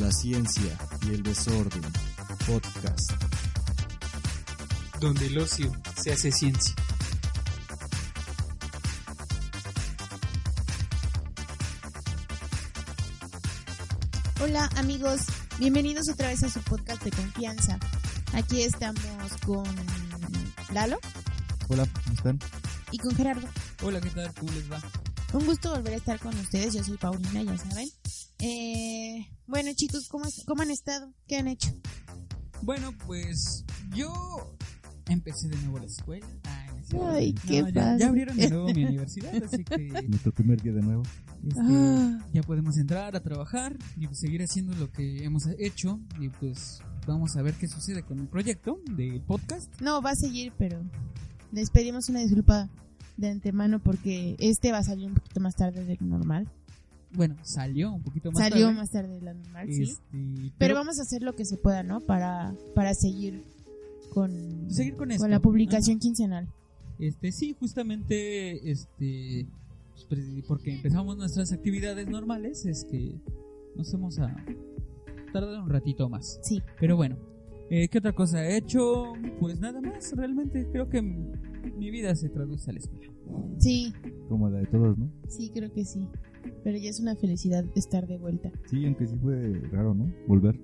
La 0.00 0.10
ciencia 0.10 0.78
y 1.02 1.10
el 1.10 1.22
desorden. 1.22 1.82
Podcast. 2.46 3.12
donde 4.98 5.26
el 5.26 5.38
ocio 5.38 5.70
se 6.00 6.12
hace 6.12 6.32
ciencia. 6.32 6.74
Hola 14.42 14.70
amigos, 14.76 15.20
bienvenidos 15.58 16.08
otra 16.08 16.28
vez 16.28 16.42
a 16.44 16.48
su 16.50 16.60
podcast 16.60 17.02
de 17.02 17.10
confianza. 17.10 17.78
Aquí 18.32 18.62
estamos 18.62 19.02
con 19.44 19.64
Lalo 20.72 20.98
Hola, 21.68 21.86
¿cómo 22.04 22.14
están? 22.16 22.38
y 22.90 22.98
con 22.98 23.14
Gerardo. 23.14 23.46
Hola, 23.82 24.00
¿qué 24.00 24.10
tal? 24.10 24.32
¿Cómo 24.34 24.52
les 24.52 24.70
va? 24.70 24.80
Un 25.34 25.46
gusto 25.46 25.70
volver 25.70 25.94
a 25.94 25.96
estar 25.96 26.18
con 26.18 26.36
ustedes. 26.38 26.74
Yo 26.74 26.82
soy 26.82 26.96
Paulina, 26.96 27.42
ya 27.42 27.58
saben. 27.58 27.88
Eh, 28.42 29.26
bueno 29.46 29.70
chicos, 29.74 30.08
¿cómo, 30.08 30.24
¿cómo 30.46 30.62
han 30.62 30.70
estado? 30.70 31.12
¿Qué 31.26 31.36
han 31.36 31.48
hecho? 31.48 31.70
Bueno, 32.62 32.92
pues 33.06 33.64
yo 33.94 34.56
empecé 35.08 35.48
de 35.48 35.56
nuevo 35.58 35.78
la 35.78 35.86
escuela. 35.86 36.26
Ay, 36.44 36.68
no 36.72 36.78
es 36.78 36.86
cierto. 36.88 37.08
Ay, 37.10 37.32
No, 37.34 37.40
qué 37.48 37.56
ya, 37.72 37.80
padre. 37.80 37.98
ya 37.98 38.08
abrieron 38.08 38.36
de 38.36 38.50
nuevo 38.50 38.66
mi 38.72 38.84
universidad, 38.86 39.34
así 39.44 39.64
que 39.64 39.78
Nuestro 40.08 40.32
primer 40.32 40.60
día 40.62 40.72
de 40.72 40.82
nuevo. 40.82 41.02
este, 41.46 41.60
Ah. 41.62 42.18
ya 42.32 42.42
podemos 42.42 42.76
entrar 42.78 43.14
a 43.16 43.20
trabajar 43.22 43.76
y 43.96 44.06
pues, 44.06 44.18
seguir 44.20 44.42
haciendo 44.42 44.74
lo 44.76 44.90
que 44.90 45.24
hemos 45.24 45.44
hecho. 45.58 46.00
Y 46.18 46.28
pues 46.28 46.80
vamos 47.06 47.36
a 47.36 47.42
ver 47.42 47.54
qué 47.54 47.66
sucede 47.68 48.02
con 48.04 48.18
el 48.20 48.28
proyecto 48.28 48.78
del 48.96 49.20
podcast. 49.22 49.70
No, 49.80 50.00
va 50.02 50.10
a 50.10 50.16
seguir, 50.16 50.52
pero 50.58 50.80
les 51.52 51.70
pedimos 51.70 52.08
una 52.08 52.20
disculpa 52.20 52.68
de 53.16 53.28
antemano 53.28 53.80
porque 53.80 54.36
este 54.38 54.72
va 54.72 54.78
a 54.78 54.84
salir 54.84 55.06
un 55.08 55.14
poquito 55.14 55.40
más 55.40 55.54
tarde 55.56 55.84
de 55.84 55.96
lo 56.00 56.06
normal. 56.06 56.50
Bueno, 57.12 57.36
salió 57.42 57.92
un 57.92 58.02
poquito 58.02 58.30
más 58.30 58.38
Salió 58.42 58.66
tarde. 58.66 58.78
más 58.78 58.90
tarde 58.90 59.14
de 59.14 59.20
lo 59.20 59.34
normal, 59.34 59.66
sí. 59.72 59.82
Este, 59.82 60.52
Pero 60.58 60.74
vamos 60.74 60.98
a 60.98 61.02
hacer 61.02 61.22
lo 61.22 61.34
que 61.34 61.44
se 61.44 61.56
pueda, 61.56 61.82
¿no? 61.82 62.00
Para, 62.00 62.54
para 62.74 62.94
seguir 62.94 63.42
con, 64.10 64.70
Seguir 64.70 64.94
con 64.96 65.10
esto. 65.10 65.26
la 65.28 65.40
publicación 65.40 65.98
quincenal. 65.98 66.48
Este, 66.98 67.32
sí, 67.32 67.56
justamente, 67.58 68.70
este, 68.70 69.46
pues, 70.08 70.20
porque 70.46 70.74
empezamos 70.74 71.16
nuestras 71.16 71.52
actividades 71.52 72.06
normales, 72.08 72.64
es 72.66 72.84
que 72.84 73.16
nos 73.76 73.92
hemos 73.94 74.18
a 74.18 74.34
tardar 75.32 75.60
un 75.62 75.70
ratito 75.70 76.08
más. 76.08 76.38
Sí. 76.42 76.62
Pero 76.78 76.96
bueno, 76.96 77.16
eh, 77.70 77.88
¿qué 77.88 77.98
otra 77.98 78.12
cosa 78.12 78.44
he 78.46 78.56
hecho? 78.56 79.14
Pues 79.40 79.58
nada 79.60 79.80
más, 79.80 80.12
realmente 80.16 80.66
creo 80.70 80.88
que 80.88 81.00
mi 81.02 81.90
vida 81.90 82.14
se 82.14 82.28
traduce 82.28 82.70
a 82.70 82.74
la 82.74 82.80
escuela. 82.80 83.12
Sí, 83.58 83.92
Como 84.28 84.48
la 84.50 84.58
de 84.58 84.66
todos, 84.66 84.98
¿no? 84.98 85.08
sí, 85.28 85.50
creo 85.54 85.72
que 85.72 85.84
sí. 85.84 86.06
Pero 86.64 86.78
ya 86.78 86.90
es 86.90 87.00
una 87.00 87.16
felicidad 87.16 87.64
estar 87.74 88.06
de 88.06 88.18
vuelta. 88.18 88.50
Sí, 88.66 88.84
aunque 88.86 89.06
sí 89.06 89.16
fue 89.16 89.60
raro, 89.72 89.94
¿no? 89.94 90.12
Volver. 90.26 90.58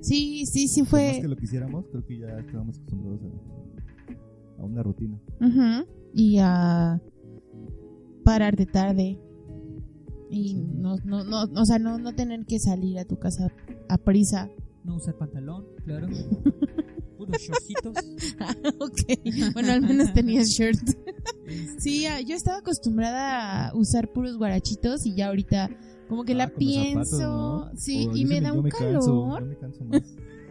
Sí, 0.00 0.44
sí, 0.46 0.68
sí 0.68 0.82
Por 0.82 0.92
más 1.00 1.12
que 1.14 1.20
fue. 1.20 1.28
lo 1.28 1.36
quisiéramos, 1.36 1.86
creo 1.88 2.04
que 2.04 2.18
ya 2.18 2.38
estábamos 2.38 2.76
acostumbrados 2.76 3.20
a, 3.22 4.62
a 4.62 4.64
una 4.64 4.82
rutina. 4.82 5.18
Ujú. 5.40 5.86
Y 6.12 6.38
a 6.40 7.00
parar 8.24 8.56
de 8.56 8.66
tarde. 8.66 9.18
Y 10.30 10.54
no, 10.54 10.96
no, 11.04 11.24
no, 11.24 11.44
o 11.44 11.64
sea, 11.64 11.78
no, 11.78 11.98
no 11.98 12.14
tener 12.14 12.44
que 12.44 12.58
salir 12.58 12.98
a 12.98 13.04
tu 13.04 13.18
casa 13.18 13.52
a 13.88 13.98
prisa. 13.98 14.50
No 14.84 14.96
usar 14.96 15.16
pantalón, 15.16 15.64
claro. 15.84 16.06
Puros 17.18 17.40
shortcitos. 17.40 17.96
ok, 18.80 19.52
bueno, 19.54 19.72
al 19.72 19.80
menos 19.82 20.12
tenías 20.12 20.48
shirt. 20.48 20.78
Sí, 21.78 22.06
ah, 22.06 22.20
yo 22.20 22.34
estaba 22.34 22.58
acostumbrada 22.58 23.68
a 23.68 23.76
usar 23.76 24.12
puros 24.12 24.36
guarachitos 24.36 25.06
y 25.06 25.14
ya 25.14 25.28
ahorita 25.28 25.70
como 26.08 26.24
que 26.24 26.32
Ah, 26.32 26.36
la 26.36 26.46
los 26.46 26.54
pienso, 26.58 27.04
zapatos, 27.04 27.20
¿no? 27.20 27.70
sí, 27.80 28.08
Oh, 28.10 28.16
y 28.16 28.24
me 28.26 28.40
da 28.40 28.52
un 28.52 28.64
me 28.64 28.70
canso, 28.70 28.88
calor. 29.00 29.40
yo 29.42 29.46
me 29.46 29.56
canso 29.56 29.84
más. 29.84 30.02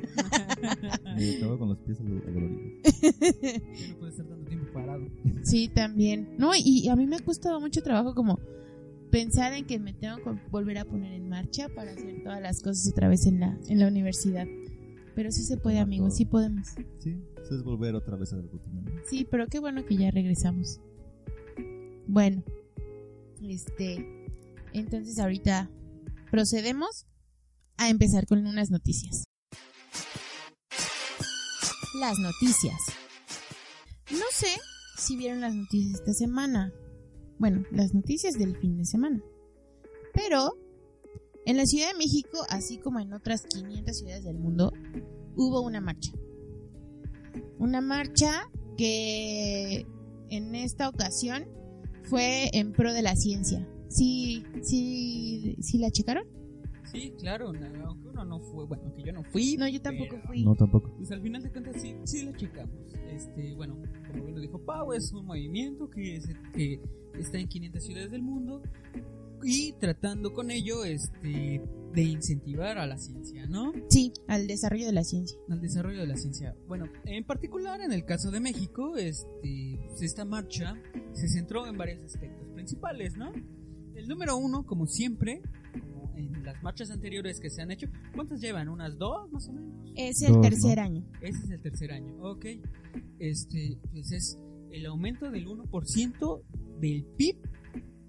me 1.17 1.35
acabo 1.37 1.59
con 1.59 1.69
los 1.69 1.77
pies 1.79 1.99
ado- 1.99 2.21
adoloridos. 2.27 2.73
Yo 2.83 3.87
no 3.89 3.97
puedo 3.99 4.09
estar 4.11 4.25
tanto 4.25 4.45
tiempo 4.45 4.65
parado. 4.73 5.05
Sí, 5.43 5.67
también. 5.67 6.35
No, 6.37 6.51
y 6.55 6.87
a 6.87 6.95
mí 6.95 7.05
me 7.07 7.17
ha 7.17 7.19
costado 7.19 7.59
mucho 7.59 7.81
trabajo 7.81 8.15
como 8.15 8.39
pensar 9.13 9.53
en 9.53 9.67
que 9.67 9.77
me 9.77 9.93
tengo 9.93 10.17
que 10.17 10.49
volver 10.49 10.79
a 10.79 10.85
poner 10.85 11.13
en 11.13 11.29
marcha 11.29 11.69
para 11.69 11.91
hacer 11.91 12.23
todas 12.23 12.41
las 12.41 12.61
cosas 12.61 12.91
otra 12.91 13.07
vez 13.09 13.27
en 13.27 13.39
la, 13.39 13.55
en 13.67 13.77
la 13.77 13.87
universidad. 13.87 14.47
Pero 15.13 15.31
sí 15.31 15.43
se 15.43 15.55
puede, 15.55 15.77
amigos, 15.77 16.15
sí 16.15 16.25
podemos. 16.25 16.69
Sí, 16.97 17.21
eso 17.39 17.55
es 17.55 17.63
volver 17.63 17.93
otra 17.93 18.17
vez 18.17 18.33
a 18.33 18.37
la 18.37 18.41
rutina. 18.41 18.81
¿no? 18.81 18.91
Sí, 19.07 19.27
pero 19.29 19.45
qué 19.45 19.59
bueno 19.59 19.85
que 19.85 19.97
ya 19.97 20.09
regresamos. 20.09 20.81
Bueno, 22.07 22.43
este, 23.43 24.03
entonces 24.73 25.19
ahorita 25.19 25.69
procedemos 26.31 27.05
a 27.77 27.89
empezar 27.89 28.25
con 28.25 28.47
unas 28.47 28.71
noticias. 28.71 29.25
Las 31.99 32.17
noticias. 32.17 32.81
No 34.09 34.25
sé 34.31 34.59
si 34.97 35.17
vieron 35.17 35.41
las 35.41 35.53
noticias 35.53 35.99
esta 35.99 36.13
semana. 36.13 36.73
Bueno, 37.43 37.65
las 37.71 37.93
noticias 37.93 38.35
del 38.39 38.55
fin 38.55 38.77
de 38.77 38.85
semana. 38.85 39.21
Pero 40.13 40.57
en 41.45 41.57
la 41.57 41.65
Ciudad 41.65 41.91
de 41.91 41.97
México, 41.97 42.37
así 42.47 42.77
como 42.77 43.01
en 43.01 43.11
otras 43.11 43.45
500 43.47 43.97
ciudades 43.97 44.23
del 44.23 44.37
mundo, 44.37 44.71
hubo 45.35 45.59
una 45.59 45.81
marcha. 45.81 46.13
Una 47.59 47.81
marcha 47.81 48.49
que 48.77 49.85
en 50.29 50.55
esta 50.55 50.87
ocasión 50.87 51.43
fue 52.03 52.49
en 52.53 52.71
pro 52.71 52.93
de 52.93 53.01
la 53.01 53.17
ciencia. 53.17 53.67
¿Sí, 53.89 54.45
sí, 54.61 55.57
sí 55.59 55.79
la 55.79 55.91
checaron? 55.91 56.23
Sí, 56.93 57.11
claro, 57.19 57.47
aunque 57.85 58.07
uno 58.07 58.23
no 58.23 58.39
fue, 58.39 58.65
bueno, 58.67 58.83
aunque 58.85 59.03
yo 59.03 59.11
no 59.11 59.23
fui. 59.25 59.57
No, 59.57 59.67
yo 59.67 59.81
tampoco 59.81 60.11
pero- 60.11 60.27
fui. 60.27 60.45
No, 60.45 60.55
tampoco. 60.55 60.93
Pues 60.95 61.11
al 61.11 61.21
final 61.21 61.43
de 61.43 61.51
cuentas 61.51 61.81
sí, 61.81 61.93
sí 62.05 62.23
la 62.23 62.37
checamos. 62.37 62.93
Este, 63.11 63.53
bueno, 63.53 63.75
como 64.07 64.23
bien 64.23 64.33
lo 64.35 64.39
dijo 64.39 64.59
Pau, 64.63 64.93
es 64.93 65.11
un 65.11 65.25
movimiento 65.25 65.89
que, 65.89 66.15
es- 66.15 66.29
que 66.53 66.79
está 67.17 67.37
en 67.37 67.47
500 67.47 67.83
ciudades 67.83 68.11
del 68.11 68.21
mundo 68.21 68.61
y 69.43 69.73
tratando 69.73 70.33
con 70.33 70.51
ello 70.51 70.83
este, 70.85 71.61
de 71.93 72.01
incentivar 72.01 72.77
a 72.77 72.87
la 72.87 72.97
ciencia, 72.97 73.45
¿no? 73.45 73.73
Sí, 73.89 74.13
al 74.27 74.47
desarrollo 74.47 74.85
de 74.85 74.93
la 74.93 75.03
ciencia. 75.03 75.37
Al 75.49 75.61
desarrollo 75.61 75.99
de 75.99 76.07
la 76.07 76.17
ciencia. 76.17 76.55
Bueno, 76.67 76.85
en 77.05 77.23
particular 77.25 77.81
en 77.81 77.91
el 77.91 78.05
caso 78.05 78.31
de 78.31 78.39
México, 78.39 78.95
este, 78.97 79.79
pues, 79.87 80.01
esta 80.01 80.25
marcha 80.25 80.75
se 81.13 81.27
centró 81.27 81.67
en 81.67 81.77
varios 81.77 82.03
aspectos 82.03 82.47
principales, 82.53 83.17
¿no? 83.17 83.31
El 83.95 84.07
número 84.07 84.37
uno, 84.37 84.65
como 84.65 84.87
siempre, 84.87 85.41
como 85.79 86.11
en 86.15 86.43
las 86.43 86.61
marchas 86.63 86.89
anteriores 86.89 87.39
que 87.39 87.49
se 87.49 87.61
han 87.61 87.71
hecho, 87.71 87.87
¿cuántas 88.15 88.39
llevan? 88.41 88.69
¿Unas 88.69 88.97
dos 88.97 89.31
más 89.31 89.47
o 89.49 89.53
menos? 89.53 89.73
Es 89.95 90.21
el 90.23 90.33
Dos, 90.33 90.41
tercer 90.41 90.77
¿no? 90.77 90.83
año. 90.83 91.05
Ese 91.21 91.43
es 91.43 91.49
el 91.51 91.61
tercer 91.61 91.91
año, 91.91 92.15
ok. 92.21 92.45
Este, 93.19 93.77
pues 93.91 94.11
es 94.11 94.39
el 94.71 94.85
aumento 94.87 95.29
del 95.29 95.47
1% 95.47 96.41
del 96.79 97.03
PIB 97.17 97.37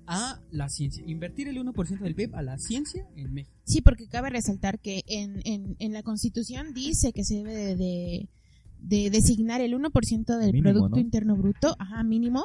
a 0.07 0.41
la 0.51 0.69
ciencia. 0.69 1.03
Invertir 1.07 1.49
el 1.49 1.57
1% 1.59 1.99
del 2.01 2.15
PIB 2.15 2.35
a 2.35 2.43
la 2.43 2.59
ciencia 2.59 3.07
en 3.17 3.33
México. 3.33 3.57
Sí, 3.65 3.81
porque 3.81 4.07
cabe 4.09 4.31
resaltar 4.31 4.79
que 4.79 5.03
en, 5.07 5.41
en, 5.45 5.77
en 5.79 5.93
la 5.93 6.03
Constitución 6.03 6.75
dice 6.75 7.13
que 7.13 7.25
se 7.25 7.37
debe 7.37 7.55
de, 7.55 7.77
de, 7.77 8.29
de 8.81 9.11
designar 9.11 9.61
el 9.63 9.73
1% 9.75 10.39
del 10.39 10.53
Mínimo, 10.53 10.73
Producto 10.73 10.97
¿no? 10.97 11.01
Interno 11.01 11.37
Bruto, 11.37 11.75
ajá, 11.79 12.03
mínimo, 12.05 12.43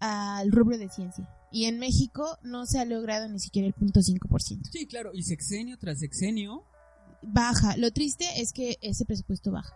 al 0.00 0.50
rubro 0.50 0.76
de 0.78 0.88
ciencia. 0.88 1.28
Y 1.52 1.64
en 1.64 1.78
México 1.78 2.36
no 2.42 2.66
se 2.66 2.78
ha 2.80 2.84
logrado 2.84 3.28
ni 3.28 3.38
siquiera 3.38 3.68
el 3.68 3.74
0.5%. 3.74 4.68
Sí, 4.70 4.86
claro, 4.86 5.12
y 5.14 5.22
sexenio 5.22 5.78
tras 5.78 6.00
sexenio. 6.00 6.64
Baja. 7.22 7.76
Lo 7.76 7.90
triste 7.90 8.24
es 8.36 8.52
que 8.52 8.76
ese 8.82 9.04
presupuesto 9.04 9.50
baja. 9.52 9.74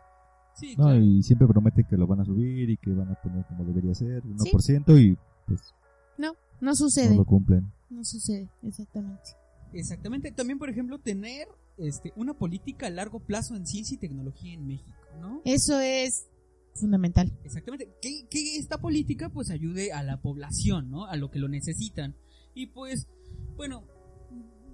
Sí, 0.55 0.77
No, 0.77 0.85
claro. 0.85 1.01
y 1.03 1.23
siempre 1.23 1.47
prometen 1.49 1.87
que 1.89 1.97
lo 1.97 2.07
van 2.07 2.21
a 2.21 2.25
subir 2.25 2.69
y 2.69 2.77
que 2.77 2.91
van 2.91 3.09
a 3.11 3.15
poner 3.23 3.47
como 3.47 3.65
debería 3.65 3.95
ser, 3.95 4.23
1%, 4.25 5.01
y 5.01 5.17
pues 5.47 5.61
No 6.31 6.37
no 6.61 6.75
sucede. 6.77 7.17
lo 7.17 7.25
cumplen. 7.25 7.73
No 7.91 8.05
sucede, 8.05 8.49
exactamente. 8.63 9.23
Exactamente. 9.73 10.31
También, 10.33 10.59
por 10.59 10.69
ejemplo, 10.71 10.99
tener 11.01 11.49
este, 11.79 12.13
una 12.17 12.35
política 12.35 12.87
a 12.87 12.91
largo 12.91 13.21
plazo 13.21 13.55
en 13.57 13.67
ciencia 13.67 13.95
y 13.95 13.99
tecnología 13.99 14.55
en 14.55 14.67
México, 14.67 14.93
¿no? 15.21 15.43
Eso 15.45 15.81
es 15.81 16.27
fundamental. 16.75 17.33
Exactamente. 17.45 17.91
Que, 18.01 18.27
que 18.31 18.57
esta 18.57 18.79
política 18.79 19.29
pues 19.31 19.51
ayude 19.51 19.93
a 19.93 20.03
la 20.03 20.21
población, 20.21 20.91
¿no? 20.91 21.07
A 21.07 21.17
lo 21.17 21.31
que 21.31 21.39
lo 21.39 21.49
necesitan. 21.49 22.15
Y 22.55 22.67
pues, 22.69 23.09
bueno, 23.57 23.85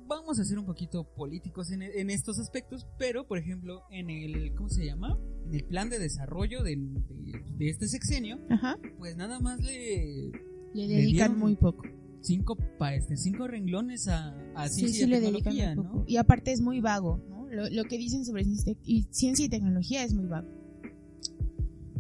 vamos 0.07 0.39
a 0.41 0.45
ser 0.45 0.59
un 0.59 0.67
poquito 0.67 1.05
políticos 1.15 1.71
en, 1.71 1.83
en 1.83 2.11
estos 2.11 2.39
aspectos, 2.39 2.87
pero 2.99 3.27
por 3.27 3.39
ejemplo, 3.39 3.83
en 3.91 4.11
el, 4.11 4.55
¿cómo 4.55 4.69
se 4.69 4.85
llama? 4.85 5.19
En 5.47 5.55
el 5.55 5.65
plan 5.65 5.89
de 5.91 5.99
desarrollo 5.99 6.63
de, 6.63 6.77
de- 6.77 7.45
de 7.57 7.69
este 7.71 7.89
sexenio, 7.89 8.39
Ajá. 8.51 8.77
pues 8.99 9.17
nada 9.17 9.39
más 9.41 9.61
le 9.61 10.31
Le 10.75 10.87
dedican 10.89 11.39
muy 11.39 11.57
poco. 11.57 11.85
cinco, 12.21 12.57
pa- 12.79 12.95
este, 12.95 13.17
cinco 13.17 13.47
renglones 13.49 14.09
a, 14.09 14.37
a 14.55 14.69
ciencia 14.69 15.05
sí 15.05 15.05
y 15.05 15.07
le 15.15 15.21
tecnología, 15.21 15.75
dedican. 15.75 16.05
Y 16.07 16.17
aparte 16.17 16.53
es 16.53 16.61
muy 16.61 16.81
vago, 16.81 17.21
¿no? 17.29 17.47
Lo, 17.49 17.69
lo 17.71 17.85
que 17.85 17.97
dicen 17.97 18.25
sobre 18.25 18.45
ciencia 18.45 18.77
y, 18.85 19.07
ciencia 19.11 19.47
y 19.47 19.49
tecnología 19.49 20.05
es 20.05 20.13
muy 20.15 20.27
vago. 20.27 20.49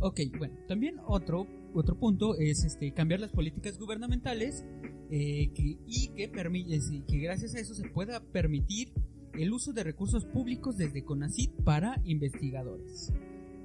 Ok, 0.01 0.21
bueno, 0.39 0.55
también 0.69 0.97
otro, 1.07 1.47
otro 1.75 1.99
punto 1.99 2.37
es 2.37 2.65
este, 2.65 2.93
cambiar 2.93 3.21
las 3.21 3.31
políticas 3.31 3.79
gubernamentales 3.79 4.65
eh, 5.11 5.51
que, 5.55 5.79
y 5.87 6.09
que, 6.09 6.31
que 6.31 7.19
gracias 7.19 7.55
a 7.55 7.61
eso 7.61 7.75
se 7.75 7.89
pueda 7.89 8.21
permitir 8.21 8.93
el 9.33 9.53
uso 9.53 9.73
de 9.73 9.85
recursos 9.85 10.25
públicos 10.25 10.77
desde 10.77 11.05
CONACIT 11.05 11.51
para 11.65 12.01
investigadores. 12.05 13.13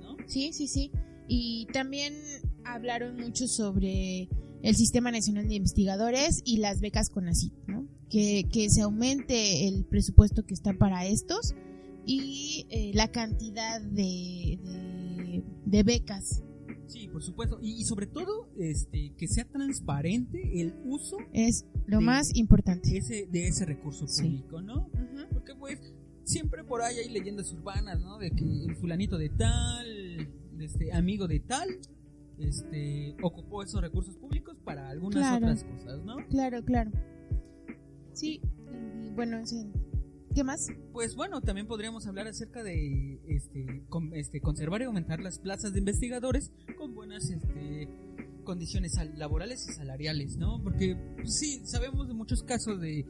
¿no? 0.02 0.18
Sí, 0.26 0.54
sí, 0.54 0.68
sí. 0.68 0.92
Y 1.28 1.68
también 1.72 2.14
hablaron 2.64 3.18
mucho 3.18 3.48
sobre 3.48 4.28
el 4.64 4.76
Sistema 4.76 5.12
Nacional 5.12 5.48
de 5.48 5.56
Investigadores 5.56 6.42
y 6.44 6.58
las 6.58 6.82
becas 6.82 7.10
CONACIT, 7.10 7.54
¿no? 7.68 7.88
Que, 8.10 8.48
que 8.52 8.70
se 8.70 8.82
aumente 8.82 9.68
el 9.68 9.86
presupuesto 9.86 10.46
que 10.46 10.56
está 10.56 10.74
para 10.74 11.06
estos 11.06 11.54
y 12.06 12.66
eh, 12.70 12.92
la 12.96 13.10
cantidad 13.10 13.82
de, 13.82 14.60
de, 14.64 15.44
de 15.66 15.84
becas 15.84 16.42
Sí, 16.94 17.08
por 17.08 17.24
supuesto. 17.24 17.58
Y, 17.60 17.72
y, 17.72 17.84
sobre 17.86 18.06
todo, 18.06 18.50
este, 18.56 19.14
que 19.18 19.28
sea 19.28 19.46
transparente 19.46 20.62
el 20.62 20.76
uso. 20.86 21.18
Es 21.34 21.66
lo 21.88 22.00
de, 22.00 22.06
más 22.06 22.36
importante. 22.36 22.96
Ese, 22.96 23.26
de 23.26 23.48
ese 23.48 23.66
recurso 23.66 24.06
público, 24.06 24.60
sí. 24.60 24.66
¿no? 24.66 24.88
Uh 24.94 24.98
-huh. 24.98 25.28
Porque 25.34 25.56
pues 25.56 25.80
siempre 26.24 26.64
por 26.64 26.84
ahí 26.84 26.98
hay 26.98 27.10
leyendas 27.10 27.52
urbanas, 27.52 28.00
¿no? 28.00 28.20
De 28.20 28.30
que 28.30 28.44
el 28.44 28.76
fulanito 28.76 29.18
de 29.18 29.30
tal, 29.30 30.30
este 30.60 30.94
amigo 30.94 31.28
de 31.28 31.40
tal, 31.40 31.68
este, 32.40 33.16
ocupó 33.22 33.64
esos 33.64 33.82
recursos 33.82 34.16
públicos 34.18 34.58
para 34.64 34.90
algunas 34.90 35.20
claro. 35.20 35.46
otras 35.46 35.64
cosas, 35.64 36.04
¿no? 36.04 36.18
Claro, 36.30 36.64
claro. 36.64 36.92
Sí, 38.14 38.42
y 39.04 39.10
bueno, 39.12 39.46
sí. 39.46 39.72
¿Qué 40.34 40.44
más? 40.44 40.68
Pues 40.92 41.16
bueno, 41.16 41.42
también 41.42 41.68
podríamos 41.68 42.08
hablar 42.08 42.28
acerca 42.28 42.64
de 42.64 43.20
este, 43.28 43.84
con, 43.88 44.16
este, 44.16 44.42
conservar 44.42 44.82
y 44.82 44.86
aumentar 44.86 45.20
las 45.20 45.38
plazas 45.38 45.74
de 45.74 45.80
investigadores 45.80 46.52
con 46.78 46.96
buenas 46.96 47.30
este, 47.30 47.88
condiciones 48.44 48.98
laborales 49.16 49.68
y 49.70 49.74
salariales, 49.74 50.38
¿no? 50.38 50.62
Porque 50.64 50.98
pues, 51.18 51.38
sí, 51.38 51.62
sabemos 51.66 52.08
de 52.08 52.16
muchos 52.16 52.44
casos 52.44 52.82
de 52.82 53.06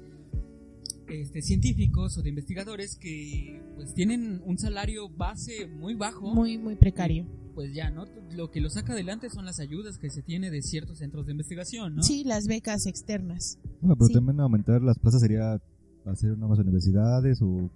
este, 1.08 1.42
científicos 1.42 2.18
o 2.18 2.22
de 2.22 2.30
investigadores 2.30 2.98
que 2.98 3.62
pues 3.76 3.94
tienen 3.94 4.42
un 4.46 4.58
salario 4.58 5.10
base 5.10 5.68
muy 5.68 5.94
bajo. 5.96 6.34
Muy, 6.34 6.58
muy 6.58 6.76
precario. 6.76 7.26
Pues 7.54 7.74
ya, 7.74 7.90
¿no? 7.90 8.06
Lo 8.32 8.50
que 8.50 8.62
lo 8.62 8.70
saca 8.70 8.94
adelante 8.94 9.30
son 9.30 9.46
las 9.46 9.60
ayudas 9.60 9.98
que 9.98 10.10
se 10.10 10.24
tiene 10.24 10.50
de 10.50 10.62
ciertos 10.62 10.98
centros 10.98 11.26
de 11.26 11.34
investigación, 11.34 11.96
¿no? 11.96 12.04
Sí, 12.04 12.24
las 12.24 12.48
becas 12.48 12.86
externas. 12.88 13.60
Bueno, 13.80 13.96
pero 13.96 14.08
sí. 14.08 14.14
también 14.14 14.40
aumentar 14.40 14.82
las 14.82 14.98
plazas 14.98 15.22
sería 15.22 15.62
hacer 16.06 16.38
nuevas 16.38 16.60
universidades 16.60 17.42
o 17.42 17.70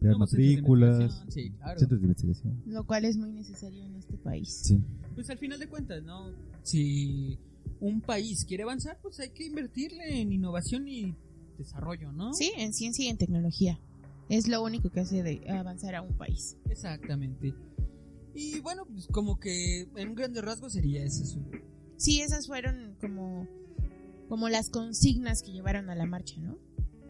crear 0.00 0.16
matrículas, 0.16 1.24
de 1.26 1.32
sí, 1.32 1.50
claro. 1.50 1.78
centros 1.78 2.00
de 2.00 2.06
investigación. 2.06 2.62
Lo 2.66 2.84
cual 2.84 3.04
es 3.04 3.16
muy 3.16 3.32
necesario 3.32 3.84
en 3.84 3.96
este 3.96 4.16
país. 4.16 4.60
Sí. 4.64 4.80
Pues 5.14 5.30
al 5.30 5.38
final 5.38 5.58
de 5.58 5.68
cuentas, 5.68 6.02
¿no? 6.02 6.30
Si 6.62 7.38
un 7.80 8.00
país 8.00 8.44
quiere 8.44 8.64
avanzar, 8.64 8.98
pues 9.02 9.20
hay 9.20 9.30
que 9.30 9.46
invertirle 9.46 10.20
en 10.20 10.32
innovación 10.32 10.88
y 10.88 11.14
desarrollo, 11.56 12.12
¿no? 12.12 12.32
Sí, 12.34 12.52
en 12.56 12.72
ciencia 12.72 13.04
y 13.04 13.08
en 13.08 13.18
tecnología. 13.18 13.80
Es 14.28 14.46
lo 14.46 14.62
único 14.62 14.90
que 14.90 15.00
hace 15.00 15.22
de 15.22 15.40
avanzar 15.50 15.94
a 15.94 16.02
un 16.02 16.14
país. 16.16 16.56
Exactamente. 16.68 17.54
Y 18.34 18.60
bueno, 18.60 18.84
pues 18.86 19.06
como 19.08 19.38
que 19.38 19.88
en 19.96 20.14
grandes 20.14 20.44
rasgos 20.44 20.72
sería 20.72 21.04
ese 21.04 21.26
su... 21.26 21.40
Sí, 21.96 22.20
esas 22.20 22.46
fueron 22.46 22.96
como, 23.00 23.48
como 24.28 24.48
las 24.48 24.70
consignas 24.70 25.42
que 25.42 25.52
llevaron 25.52 25.90
a 25.90 25.96
la 25.96 26.06
marcha, 26.06 26.36
¿no? 26.40 26.58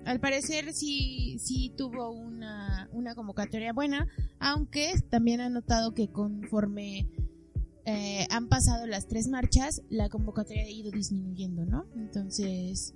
Al 0.07 0.21
parecer 0.21 0.73
sí, 0.73 1.39
sí 1.39 1.73
tuvo 1.77 2.11
una, 2.11 2.89
una 2.93 3.15
convocatoria 3.15 3.75
buena, 3.75 4.09
aunque 4.39 4.95
también 5.11 5.43
han 5.43 5.53
notado 5.53 5.93
que 5.93 6.09
conforme 6.09 7.07
eh, 7.85 8.27
han 8.31 8.49
pasado 8.49 8.87
las 8.87 9.09
tres 9.09 9.29
marchas, 9.29 9.83
la 9.89 10.09
convocatoria 10.09 10.63
ha 10.63 10.71
ido 10.71 10.91
disminuyendo, 10.91 11.67
¿no? 11.67 11.87
Entonces, 11.97 12.95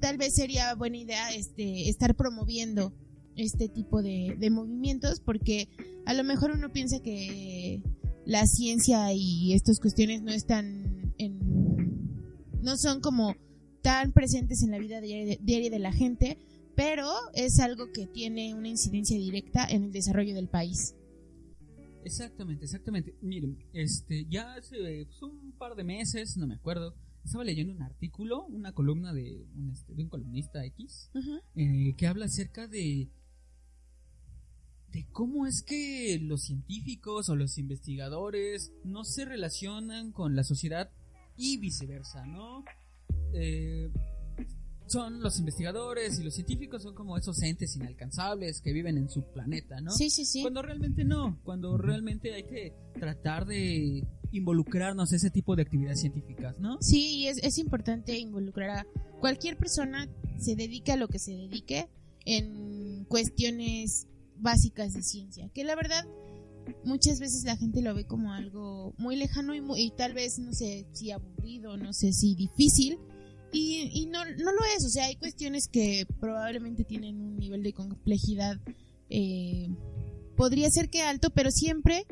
tal 0.00 0.16
vez 0.16 0.34
sería 0.34 0.74
buena 0.74 0.96
idea 0.96 1.32
este, 1.32 1.88
estar 1.88 2.14
promoviendo 2.14 2.92
este 3.36 3.68
tipo 3.68 4.02
de, 4.02 4.36
de 4.38 4.50
movimientos, 4.50 5.20
porque 5.20 5.68
a 6.06 6.14
lo 6.14 6.24
mejor 6.24 6.52
uno 6.52 6.72
piensa 6.72 7.00
que 7.00 7.82
la 8.24 8.46
ciencia 8.46 9.12
y 9.12 9.52
estas 9.52 9.80
cuestiones 9.80 10.22
no 10.22 10.32
están 10.32 11.14
en, 11.18 11.38
no 12.62 12.76
son 12.76 13.00
como 13.00 13.36
tan 13.82 14.12
presentes 14.12 14.62
en 14.62 14.70
la 14.70 14.78
vida 14.78 15.00
diaria 15.00 15.70
de, 15.70 15.78
la 15.78 15.92
gente, 15.92 16.38
pero 16.74 17.06
es 17.34 17.58
algo 17.60 17.92
que 17.92 18.06
tiene 18.06 18.54
una 18.54 18.68
incidencia 18.68 19.18
directa 19.18 19.66
en 19.68 19.84
el 19.84 19.92
desarrollo 19.92 20.34
del 20.34 20.48
país. 20.48 20.94
Exactamente, 22.02 22.64
exactamente. 22.64 23.14
Miren, 23.20 23.58
este, 23.72 24.26
ya 24.28 24.54
hace 24.54 25.06
pues, 25.06 25.22
un 25.22 25.52
par 25.52 25.74
de 25.74 25.84
meses, 25.84 26.36
no 26.36 26.46
me 26.46 26.54
acuerdo, 26.54 26.94
estaba 27.24 27.44
leyendo 27.44 27.74
un 27.74 27.82
artículo, 27.82 28.46
una 28.46 28.72
columna 28.72 29.12
de 29.12 29.46
un, 29.54 29.70
este, 29.70 29.94
de 29.94 30.02
un 30.02 30.08
columnista 30.08 30.64
X, 30.64 31.10
uh 31.14 31.18
-huh. 31.18 31.42
eh, 31.56 31.94
que 31.96 32.06
habla 32.06 32.26
acerca 32.26 32.66
de 32.68 33.10
de 34.94 35.06
cómo 35.10 35.46
es 35.46 35.62
que 35.62 36.20
los 36.22 36.44
científicos 36.44 37.28
o 37.28 37.36
los 37.36 37.58
investigadores 37.58 38.72
no 38.84 39.04
se 39.04 39.24
relacionan 39.24 40.12
con 40.12 40.36
la 40.36 40.44
sociedad 40.44 40.90
y 41.36 41.58
viceversa, 41.58 42.24
¿no? 42.26 42.64
Eh, 43.34 43.90
son 44.86 45.20
los 45.20 45.38
investigadores 45.40 46.20
y 46.20 46.24
los 46.24 46.34
científicos 46.34 46.82
son 46.82 46.94
como 46.94 47.16
esos 47.16 47.42
entes 47.42 47.74
inalcanzables 47.74 48.60
que 48.60 48.72
viven 48.72 48.96
en 48.96 49.08
su 49.08 49.24
planeta, 49.24 49.80
¿no? 49.80 49.90
Sí, 49.90 50.10
sí, 50.10 50.24
sí. 50.24 50.42
Cuando 50.42 50.62
realmente 50.62 51.04
no, 51.04 51.40
cuando 51.42 51.76
realmente 51.76 52.32
hay 52.32 52.44
que 52.44 52.72
tratar 53.00 53.46
de 53.46 54.06
involucrarnos 54.30 55.10
en 55.10 55.16
ese 55.16 55.30
tipo 55.30 55.56
de 55.56 55.62
actividades 55.62 56.00
científicas, 56.00 56.60
¿no? 56.60 56.80
Sí, 56.80 57.26
es, 57.26 57.38
es 57.38 57.58
importante 57.58 58.16
involucrar 58.16 58.70
a 58.70 58.86
cualquier 59.20 59.56
persona, 59.56 60.08
se 60.38 60.54
dedique 60.54 60.92
a 60.92 60.96
lo 60.96 61.08
que 61.08 61.18
se 61.18 61.32
dedique, 61.32 61.88
en 62.26 63.04
cuestiones 63.06 64.06
básicas 64.36 64.92
de 64.92 65.02
ciencia, 65.02 65.48
que 65.54 65.64
la 65.64 65.74
verdad 65.74 66.04
muchas 66.84 67.20
veces 67.20 67.44
la 67.44 67.56
gente 67.56 67.82
lo 67.82 67.94
ve 67.94 68.04
como 68.04 68.32
algo 68.32 68.94
muy 68.96 69.16
lejano 69.16 69.54
y, 69.54 69.60
muy, 69.60 69.82
y 69.82 69.90
tal 69.90 70.14
vez 70.14 70.38
no 70.38 70.52
sé 70.52 70.86
si 70.92 71.10
aburrido, 71.10 71.76
no 71.76 71.92
sé 71.92 72.12
si 72.12 72.34
difícil, 72.34 72.98
y, 73.52 73.88
y, 73.92 74.06
no, 74.06 74.24
no 74.24 74.52
lo 74.52 74.64
es, 74.76 74.84
o 74.84 74.88
sea, 74.88 75.04
hay 75.04 75.16
cuestiones 75.16 75.68
que 75.68 76.06
probablemente 76.18 76.84
tienen 76.84 77.20
un 77.20 77.36
nivel 77.36 77.62
de 77.62 77.72
complejidad, 77.72 78.58
eh, 79.10 79.68
podría 80.36 80.68
ser 80.70 80.90
que 80.90 81.02
alto, 81.02 81.30
pero 81.30 81.52
siempre 81.52 82.04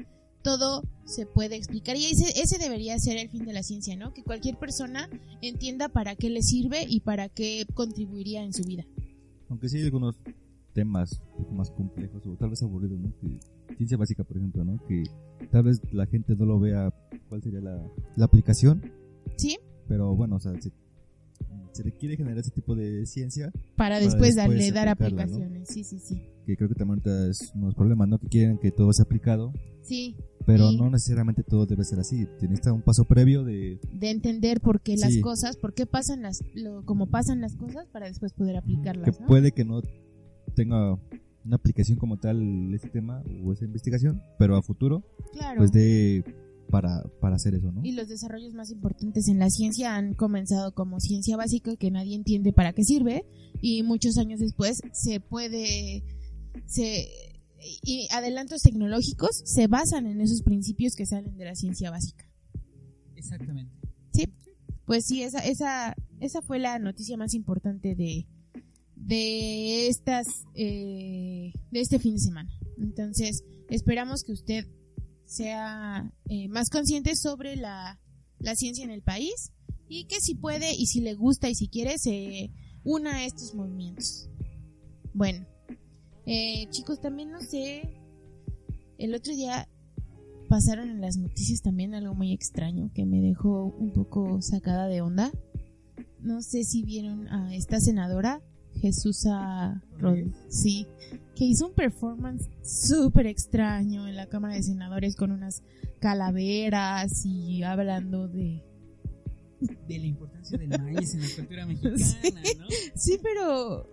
todo 0.43 0.85
se 1.05 1.27
puede 1.27 1.57
explicar 1.57 1.97
y 1.97 2.07
ese, 2.07 2.41
ese 2.41 2.59
debería 2.59 2.99
ser 2.99 3.17
el 3.17 3.29
fin 3.29 3.45
de 3.45 3.53
la 3.53 3.63
ciencia, 3.63 3.97
¿no? 3.97 4.13
Que 4.13 4.23
cualquier 4.23 4.57
persona 4.57 5.09
entienda 5.41 5.89
para 5.89 6.15
qué 6.17 6.31
le 6.31 6.43
sirve 6.43 6.85
y 6.89 7.01
para 7.01 7.29
qué 7.29 7.67
contribuiría 7.75 8.43
en 8.43 8.53
su 8.53 8.63
vida. 8.65 8.85
Aunque 9.49 9.69
sí 9.69 9.83
algunos 9.83 10.17
temas 10.73 11.21
más 11.51 11.71
complejos 11.71 12.27
o 12.27 12.37
tal 12.37 12.51
vez 12.51 12.63
aburridos, 12.63 12.99
¿no? 13.01 13.13
Que 13.21 13.41
ciencia 13.77 13.97
básica, 13.97 14.25
por 14.25 14.37
ejemplo, 14.37 14.65
¿no? 14.65 14.79
Que 14.87 15.05
tal 15.51 15.65
vez 15.65 15.81
la 15.93 16.07
gente 16.07 16.35
no 16.37 16.45
lo 16.47 16.61
vea 16.61 16.93
cuál 17.29 17.43
sería 17.43 17.61
la, 17.61 17.83
la 18.17 18.25
aplicación. 18.25 18.83
Sí. 19.37 19.59
Pero 19.89 20.15
bueno, 20.15 20.37
o 20.37 20.41
sea, 20.41 20.53
se, 20.61 20.71
se 21.73 21.83
requiere 21.83 22.17
generar 22.17 22.39
ese 22.39 22.51
tipo 22.51 22.75
de 22.75 23.07
ciencia 23.07 23.51
para, 23.77 23.97
para 23.97 24.01
después, 24.01 24.37
darle 24.37 24.71
dar 24.73 24.89
aplicaciones. 24.89 25.61
¿no? 25.61 25.67
Sí, 25.67 25.85
sí, 25.85 25.99
sí. 25.99 26.23
Que 26.47 26.57
creo 26.57 26.69
que 26.69 26.75
también 26.75 27.01
ahorita 27.05 27.31
es 27.31 27.53
unos 27.55 27.75
problemas, 27.75 28.09
¿no? 28.09 28.19
Que 28.19 28.29
quieren 28.29 28.59
que 28.59 28.71
todo 28.71 28.93
sea 28.93 29.05
aplicado. 29.05 29.53
Sí. 29.83 30.17
Pero 30.45 30.71
sí. 30.71 30.77
no 30.77 30.91
necesariamente 30.91 31.43
todo 31.43 31.67
debe 31.67 31.85
ser 31.85 32.01
así. 32.01 32.27
Tiene 32.39 32.59
que 32.59 32.71
un 32.71 32.83
paso 32.83 33.05
previo 33.05 33.45
de 33.45 33.81
de 33.93 34.11
entender 34.11 34.61
por 34.61 34.81
qué 34.81 34.97
sí. 34.97 35.03
las 35.03 35.17
cosas, 35.19 35.57
por 35.57 35.73
qué 35.73 35.87
pasan 35.87 36.23
las 36.23 36.43
lo, 36.55 36.85
como 36.85 37.07
pasan 37.07 37.41
las 37.41 37.57
cosas 37.57 37.87
para 37.89 38.07
después 38.07 38.33
poder 38.33 38.57
aplicarlas, 38.57 39.05
Que 39.05 39.21
¿no? 39.21 39.27
puede 39.27 39.53
que 39.53 39.65
no 39.65 39.83
tenga 40.55 40.99
una 41.45 41.57
aplicación 41.57 41.99
como 41.99 42.19
tal 42.19 42.73
ese 42.75 42.89
tema 42.89 43.23
o 43.45 43.53
esa 43.53 43.65
investigación, 43.65 44.23
pero 44.39 44.57
a 44.57 44.63
futuro 44.63 45.05
claro. 45.33 45.59
pues 45.59 45.73
de 45.73 46.25
para, 46.71 47.03
para 47.21 47.37
hacer 47.37 47.55
eso, 47.55 47.71
¿no? 47.71 47.83
Y 47.85 47.93
los 47.93 48.09
desarrollos 48.09 48.55
más 48.55 48.71
importantes 48.71 49.29
en 49.29 49.39
la 49.39 49.51
ciencia 49.51 49.95
han 49.95 50.15
comenzado 50.15 50.73
como 50.73 51.01
ciencia 51.01 51.37
básica 51.37 51.77
que 51.77 51.91
nadie 51.91 52.17
entiende 52.17 52.53
para 52.53 52.73
qué 52.73 52.83
sirve 52.83 53.27
y 53.61 53.83
muchos 53.83 54.17
años 54.17 54.41
después 54.41 54.81
se 54.93 55.21
puede 55.21 56.03
se 56.67 57.07
y 57.83 58.09
adelantos 58.11 58.63
tecnológicos 58.63 59.43
se 59.45 59.67
basan 59.67 60.07
en 60.07 60.21
esos 60.21 60.43
principios 60.43 60.95
que 60.97 61.07
salen 61.07 61.37
de 61.37 61.45
la 61.45 61.55
ciencia 61.55 61.91
básica. 61.91 62.27
Exactamente. 63.17 63.73
Sí. 64.13 64.33
Pues 64.87 65.05
sí, 65.05 65.23
esa 65.23 65.41
esa 65.41 65.95
esa 66.21 66.41
fue 66.43 66.59
la 66.59 66.79
noticia 66.79 67.17
más 67.17 67.35
importante 67.35 67.95
de 67.95 68.27
de 69.07 69.89
estas 69.89 70.27
eh, 70.55 71.53
de 71.71 71.81
este 71.81 71.99
fin 71.99 72.15
de 72.15 72.21
semana. 72.21 72.51
Entonces, 72.79 73.45
esperamos 73.69 74.23
que 74.23 74.33
usted 74.33 74.67
sea 75.27 76.13
eh, 76.29 76.49
más 76.49 76.69
consciente 76.71 77.17
sobre 77.17 77.57
la, 77.57 77.99
la, 78.39 78.55
ciencia 78.55 78.85
en 78.85 78.91
el 78.91 79.03
país 79.03 79.53
y 79.89 80.05
que 80.05 80.21
si 80.21 80.35
puede 80.35 80.75
y 80.75 80.87
si 80.87 81.01
le 81.01 81.15
gusta 81.15 81.49
y 81.49 81.55
si 81.55 81.69
quiere 81.69 81.99
se 81.99 82.51
una 82.85 83.17
a 83.17 83.25
estos 83.25 83.55
movimientos. 83.55 84.29
Bueno, 85.15 85.47
eh, 86.27 86.67
chicos, 86.71 87.01
también 87.01 87.31
no 87.31 87.41
sé, 87.41 87.83
el 88.99 89.15
otro 89.15 89.35
día 89.35 89.69
pasaron 90.49 90.91
en 90.91 91.01
las 91.01 91.17
noticias 91.17 91.63
también 91.63 91.95
algo 91.95 92.15
muy 92.15 92.33
extraño 92.33 92.91
que 92.95 93.07
me 93.07 93.21
dejó 93.21 93.65
un 93.65 93.93
poco 93.93 94.41
sacada 94.43 94.87
de 94.87 95.01
onda. 95.01 95.33
No 96.21 96.43
sé 96.43 96.63
si 96.65 96.83
vieron 96.83 97.27
a 97.29 97.55
esta 97.55 97.81
senadora, 97.81 98.41
Jesús 98.83 99.25
Rodríguez. 99.99 100.35
sí, 100.49 100.87
que 101.35 101.45
hizo 101.45 101.69
un 101.69 101.75
performance 101.75 102.49
súper 102.63 103.27
extraño 103.27 104.07
en 104.09 104.17
la 104.17 104.27
Cámara 104.27 104.55
de 104.55 104.63
Senadores 104.63 105.17
con 105.17 105.31
unas 105.33 105.63
calaveras 106.01 107.25
y 107.25 107.63
hablando 107.63 108.29
de... 108.29 108.63
De 109.87 109.99
la 109.99 110.07
importancia 110.07 110.59
del 110.59 110.69
maíz 110.81 111.15
en 111.15 111.21
la 111.23 111.29
cultura 111.37 111.67
mexicana, 111.67 111.97
Sí. 111.97 112.33
¿no? 112.59 112.67
Sí, 112.95 113.19
pero... 113.23 113.89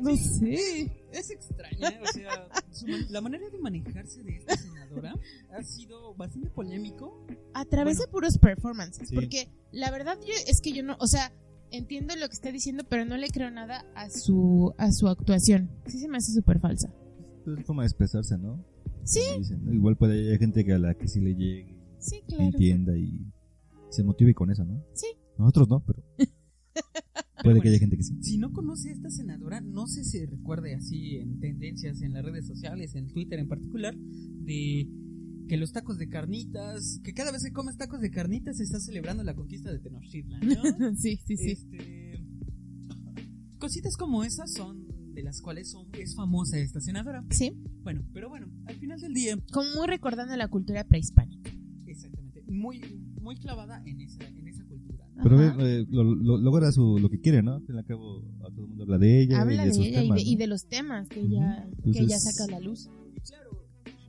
No 0.00 0.16
sé. 0.16 0.90
Es 1.12 1.30
extraña, 1.30 1.88
¿eh? 1.90 2.00
o 2.02 2.06
sea, 2.12 2.48
su 2.72 2.86
la 3.10 3.20
manera 3.20 3.48
de 3.50 3.58
manejarse 3.58 4.22
de 4.24 4.36
esta 4.38 4.56
senadora 4.56 5.14
ha 5.56 5.62
sido 5.62 6.14
bastante 6.16 6.50
polémico. 6.50 7.24
A 7.54 7.64
través 7.66 7.98
Bueno. 7.98 8.06
de 8.08 8.12
puros 8.12 8.38
performances. 8.38 9.08
Sí. 9.10 9.14
Porque 9.14 9.48
la 9.70 9.92
verdad 9.92 10.18
yo, 10.26 10.32
es 10.48 10.60
que 10.60 10.72
yo 10.72 10.82
no... 10.82 10.96
O 10.98 11.06
sea, 11.06 11.30
entiendo 11.72 12.14
lo 12.16 12.28
que 12.28 12.34
está 12.34 12.52
diciendo, 12.52 12.84
pero 12.88 13.04
no 13.04 13.16
le 13.16 13.28
creo 13.28 13.50
nada 13.50 13.84
a 13.94 14.08
su, 14.10 14.72
a 14.78 14.90
su 14.92 15.08
actuación. 15.08 15.70
Sí 15.86 15.98
se 15.98 16.08
me 16.08 16.18
hace 16.18 16.32
súper 16.32 16.60
falsa. 16.60 16.92
Es 17.46 17.64
forma 17.66 17.82
de 17.82 17.88
expresarse, 17.88 18.38
¿no? 18.38 18.64
Sí. 19.04 19.20
Como 19.26 19.38
dicen, 19.38 19.64
¿no? 19.64 19.72
Igual 19.72 19.96
puede 19.96 20.26
haber 20.26 20.38
gente 20.38 20.64
que 20.64 20.72
a 20.72 20.78
la 20.78 20.94
que 20.94 21.08
sí 21.08 21.20
le 21.20 21.34
llegue, 21.34 21.76
Sí, 21.98 22.22
claro. 22.26 22.44
entienda 22.44 22.96
y 22.96 23.26
se 23.90 24.04
motive 24.04 24.34
con 24.34 24.50
eso, 24.50 24.64
¿no? 24.64 24.84
Sí. 24.94 25.06
Nosotros 25.38 25.68
no, 25.68 25.84
pero 25.84 26.02
puede 27.42 27.60
que 27.60 27.68
haya 27.68 27.78
gente 27.78 27.96
que 27.96 28.02
sí. 28.04 28.16
Si 28.22 28.38
no 28.38 28.52
conoce 28.52 28.90
a 28.90 28.92
esta 28.92 29.10
senadora, 29.10 29.60
no 29.60 29.86
sé 29.86 30.04
si 30.04 30.24
recuerde 30.26 30.74
así 30.74 31.16
en 31.16 31.40
tendencias 31.40 32.00
en 32.02 32.12
las 32.12 32.24
redes 32.24 32.46
sociales, 32.46 32.94
en 32.94 33.08
Twitter 33.08 33.38
en 33.40 33.48
particular, 33.48 33.94
de 33.96 34.88
que 35.52 35.58
los 35.58 35.70
tacos 35.70 35.98
de 35.98 36.08
carnitas, 36.08 36.98
que 37.04 37.12
cada 37.12 37.30
vez 37.30 37.42
que 37.44 37.52
comes 37.52 37.76
tacos 37.76 38.00
de 38.00 38.10
carnitas 38.10 38.56
se 38.56 38.62
está 38.62 38.80
celebrando 38.80 39.22
la 39.22 39.34
conquista 39.34 39.70
de 39.70 39.80
Tenochtitlan, 39.80 40.40
¿no? 40.40 40.62
sí, 40.96 41.18
sí, 41.26 41.36
sí. 41.36 41.50
Este, 41.50 42.24
cositas 43.58 43.98
como 43.98 44.24
esas 44.24 44.50
son 44.54 44.86
de 45.12 45.22
las 45.22 45.42
cuales 45.42 45.70
son, 45.70 45.88
es 45.92 46.14
famosa 46.16 46.56
esta 46.58 46.80
senadora. 46.80 47.22
Sí, 47.28 47.52
Bueno, 47.82 48.02
pero 48.14 48.30
bueno, 48.30 48.46
al 48.64 48.76
final 48.76 48.98
del 48.98 49.12
día, 49.12 49.36
como 49.52 49.68
muy 49.76 49.86
recordando 49.88 50.34
la 50.36 50.48
cultura 50.48 50.84
prehispánica. 50.84 51.50
exactamente, 51.86 52.42
muy, 52.50 52.80
muy 53.20 53.36
clavada 53.36 53.82
en 53.84 54.00
esa, 54.00 54.26
en 54.26 54.48
esa 54.48 54.64
cultura. 54.64 55.04
¿no? 55.16 55.22
Pero 55.22 55.66
eh, 55.66 55.84
lo, 55.90 56.02
lo- 56.02 56.38
logra 56.38 56.72
su, 56.72 56.98
lo 56.98 57.10
que 57.10 57.20
quiere, 57.20 57.42
¿no? 57.42 57.56
Al 57.56 57.66
fin 57.66 57.74
y 57.74 57.78
al 57.78 57.84
cabo, 57.84 58.24
a 58.40 58.48
todo 58.50 58.62
el 58.62 58.68
mundo 58.68 58.84
habla 58.84 58.96
de 58.96 59.20
ella 59.20 59.42
Habla 59.42 59.54
y 59.54 59.58
de, 59.58 59.64
de 59.66 59.74
sus 59.74 59.84
ella 59.86 60.00
y, 60.02 60.08
de, 60.08 60.14
¿no? 60.14 60.16
y 60.30 60.36
de 60.36 60.46
los 60.46 60.66
temas 60.66 61.08
que 61.10 61.20
ella, 61.20 61.68
que 61.92 61.98
ella 61.98 62.18
saca 62.18 62.44
a 62.44 62.46
la 62.48 62.58
luz. 62.60 62.88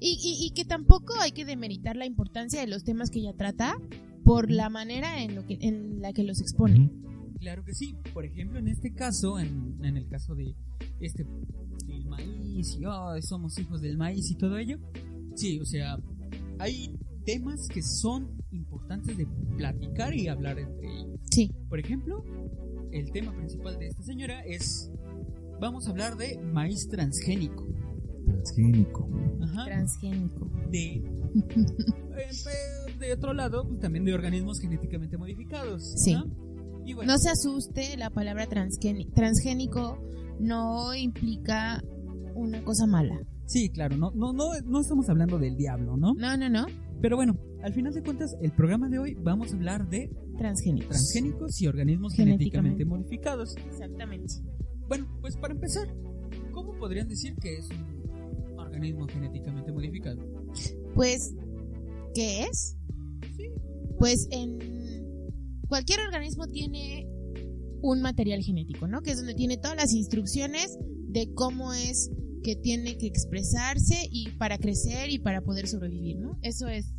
Y 0.05 0.19
Y, 0.21 0.47
y, 0.47 0.51
que 0.51 0.65
tampoco 0.65 1.13
hay 1.21 1.31
que 1.31 1.45
demeritar 1.45 1.95
la 1.95 2.05
importancia 2.05 2.59
de 2.59 2.67
los 2.67 2.83
temas 2.83 3.09
que 3.09 3.19
ella 3.19 3.33
trata 3.37 3.77
por 4.25 4.51
la 4.51 4.69
manera 4.69 5.23
en, 5.23 5.33
lo 5.33 5.45
que, 5.45 5.57
en 5.61 6.01
la 6.01 6.11
que 6.11 6.23
los 6.23 6.41
expone. 6.41 6.91
Claro 7.39 7.63
que 7.63 7.73
sí. 7.73 7.95
Por 8.13 8.25
ejemplo, 8.25 8.59
en 8.59 8.67
este 8.67 8.93
caso, 8.93 9.39
en, 9.39 9.77
en 9.83 9.95
el 9.95 10.07
caso 10.07 10.35
de 10.35 10.55
este 10.99 11.25
del 11.85 12.05
maíz 12.05 12.77
y 12.79 12.83
"Ay, 12.85 13.21
somos 13.21 13.57
hijos 13.59 13.81
del 13.81 13.97
maíz 13.97 14.29
y 14.29 14.35
todo 14.35 14.57
ello. 14.57 14.77
Sí, 15.35 15.59
o 15.59 15.65
sea, 15.65 15.97
hay 16.59 16.93
temas 17.25 17.67
que 17.67 17.81
son 17.81 18.29
importantes 18.51 19.17
de 19.17 19.25
platicar 19.57 20.13
y 20.13 20.27
hablar 20.27 20.59
entre 20.59 20.85
ellos. 20.85 21.19
Sí, 21.31 21.49
Por 21.69 21.79
ejemplo, 21.79 22.23
el 22.91 23.11
tema 23.11 23.33
principal 23.35 23.79
de 23.79 23.87
esta 23.87 24.03
señora 24.03 24.41
es 24.45 24.91
vamos 25.59 25.87
a 25.87 25.91
hablar 25.91 26.17
de 26.17 26.37
maíz 26.39 26.87
transgénico. 26.89 27.67
Transgénico. 28.33 29.09
Ajá. 29.41 29.65
transgénico. 29.65 30.49
de 30.71 31.01
de 32.99 33.13
otro 33.13 33.33
lado, 33.33 33.67
pues 33.67 33.79
también 33.79 34.05
de 34.05 34.13
organismos 34.13 34.59
genéticamente 34.59 35.17
modificados. 35.17 35.83
Sí. 35.97 36.13
¿no? 36.13 36.25
Y 36.85 36.93
bueno, 36.93 37.11
No 37.13 37.17
se 37.17 37.29
asuste, 37.29 37.97
la 37.97 38.09
palabra 38.09 38.47
transgéni- 38.47 39.11
transgénico 39.13 39.97
no 40.39 40.93
implica 40.95 41.81
una 42.35 42.63
cosa 42.63 42.85
mala. 42.87 43.15
Sí, 43.45 43.69
claro, 43.69 43.97
no, 43.97 44.11
no, 44.15 44.33
no, 44.33 44.45
no 44.65 44.79
estamos 44.81 45.09
hablando 45.09 45.37
del 45.37 45.55
diablo, 45.55 45.97
¿no? 45.97 46.13
No, 46.17 46.37
no, 46.37 46.49
no. 46.49 46.65
Pero 47.01 47.15
bueno, 47.17 47.37
al 47.61 47.73
final 47.73 47.93
de 47.93 48.01
cuentas, 48.01 48.35
el 48.41 48.51
programa 48.51 48.89
de 48.89 48.99
hoy 48.99 49.15
vamos 49.15 49.51
a 49.51 49.55
hablar 49.55 49.89
de 49.89 50.09
Transgénicos. 50.37 50.89
transgénicos 50.89 51.61
y 51.61 51.67
organismos 51.67 52.13
Genéticamente. 52.13 52.83
genéticamente 52.83 52.85
modificados. 52.85 53.55
Exactamente. 53.69 54.33
Bueno, 54.87 55.07
pues 55.21 55.35
para 55.37 55.53
empezar, 55.53 55.87
¿cómo 56.51 56.73
podrían 56.77 57.07
decir 57.07 57.35
que 57.41 57.57
es 57.57 57.69
un 57.69 57.92
organismo 58.73 59.07
genéticamente 59.07 59.71
modificado? 59.71 60.21
Pues, 60.95 61.33
¿qué 62.13 62.43
es? 62.43 62.77
Pues 63.99 64.27
en 64.31 64.59
cualquier 65.67 65.99
organismo 66.01 66.47
tiene 66.47 67.07
un 67.81 68.01
material 68.01 68.41
genético, 68.41 68.87
¿no? 68.87 69.01
Que 69.01 69.11
es 69.11 69.17
donde 69.17 69.33
tiene 69.35 69.57
todas 69.57 69.77
las 69.77 69.93
instrucciones 69.93 70.77
de 71.09 71.31
cómo 71.33 71.73
es 71.73 72.11
que 72.43 72.55
tiene 72.55 72.97
que 72.97 73.07
expresarse 73.07 73.95
y 74.11 74.29
para 74.31 74.57
crecer 74.57 75.09
y 75.09 75.19
para 75.19 75.41
poder 75.41 75.67
sobrevivir, 75.67 76.17
¿no? 76.19 76.37
Eso 76.41 76.67
es 76.67 76.93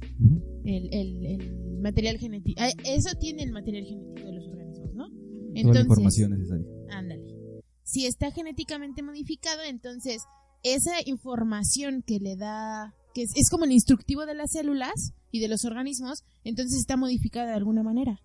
el, 0.65 0.89
el- 0.93 1.27
el 1.27 1.79
material 1.81 2.17
genético. 2.19 2.61
ah, 2.63 2.71
Eso 2.85 3.11
tiene 3.19 3.43
el 3.43 3.53
material 3.53 3.85
genético 3.85 4.27
de 4.27 4.33
los 4.33 4.47
organismos, 4.49 4.95
¿no? 4.95 5.09
Toda 5.63 5.75
la 5.75 5.81
información 5.81 6.31
necesaria. 6.31 6.67
Ándale. 6.91 7.23
Si 7.83 8.07
está 8.07 8.31
genéticamente 8.31 9.03
modificado, 9.03 9.63
entonces 9.69 10.23
esa 10.65 10.95
información 11.07 12.03
que 12.03 12.19
le 12.19 12.37
da, 12.37 12.95
que 13.15 13.23
es, 13.23 13.31
es 13.37 13.49
como 13.51 13.65
el 13.65 13.73
instructivo 13.73 14.27
de 14.27 14.35
las 14.35 14.51
células 14.51 15.13
y 15.31 15.41
de 15.41 15.49
los 15.49 15.65
organismos, 15.65 16.25
entonces 16.43 16.81
está 16.81 16.97
modificada 16.97 17.49
de 17.49 17.55
alguna 17.55 17.83
manera. 17.83 18.21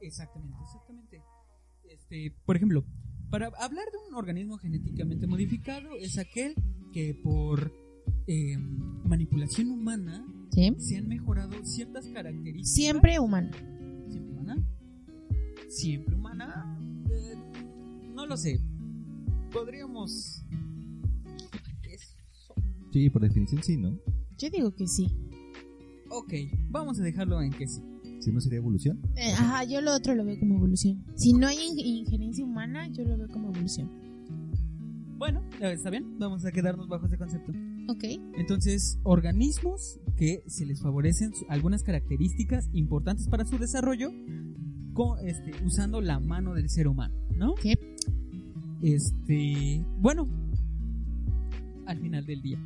Exactamente, 0.00 0.58
exactamente. 0.62 1.22
Este, 1.88 2.34
por 2.44 2.56
ejemplo, 2.56 2.84
para 3.30 3.46
hablar 3.46 3.84
de 3.90 3.98
un 4.08 4.14
organismo 4.14 4.58
genéticamente 4.58 5.26
modificado 5.26 5.96
es 5.96 6.18
aquel 6.18 6.54
que 6.92 7.14
por 7.14 7.72
eh, 8.26 8.56
manipulación 8.58 9.70
humana 9.70 10.24
¿Sí? 10.50 10.74
se 10.78 10.96
han 10.98 11.08
mejorado 11.08 11.52
ciertas 11.64 12.06
características. 12.08 12.72
Siempre 12.72 13.18
humana. 13.18 13.50
¿Siempre 14.08 14.32
humana? 14.32 14.68
¿Siempre 15.68 16.14
humana? 16.14 16.78
Eh, 17.10 17.34
no 18.14 18.26
lo 18.26 18.36
sé. 18.36 18.60
Podríamos... 19.52 20.44
Sí, 22.94 23.10
por 23.10 23.22
definición 23.22 23.60
sí, 23.60 23.76
¿no? 23.76 23.98
Yo 24.38 24.50
digo 24.50 24.72
que 24.72 24.86
sí. 24.86 25.08
Ok, 26.10 26.32
vamos 26.70 27.00
a 27.00 27.02
dejarlo 27.02 27.42
en 27.42 27.50
que 27.50 27.66
sí. 27.66 27.82
Si 28.20 28.30
no 28.30 28.40
sería 28.40 28.58
evolución. 28.58 29.00
Eh, 29.16 29.32
ajá, 29.32 29.64
yo 29.64 29.80
lo 29.80 29.92
otro 29.92 30.14
lo 30.14 30.24
veo 30.24 30.38
como 30.38 30.54
evolución. 30.58 31.04
Si 31.16 31.32
no 31.32 31.48
hay 31.48 31.56
in- 31.58 31.78
injerencia 31.80 32.44
humana, 32.44 32.86
yo 32.92 33.02
lo 33.04 33.18
veo 33.18 33.26
como 33.26 33.50
evolución. 33.50 33.90
Bueno, 35.18 35.42
está 35.60 35.90
bien, 35.90 36.20
vamos 36.20 36.44
a 36.44 36.52
quedarnos 36.52 36.86
bajo 36.86 37.06
ese 37.06 37.18
concepto. 37.18 37.50
Ok. 37.88 38.04
Entonces, 38.38 39.00
organismos 39.02 39.98
que 40.16 40.44
se 40.46 40.64
les 40.64 40.80
favorecen 40.80 41.32
algunas 41.48 41.82
características 41.82 42.68
importantes 42.74 43.26
para 43.28 43.44
su 43.44 43.58
desarrollo 43.58 44.12
co- 44.92 45.18
este, 45.18 45.50
usando 45.66 46.00
la 46.00 46.20
mano 46.20 46.54
del 46.54 46.70
ser 46.70 46.86
humano, 46.86 47.12
¿no? 47.36 47.54
Ok. 47.54 47.66
Este, 48.82 49.84
bueno, 49.98 50.28
al 51.86 51.98
final 51.98 52.24
del 52.24 52.40
día. 52.40 52.58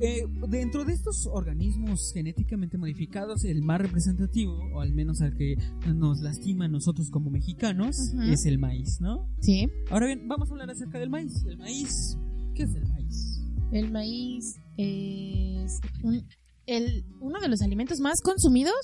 Eh, 0.00 0.26
dentro 0.48 0.84
de 0.84 0.92
estos 0.92 1.26
organismos 1.26 2.12
genéticamente 2.12 2.76
modificados, 2.78 3.44
el 3.44 3.62
más 3.62 3.80
representativo, 3.80 4.58
o 4.74 4.80
al 4.80 4.92
menos 4.92 5.20
al 5.20 5.34
que 5.36 5.56
nos 5.94 6.20
lastima 6.20 6.64
a 6.64 6.68
nosotros 6.68 7.10
como 7.10 7.30
mexicanos, 7.30 8.12
es 8.28 8.44
el 8.46 8.58
maíz, 8.58 9.00
¿no? 9.00 9.28
Sí. 9.40 9.68
Ahora 9.90 10.06
bien, 10.06 10.26
vamos 10.28 10.48
a 10.50 10.52
hablar 10.52 10.70
acerca 10.70 10.98
del 10.98 11.10
maíz. 11.10 11.44
El 11.46 11.58
maíz, 11.58 12.18
¿qué 12.54 12.64
es 12.64 12.74
el 12.74 12.86
maíz? 12.88 13.40
El 13.72 13.90
maíz 13.92 14.56
es 14.76 15.80
un- 16.02 16.24
el, 16.66 17.04
uno 17.20 17.40
de 17.40 17.48
los 17.48 17.62
alimentos 17.62 18.00
más 18.00 18.20
consumidos 18.20 18.74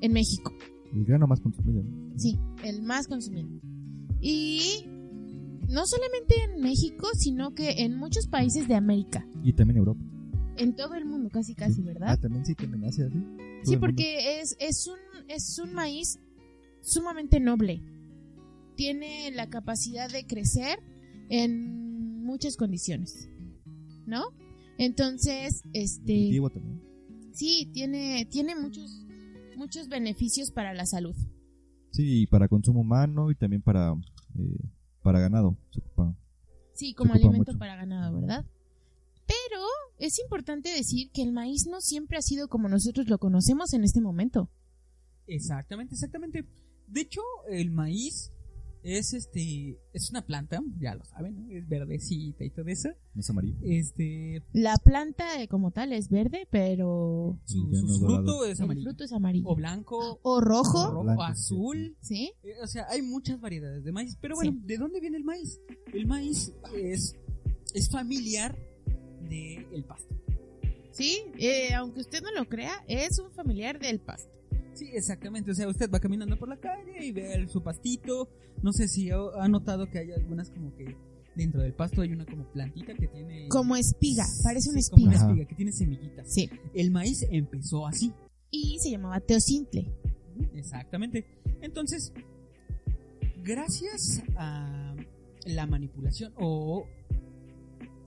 en 0.00 0.12
México. 0.12 0.52
El 0.92 1.04
grano 1.04 1.26
más 1.26 1.40
consumido. 1.40 1.82
Sí, 2.16 2.38
el 2.64 2.82
más 2.82 3.06
consumido. 3.06 3.48
Y 4.20 4.84
no 5.68 5.86
solamente 5.86 6.34
en 6.44 6.60
México, 6.62 7.06
sino 7.16 7.54
que 7.54 7.82
en 7.84 7.96
muchos 7.96 8.26
países 8.26 8.66
de 8.68 8.74
América. 8.74 9.26
Y 9.42 9.52
también 9.52 9.78
Europa. 9.78 10.00
En 10.56 10.74
todo 10.76 10.94
el 10.94 11.04
mundo, 11.04 11.30
casi, 11.30 11.54
casi. 11.54 11.82
¿verdad? 11.82 12.10
Ah, 12.10 12.16
también 12.16 12.44
sí, 12.44 12.54
también 12.54 12.84
Asia, 12.84 13.08
sí. 13.08 13.18
Todo 13.18 13.64
Sí, 13.64 13.76
porque 13.76 14.40
es, 14.40 14.56
es, 14.60 14.86
un, 14.86 14.98
es 15.28 15.58
un 15.58 15.72
maíz 15.72 16.18
sumamente 16.80 17.40
noble. 17.40 17.82
Tiene 18.76 19.30
la 19.32 19.48
capacidad 19.48 20.10
de 20.10 20.26
crecer 20.26 20.78
en 21.28 22.24
muchas 22.24 22.56
condiciones. 22.56 23.28
¿No? 24.06 24.24
Entonces, 24.78 25.62
este. 25.72 26.30
También. 26.52 26.82
Sí, 27.32 27.70
tiene, 27.72 28.26
tiene 28.30 28.56
muchos, 28.56 29.06
muchos 29.56 29.88
beneficios 29.88 30.50
para 30.50 30.74
la 30.74 30.86
salud. 30.86 31.14
Sí, 31.90 32.22
y 32.22 32.26
para 32.26 32.48
consumo 32.48 32.80
humano 32.80 33.30
y 33.30 33.34
también 33.34 33.62
para, 33.62 33.92
eh, 34.38 34.64
para 35.02 35.20
ganado. 35.20 35.56
Se 35.70 35.80
ocupa. 35.80 36.16
Sí, 36.72 36.94
como 36.94 37.12
alimento 37.14 37.52
mucho. 37.52 37.58
para 37.58 37.76
ganado, 37.76 38.20
¿verdad? 38.20 38.44
Pero 39.26 39.60
es 40.00 40.18
importante 40.18 40.68
decir 40.70 41.10
que 41.12 41.22
el 41.22 41.32
maíz 41.32 41.66
no 41.70 41.80
siempre 41.80 42.18
ha 42.18 42.22
sido 42.22 42.48
como 42.48 42.68
nosotros 42.68 43.08
lo 43.08 43.18
conocemos 43.18 43.72
en 43.74 43.84
este 43.84 44.00
momento. 44.00 44.50
Exactamente, 45.26 45.94
exactamente. 45.94 46.44
De 46.86 47.00
hecho, 47.02 47.20
el 47.50 47.70
maíz 47.70 48.32
Es 48.82 49.12
este, 49.12 49.78
es 49.92 50.08
una 50.08 50.24
planta, 50.24 50.58
ya 50.80 50.94
lo 50.94 51.04
saben, 51.04 51.36
¿no? 51.36 51.50
es 51.54 51.68
verdecita 51.68 52.44
y 52.46 52.50
todo 52.50 52.64
eso. 52.68 52.88
¿No 53.14 53.20
es 53.20 53.28
amarillo? 53.28 53.58
Este, 53.62 54.42
La 54.54 54.78
planta 54.78 55.26
como 55.50 55.70
tal 55.70 55.92
es 55.92 56.08
verde, 56.08 56.48
pero 56.50 57.38
su, 57.44 57.70
Ya 57.70 57.78
su 57.80 57.86
no 57.86 57.98
fruto 57.98 58.44
es 58.46 58.58
el 58.58 58.64
amarillo. 58.64 58.84
fruto 58.88 59.04
es 59.04 59.12
amarillo. 59.12 59.48
O 59.50 59.54
blanco, 59.54 60.18
O 60.22 60.40
rojo, 60.40 60.78
o 60.78 60.90
rojo, 60.92 61.02
Blanco, 61.02 61.22
o 61.22 61.26
sí, 61.26 61.32
azul. 61.32 61.96
¿sí? 62.00 62.32
Eh, 62.42 62.54
O 62.62 62.66
sea, 62.66 62.86
hay 62.88 63.02
muchas 63.02 63.38
variedades 63.38 63.84
de 63.84 63.92
maíz. 63.92 64.16
Pero 64.18 64.34
bueno, 64.34 64.52
Sí. 64.52 64.60
¿de 64.64 64.78
dónde 64.78 64.98
viene 64.98 65.18
el 65.18 65.24
maíz? 65.24 65.60
El 65.92 66.06
maíz 66.06 66.54
es, 66.74 67.14
es 67.74 67.90
familiar 67.90 68.56
del 69.28 69.66
el 69.72 69.84
pasto. 69.84 70.14
Sí, 70.92 71.22
eh, 71.38 71.72
aunque 71.74 72.00
usted 72.00 72.20
no 72.22 72.32
lo 72.32 72.48
crea, 72.48 72.72
es 72.88 73.18
un 73.18 73.30
familiar 73.32 73.78
del 73.78 74.00
pasto. 74.00 74.30
Sí, 74.74 74.88
exactamente. 74.92 75.50
O 75.50 75.54
sea, 75.54 75.68
usted 75.68 75.90
va 75.90 76.00
caminando 76.00 76.38
por 76.38 76.48
la 76.48 76.56
calle 76.56 77.04
y 77.04 77.12
ve 77.12 77.34
el- 77.34 77.48
su 77.48 77.62
pastito. 77.62 78.28
No 78.62 78.72
sé 78.72 78.88
si 78.88 79.10
ha, 79.10 79.16
ha 79.40 79.48
notado 79.48 79.88
que 79.90 79.98
hay 79.98 80.12
algunas 80.12 80.50
como 80.50 80.74
que 80.76 80.96
dentro 81.36 81.62
del 81.62 81.74
pasto 81.74 82.02
hay 82.02 82.12
una 82.12 82.26
como 82.26 82.44
plantita 82.52 82.94
que 82.94 83.06
tiene... 83.08 83.48
Como 83.48 83.76
espiga, 83.76 84.24
parece 84.42 84.70
una 84.70 84.80
Sí, 84.80 84.90
como 84.90 85.06
espiga. 85.06 85.24
una 85.24 85.30
espiga 85.32 85.48
que 85.48 85.54
tiene 85.54 85.72
semillitas. 85.72 86.32
Sí. 86.32 86.50
El 86.74 86.90
maíz 86.90 87.24
empezó 87.30 87.86
así. 87.86 88.12
Y 88.50 88.78
se 88.80 88.90
llamaba 88.90 89.20
teocintle. 89.20 89.86
Exactamente. 90.54 91.24
Entonces, 91.60 92.12
gracias 93.44 94.22
a 94.36 94.94
la 95.46 95.66
manipulación 95.66 96.32
o, 96.36 96.86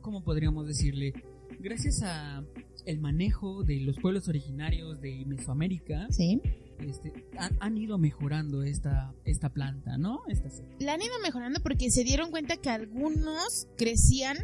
¿cómo 0.04 0.24
podríamos 0.24 0.68
decirle? 0.68 1.14
Gracias 1.60 2.04
a 2.04 2.44
el 2.86 3.00
manejo 3.00 3.64
de 3.64 3.80
los 3.80 3.98
pueblos 3.98 4.28
originarios 4.28 5.00
de 5.02 5.24
Mesoamérica, 5.26 6.06
Sí. 6.12 6.42
este, 6.80 7.14
han, 7.38 7.56
han 7.62 7.78
ido 7.78 7.98
mejorando 7.98 8.62
esta, 8.64 9.14
esta 9.26 9.50
planta, 9.50 9.98
¿no? 9.98 10.22
Esta 10.28 10.50
cepa. 10.50 10.76
La 10.80 10.94
han 10.94 11.02
ido 11.02 11.14
mejorando 11.24 11.62
porque 11.62 11.90
se 11.90 12.04
dieron 12.04 12.30
cuenta 12.30 12.58
que 12.58 12.70
algunos 12.70 13.68
crecían 13.78 14.38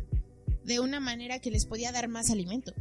de 0.63 0.79
una 0.79 0.99
manera 0.99 1.39
que 1.39 1.51
les 1.51 1.65
podía 1.65 1.91
dar 1.91 2.07
más 2.07 2.29
alimento. 2.31 2.73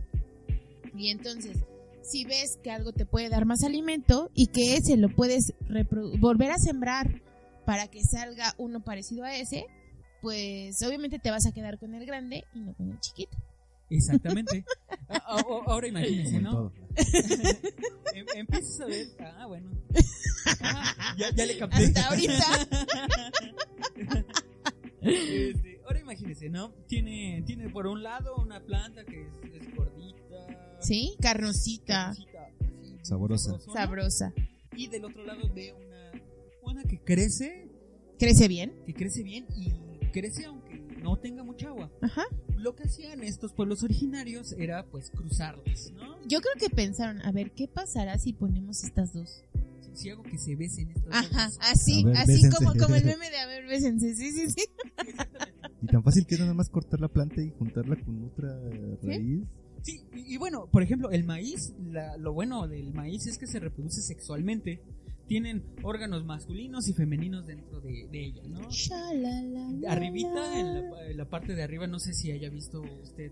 Y 0.97 1.09
entonces, 1.09 1.57
si 2.03 2.25
ves 2.25 2.59
que 2.63 2.71
algo 2.71 2.93
te 2.93 3.05
puede 3.05 3.29
dar 3.29 3.45
más 3.47 3.63
alimento 3.65 4.31
y 4.35 4.47
que 4.49 4.77
ese 4.77 4.97
lo 4.97 5.09
puedes 5.09 5.53
volver 6.21 6.51
a 6.53 6.59
sembrar 6.59 7.23
para 7.67 7.89
que 7.89 8.03
salga 8.05 8.55
uno 8.59 8.83
parecido 8.85 9.25
a 9.25 9.35
ese, 9.37 9.67
pues 10.23 10.83
obviamente 10.83 11.19
te 11.19 11.31
vas 11.31 11.47
a 11.47 11.53
quedar 11.53 11.79
con 11.79 11.95
el 11.95 12.05
grande 12.07 12.45
y 12.55 12.61
no 12.61 12.75
con 12.75 12.91
el 12.91 13.01
chiquito. 13.01 13.37
Exactamente. 13.91 14.65
A- 15.09 15.17
a- 15.17 15.37
a- 15.41 15.63
ahora 15.67 15.87
imagínense, 15.89 16.41
¿no? 16.41 16.71
Em- 18.15 18.27
empiezas 18.37 18.81
a 18.81 18.87
ver. 18.87 19.07
Ah, 19.21 19.47
bueno. 19.47 19.71
Ah, 20.61 21.15
ya, 21.17 21.31
ya 21.35 21.47
le 21.47 21.57
capté. 21.57 21.85
Hasta 21.87 22.09
ahorita. 22.09 22.69
Este, 25.01 25.81
ahora 25.85 26.01
imagínense, 26.01 26.49
¿no? 26.51 26.73
Tiene, 26.87 27.43
tiene 27.47 27.71
por 27.71 27.87
un 27.87 28.03
lado 28.03 28.37
una 28.37 28.61
planta 28.61 29.05
que 29.05 29.23
es, 29.23 29.29
es 29.63 29.75
gordita. 29.75 30.77
Sí, 30.81 31.17
carnosita, 31.21 32.15
carnosita, 32.15 33.05
Sabrosa. 33.05 33.51
sabrosona, 33.59 33.73
sabrosa. 33.81 34.33
Y 34.77 34.89
del 34.89 35.05
otro 35.07 35.25
lado 35.25 35.49
ve 35.55 35.73
una, 35.73 36.13
una 36.63 36.83
que 36.85 36.99
crece, 37.01 37.69
Crece 38.19 38.49
bien. 38.49 38.75
que 38.87 38.95
crece 38.95 39.23
bien 39.23 39.47
y 39.57 39.73
crece 40.11 40.45
aunque 40.47 40.79
no 41.03 41.17
tenga 41.19 41.43
mucha 41.45 41.69
agua. 41.69 41.91
Ajá. 42.03 42.23
Lo 42.57 42.75
que 42.75 42.85
hacían 42.85 43.23
estos 43.23 43.53
pueblos 43.53 43.83
originarios 43.83 44.53
era 44.59 44.85
pues 44.87 45.11
cruzarlas, 45.11 45.93
¿no? 45.93 46.17
Yo 46.27 46.41
creo 46.41 46.55
que 46.59 46.75
pensaron, 46.75 47.21
a 47.23 47.31
ver, 47.33 47.53
¿qué 47.53 47.69
pasará 47.69 48.19
si 48.19 48.33
ponemos 48.33 48.83
estas 48.85 49.13
dos? 49.13 49.45
Si, 49.81 49.97
si 50.03 50.11
hago 50.11 50.23
que 50.25 50.39
se 50.39 50.57
besen 50.57 50.91
estas 50.91 51.15
Ajá, 51.15 51.47
dos. 51.47 51.59
así, 51.63 52.03
A 52.03 52.07
ver, 52.07 52.17
así 52.17 52.33
bésense. 52.33 52.57
como, 52.57 52.75
como 52.75 52.95
el 52.97 53.05
meme 53.05 53.31
de 53.31 53.39
a 53.39 53.47
ver, 53.47 53.67
bésense, 53.67 54.15
sí, 54.15 54.33
sí, 54.33 54.51
sí. 54.51 54.65
Y 55.83 55.87
tan 55.87 56.03
fácil 56.03 56.27
que 56.27 56.35
es 56.35 56.41
nada 56.41 56.55
más 56.55 56.69
cortar 56.69 56.99
la 57.01 57.07
planta 57.09 57.41
y 57.41 57.51
juntarla 57.57 57.95
con 58.05 58.25
otra 58.25 58.49
raíz. 59.03 59.45
Sí, 59.83 60.03
y, 60.13 60.35
y 60.35 60.37
bueno, 60.37 60.67
por 60.73 60.83
ejemplo, 60.83 61.11
el 61.13 61.23
maíz, 61.23 61.73
la- 61.93 62.17
lo 62.17 62.33
bueno 62.33 62.67
del 62.67 62.93
maíz 62.93 63.27
es 63.29 63.39
que 63.39 63.47
se 63.47 63.61
reproduce 63.61 64.03
sexualmente. 64.03 64.83
Tienen 65.29 65.63
órganos 65.83 66.25
masculinos 66.25 66.89
y 66.89 66.95
femeninos 66.95 67.47
dentro 67.47 67.81
de, 67.81 68.09
de 68.11 68.25
ella, 68.25 68.43
¿no? 68.49 68.71
Arribita, 69.87 70.59
en 70.59 70.75
la, 70.91 71.07
en 71.11 71.17
la 71.17 71.29
parte 71.29 71.55
de 71.55 71.63
arriba, 71.63 71.87
no 71.87 71.99
sé 72.01 72.15
si 72.15 72.31
haya 72.33 72.49
visto 72.51 72.81
usted 73.03 73.31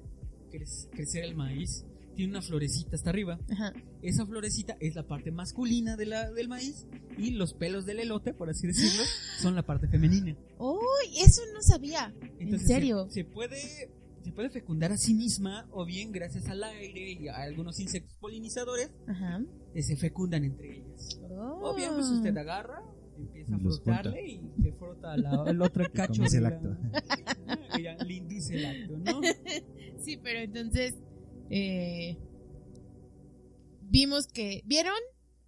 crec- 0.52 0.90
crecer 0.90 1.24
el 1.24 1.34
maíz. 1.34 1.84
Tiene 2.14 2.30
una 2.32 2.40
florecita 2.42 2.96
hasta 2.96 3.10
arriba. 3.10 3.38
Ajá. 3.50 3.74
Esa 4.00 4.24
florecita 4.24 4.76
es 4.80 4.94
la 4.94 5.06
parte 5.06 5.30
masculina 5.30 5.96
de 5.96 6.06
la, 6.06 6.30
del 6.32 6.48
maíz. 6.48 6.86
Y 7.18 7.32
los 7.32 7.52
pelos 7.52 7.84
del 7.84 7.98
elote, 8.00 8.32
por 8.32 8.48
así 8.48 8.66
decirlo, 8.66 9.02
son 9.42 9.54
la 9.54 9.62
parte 9.62 9.86
femenina. 9.88 10.34
¡Uy! 10.58 11.18
Eso 11.22 11.42
no 11.52 11.60
sabía. 11.60 12.14
Entonces, 12.38 12.62
¿En 12.70 12.74
serio? 12.76 13.06
Se, 13.08 13.20
se 13.22 13.24
puede, 13.24 13.90
se 14.26 14.32
puede 14.32 14.50
fecundar 14.50 14.90
a 14.90 14.96
sí 14.96 15.14
misma, 15.14 15.68
o 15.70 15.84
bien 15.86 16.10
gracias 16.10 16.48
al 16.48 16.64
aire 16.64 17.12
y 17.12 17.28
a 17.28 17.36
algunos 17.36 17.78
insectos 17.78 18.16
polinizadores, 18.18 18.90
Ajá. 19.06 19.40
eh, 19.72 19.82
se 19.82 19.96
fecundan 19.96 20.42
entre 20.44 20.78
ellas. 20.78 21.20
Oh. 21.30 21.70
O 21.70 21.76
bien, 21.76 21.90
pues 21.94 22.06
usted 22.06 22.36
agarra, 22.36 22.82
empieza 23.16 23.54
a 23.54 23.58
los 23.58 23.80
frotarle 23.80 24.26
y 24.26 24.40
se 24.62 24.72
frota 24.72 25.16
la- 25.16 25.44
el 25.48 25.62
otro 25.62 25.84
cacho. 25.92 26.14
comienza 26.24 26.38
de 26.38 26.38
el 26.38 26.42
la- 26.42 26.48
acto. 26.56 27.78
y 27.78 27.82
ya 27.84 27.96
le 28.04 28.14
induce 28.14 28.56
el 28.56 28.66
acto, 28.66 28.96
¿no? 28.98 29.20
Sí, 30.02 30.16
pero 30.16 30.40
entonces 30.40 30.94
eh, 31.50 32.16
vimos 33.82 34.26
que 34.26 34.62
vieron 34.66 34.94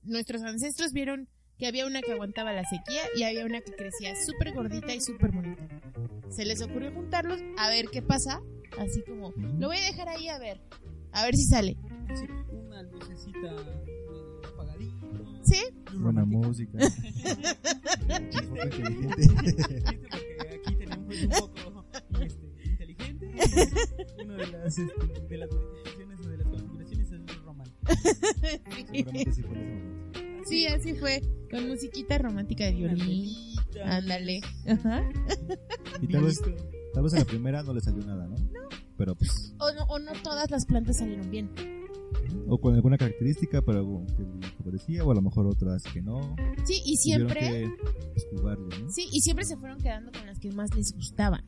nuestros 0.05 0.43
ancestros 0.43 0.93
vieron 0.93 1.29
que 1.59 1.67
había 1.67 1.87
una 1.87 2.01
que 2.03 2.13
aguantaba 2.13 2.53
la 2.53 2.65
sequía 2.65 3.03
y 3.17 3.25
había 3.25 3.45
una 3.45 3.61
que 3.61 3.73
crecía 3.73 4.15
súper 4.15 4.55
gordita 4.55 4.95
y 4.95 5.01
súper 5.01 5.33
bonita. 5.33 5.69
Se 6.31 6.45
les 6.45 6.63
ocurrió 6.63 6.93
juntarlos 6.93 7.41
a 7.59 7.69
ver 7.69 7.87
qué 7.93 8.01
pasa, 8.01 8.41
así 8.79 9.03
como 9.03 9.33
lo 9.59 9.69
voy 9.69 9.77
a 9.79 9.87
dejar 9.87 10.09
ahí 10.09 10.29
a 10.29 10.39
ver, 10.39 10.61
a 11.13 11.25
ver 11.25 11.35
si 11.35 11.45
sale. 11.45 11.77
Sí, 12.15 12.27
una 12.53 12.83
lucecita 12.83 13.57
apagadita. 14.53 15.07
Sí, 15.43 15.61
Buena 15.99 16.21
romántica. 16.23 16.49
música. 16.49 16.79
Chismoso 18.31 18.65
inteligente. 18.65 19.29
Porque 19.85 20.61
aquí 20.67 20.75
tenemos 20.77 21.23
un 21.23 21.29
poco 21.31 21.85
este, 22.21 22.47
inteligente. 22.65 23.35
Una 24.25 24.35
de 24.37 24.47
las, 24.49 24.79
este, 24.79 25.21
de 25.29 25.39
las 25.39 25.51
modificaciones 25.51 26.21
o 26.21 26.29
de 26.29 26.37
las 26.39 26.47
configuraciones 26.49 27.07
es 27.07 27.13
el 27.13 27.27
romántico. 27.45 27.79
Seguramente 28.93 29.33
sí 29.33 29.43
fue 29.43 29.59
eso. 29.59 30.49
sí, 30.49 30.67
así 30.67 30.95
fue, 30.95 31.23
con 31.51 31.69
musiquita 31.69 32.19
romántica 32.19 32.65
de 32.65 32.73
violín. 32.73 33.35
Ándale. 33.85 34.41
Ajá. 34.67 35.09
Y 36.01 36.09
tal 36.09 36.25
vez. 36.25 36.43
Tal 36.93 37.03
vez 37.03 37.15
a 37.15 37.19
la 37.19 37.25
primera 37.25 37.63
no 37.63 37.73
le 37.75 37.81
salió 37.81 38.05
nada, 38.05 38.27
¿no? 38.27 38.37
Pero 38.97 39.15
pues, 39.15 39.55
O 39.59 39.73
no, 39.73 39.85
o 39.85 39.99
no 39.99 40.13
todas 40.23 40.51
las 40.51 40.67
plantas 40.67 40.99
salieron 40.99 41.31
bien. 41.31 41.51
o 42.49 42.59
con 42.61 42.75
alguna 42.75 42.97
característica, 42.99 43.63
pero 43.63 43.79
algo 43.79 44.07
que 44.17 44.49
favorecía, 44.59 45.05
o 45.05 45.11
a 45.11 45.15
lo 45.15 45.23
mejor 45.23 45.47
otras 45.47 45.83
que 45.85 46.03
no. 46.03 46.35
Sí, 46.65 46.83
y 46.85 46.97
siempre 46.97 47.39
que 47.41 47.71
pues, 48.13 48.27
jugarle, 48.33 48.79
¿no? 48.81 48.91
Sí, 48.91 49.09
y 49.13 49.21
siempre 49.21 49.45
se 49.45 49.57
fueron 49.57 49.79
quedando 49.79 50.11
con 50.13 50.27
las 50.27 50.39
que 50.39 50.51
más 50.53 50.75
les 50.75 50.93
gustaban. 50.95 51.45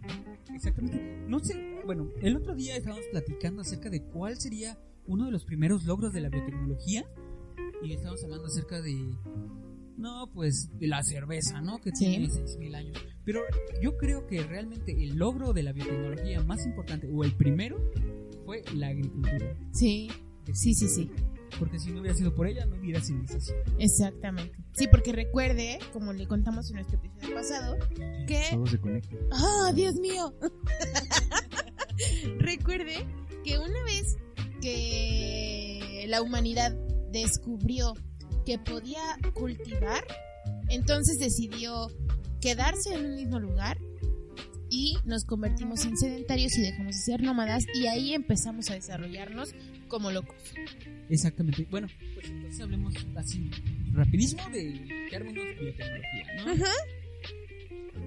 Exactamente. 0.55 1.25
No 1.29 1.39
sé, 1.41 1.81
bueno, 1.87 2.09
el 2.23 2.37
otro 2.37 2.55
día 2.55 2.77
estábamos 2.77 3.05
platicando 3.11 3.63
acerca 3.63 3.89
de 3.91 4.03
cuál 4.03 4.39
sería 4.39 4.79
uno 5.07 5.25
de 5.27 5.33
los 5.33 5.45
primeros 5.45 5.85
logros 5.85 6.13
de 6.13 6.21
la 6.21 6.29
biotecnología. 6.29 7.05
Y 7.83 7.93
estábamos 7.95 8.23
hablando 8.25 8.47
acerca 8.47 8.81
de. 8.83 8.95
No, 10.01 10.29
pues 10.33 10.71
de 10.79 10.87
la 10.89 11.03
cerveza, 11.03 11.61
¿no? 11.61 11.79
Que 11.81 11.91
Sí. 11.95 12.07
tiene 12.07 12.29
6.000 12.29 12.75
años. 12.75 12.99
Pero 13.25 13.43
yo 13.83 13.97
creo 13.99 14.27
que 14.27 14.43
realmente 14.43 14.93
el 14.93 15.17
logro 15.17 15.53
de 15.53 15.63
la 15.63 15.73
biotecnología 15.73 16.43
más 16.43 16.65
importante, 16.65 17.09
o 17.13 17.23
el 17.23 17.35
primero, 17.37 17.77
fue 18.47 18.65
la 18.75 18.89
agricultura. 18.89 19.57
Sí, 19.73 20.11
sí, 20.53 20.75
sí, 20.75 20.89
sí, 20.89 21.11
Porque 21.59 21.79
si 21.81 21.91
no 21.91 22.01
hubiera 22.01 22.17
sido 22.17 22.35
por 22.35 22.47
ella, 22.47 22.65
no 22.65 22.77
hubiera 22.77 23.01
civilización. 23.03 23.59
exactamente. 23.79 24.57
Sí, 24.73 24.87
porque 24.89 25.13
recuerde, 25.13 25.79
como 25.93 26.13
le 26.13 26.27
contamos 26.27 26.71
en 26.71 26.77
nuestro 26.77 26.97
episodio 26.99 27.35
pasado, 27.35 27.77
que... 28.27 28.41
Todo 28.53 28.67
se 28.67 28.79
conecta. 28.81 29.17
¡Oh, 29.33 29.73
Dios 29.75 29.97
mío! 29.97 30.33
recuerde 32.39 33.05
que 33.45 33.59
una 33.59 33.85
vez 33.85 34.17
que 34.61 36.05
la 36.09 36.23
humanidad 36.23 36.73
descubrió 37.11 37.95
que 38.45 38.59
podía 38.59 39.01
cultivar, 39.35 40.05
entonces 40.69 41.19
decidió 41.19 41.89
quedarse 42.41 42.95
en 42.95 43.07
un 43.07 43.15
mismo 43.17 43.39
lugar 43.39 43.79
y 44.71 44.97
nos 45.05 45.25
convertimos 45.25 45.85
en 45.85 45.97
sedentarios 45.97 46.57
y 46.57 46.63
dejamos 46.63 46.95
de 46.97 47.03
ser 47.03 47.23
nómadas 47.23 47.65
y 47.75 47.87
ahí 47.87 48.15
empezamos 48.15 48.71
a 48.71 48.75
desarrollarnos 48.75 49.51
como 49.89 50.11
locos. 50.13 50.37
Exactamente. 51.09 51.67
Bueno, 51.71 51.89
pues 52.15 52.29
entonces 52.29 52.61
hablemos 52.61 52.95
así 53.17 53.51
rapidísimo 53.93 54.43
de 54.51 55.09
términos 55.11 55.45
de 55.45 55.55
biotecnología, 55.55 56.27
¿no? 56.37 56.53
Ajá. 56.53 56.73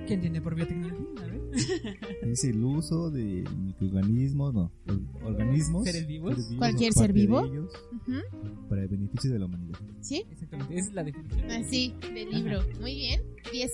¿Qué 0.07 0.13
entiende 0.15 0.41
por 0.41 0.55
biotecnología? 0.55 1.05
A 1.21 1.25
ver. 1.27 1.41
Es 2.23 2.43
el 2.45 2.63
uso 2.63 3.11
de 3.11 3.43
microorganismos, 3.59 4.53
no, 4.55 4.71
or- 4.87 5.01
organismos. 5.25 5.83
Seres 5.83 6.07
vivos. 6.07 6.35
Cualquier 6.57 6.89
o 6.91 6.93
ser 6.93 7.01
parte 7.07 7.13
de 7.13 7.25
vivo. 7.27 7.45
ellos, 7.45 7.71
Ujú. 8.07 8.67
para 8.69 8.81
el 8.83 8.87
beneficio 8.87 9.31
de 9.31 9.39
la 9.39 9.45
humanidad. 9.45 9.77
¿Sí? 10.01 10.25
Exactamente, 10.31 10.75
esa 10.77 10.89
es 10.89 10.95
la 10.95 11.03
definición. 11.03 11.51
Así, 11.51 11.95
del 12.13 12.29
libro. 12.31 12.61
Muy 12.81 12.95
bien. 12.95 13.21
10. 13.51 13.71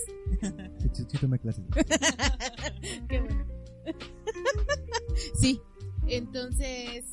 Sí, 0.78 0.88
sí, 0.92 1.04
sí 1.08 1.18
tomé 1.18 1.38
clases. 1.38 1.64
Qué 3.08 3.20
bueno. 3.20 3.46
sí, 5.40 5.60
entonces, 6.06 7.04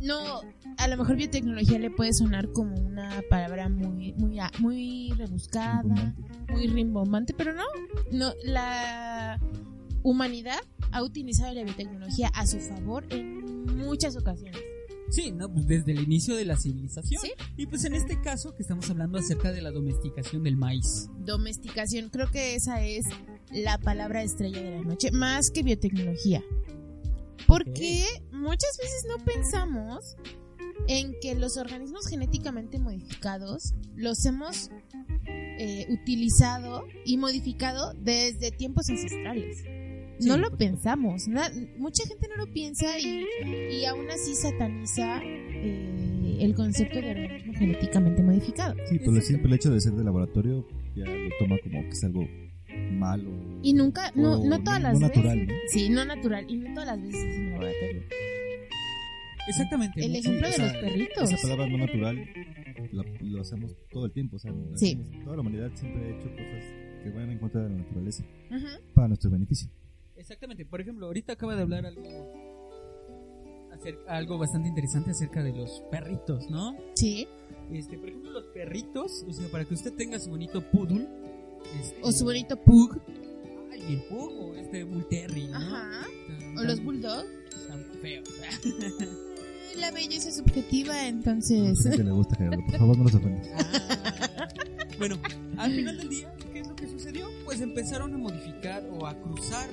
no, 0.00 0.40
a 0.76 0.88
lo 0.88 0.96
mejor 0.96 1.16
biotecnología 1.16 1.78
le 1.78 1.90
puede 1.90 2.12
sonar 2.12 2.50
como 2.52 2.76
una 2.76 3.22
palabra 3.28 3.68
muy, 3.68 4.12
muy, 4.14 4.38
muy 4.58 5.12
rebuscada, 5.16 6.14
muy 6.48 6.66
rimbombante, 6.66 7.34
pero 7.34 7.52
no, 7.54 7.64
no, 8.12 8.32
la 8.44 9.40
humanidad 10.02 10.58
ha 10.92 11.02
utilizado 11.02 11.52
la 11.52 11.64
biotecnología 11.64 12.28
a 12.34 12.46
su 12.46 12.60
favor 12.60 13.04
en 13.10 13.64
muchas 13.76 14.16
ocasiones. 14.16 14.60
Sí, 15.08 15.30
¿no? 15.30 15.52
Pues 15.52 15.66
desde 15.66 15.92
el 15.92 16.00
inicio 16.00 16.34
de 16.34 16.44
la 16.44 16.56
civilización. 16.56 17.20
Sí. 17.22 17.32
Y 17.56 17.66
pues 17.66 17.84
en 17.84 17.94
este 17.94 18.20
caso 18.20 18.54
que 18.54 18.62
estamos 18.62 18.90
hablando 18.90 19.18
acerca 19.18 19.52
de 19.52 19.62
la 19.62 19.70
domesticación 19.70 20.42
del 20.42 20.56
maíz. 20.56 21.08
Domesticación, 21.18 22.08
creo 22.10 22.30
que 22.30 22.56
esa 22.56 22.82
es 22.82 23.06
la 23.52 23.78
palabra 23.78 24.22
estrella 24.22 24.60
de 24.60 24.70
la 24.72 24.82
noche, 24.82 25.12
más 25.12 25.50
que 25.50 25.62
biotecnología. 25.62 26.42
Porque 27.46 28.04
muchas 28.32 28.78
veces 28.80 29.06
no 29.08 29.24
pensamos 29.24 30.16
en 30.88 31.14
que 31.20 31.34
los 31.34 31.56
organismos 31.56 32.06
genéticamente 32.08 32.78
modificados 32.78 33.74
los 33.96 34.24
hemos 34.26 34.70
eh, 35.58 35.86
utilizado 35.90 36.84
y 37.04 37.16
modificado 37.16 37.92
desde 37.94 38.50
tiempos 38.50 38.88
ancestrales. 38.88 39.64
Sí, 40.18 40.28
no 40.28 40.38
lo 40.38 40.56
pensamos, 40.56 41.28
na- 41.28 41.50
mucha 41.76 42.06
gente 42.06 42.26
no 42.28 42.36
lo 42.36 42.50
piensa 42.52 42.98
y, 42.98 43.24
y 43.70 43.84
aún 43.84 44.08
así 44.10 44.34
sataniza 44.34 45.20
eh, 45.22 46.38
el 46.40 46.54
concepto 46.54 47.00
de 47.00 47.10
organismo 47.10 47.52
genéticamente 47.54 48.22
modificado. 48.22 48.74
Sí, 48.88 48.98
por 48.98 49.14
el 49.14 49.22
simple 49.22 49.56
hecho 49.56 49.70
de 49.70 49.80
ser 49.80 49.92
de 49.92 50.04
laboratorio, 50.04 50.66
ya 50.94 51.04
lo 51.04 51.28
toma 51.38 51.56
como 51.62 51.82
que 51.82 51.88
es 51.90 52.04
algo 52.04 52.26
malo. 52.92 53.30
Y 53.62 53.72
nunca, 53.74 54.12
no, 54.14 54.44
no 54.44 54.62
todas 54.62 54.80
no 54.82 54.88
las 54.90 55.00
natural, 55.00 55.38
veces. 55.40 55.48
¿no? 55.48 55.54
Sí, 55.68 55.88
no 55.90 56.04
natural. 56.04 56.44
Y 56.50 56.56
no 56.56 56.74
todas 56.74 56.86
las 56.86 57.02
veces 57.02 57.24
es 57.24 57.36
en 57.36 57.50
laboratorio. 57.50 58.02
Exactamente. 59.48 60.04
El 60.04 60.12
¿no? 60.12 60.18
ejemplo 60.18 60.46
de 60.48 60.52
sea, 60.52 60.64
los 60.72 60.76
perritos. 60.82 61.30
Esa 61.32 61.42
palabra 61.42 61.66
no 61.68 61.78
natural 61.78 62.28
lo, 62.92 63.02
lo 63.20 63.40
hacemos 63.40 63.76
todo 63.90 64.06
el 64.06 64.12
tiempo. 64.12 64.36
O 64.36 64.38
sea, 64.38 64.50
lo 64.52 64.76
Sí. 64.76 64.98
hacemos- 65.00 65.24
toda 65.24 65.36
la 65.36 65.40
humanidad 65.42 65.70
siempre 65.74 66.04
ha 66.04 66.16
hecho 66.16 66.28
cosas 66.30 66.64
que 67.04 67.10
van 67.10 67.30
en 67.30 67.38
contra 67.38 67.62
de 67.62 67.70
la 67.70 67.76
naturaleza 67.76 68.24
para 68.94 69.08
nuestro 69.08 69.30
beneficio. 69.30 69.70
Exactamente. 70.16 70.64
Por 70.64 70.80
ejemplo, 70.80 71.06
ahorita 71.06 71.34
acaba 71.34 71.54
de 71.54 71.62
hablar 71.62 71.86
algo 71.86 72.02
algo 74.08 74.38
bastante 74.38 74.68
interesante 74.68 75.10
acerca 75.10 75.42
de 75.44 75.52
los 75.52 75.82
perritos, 75.92 76.50
¿no? 76.50 76.74
Sí. 76.94 77.28
Este, 77.70 77.98
por 77.98 78.08
ejemplo, 78.08 78.30
los 78.32 78.44
perritos, 78.46 79.24
o 79.28 79.32
sea, 79.32 79.46
para 79.48 79.64
que 79.64 79.74
usted 79.74 79.92
tenga 79.94 80.18
su 80.18 80.30
bonito 80.30 80.60
poodle 80.72 81.06
este, 81.80 81.98
O 82.02 82.12
su 82.12 82.24
bonito 82.24 82.56
pug. 82.56 82.98
ay, 83.72 83.80
el 83.94 84.02
pug 84.04 84.32
o 84.40 84.54
este 84.56 84.84
bull 84.84 85.06
terrier, 85.08 85.50
¿no? 85.50 85.56
Ajá. 85.56 86.06
Tan- 86.28 86.58
O 86.58 86.62
los 86.64 86.82
bulldogs. 86.82 87.28
tan 87.68 87.84
feos. 88.00 88.28
Eh, 88.64 89.78
La 89.80 89.90
belleza 89.90 90.28
es 90.30 90.36
subjetiva, 90.36 90.94
A 90.94 91.08
entonces. 91.08 91.78
la 91.84 91.90
gente 91.90 92.04
le 92.04 92.10
gusta 92.12 92.36
Gerardo. 92.36 92.62
Por 92.66 92.78
favor, 92.78 92.96
no 92.98 93.04
los 93.04 93.14
ofendas. 93.14 93.48
Ah. 93.56 94.48
bueno, 94.98 95.18
al 95.58 95.72
final 95.74 95.96
del 95.98 96.08
día, 96.08 96.32
¿qué 96.52 96.60
es 96.60 96.66
lo 96.68 96.76
que 96.76 96.86
sucedió? 96.88 97.28
Pues 97.44 97.60
empezaron 97.60 98.14
a 98.14 98.18
modificar 98.18 98.82
o 98.90 99.06
a 99.06 99.14
cruzar 99.20 99.68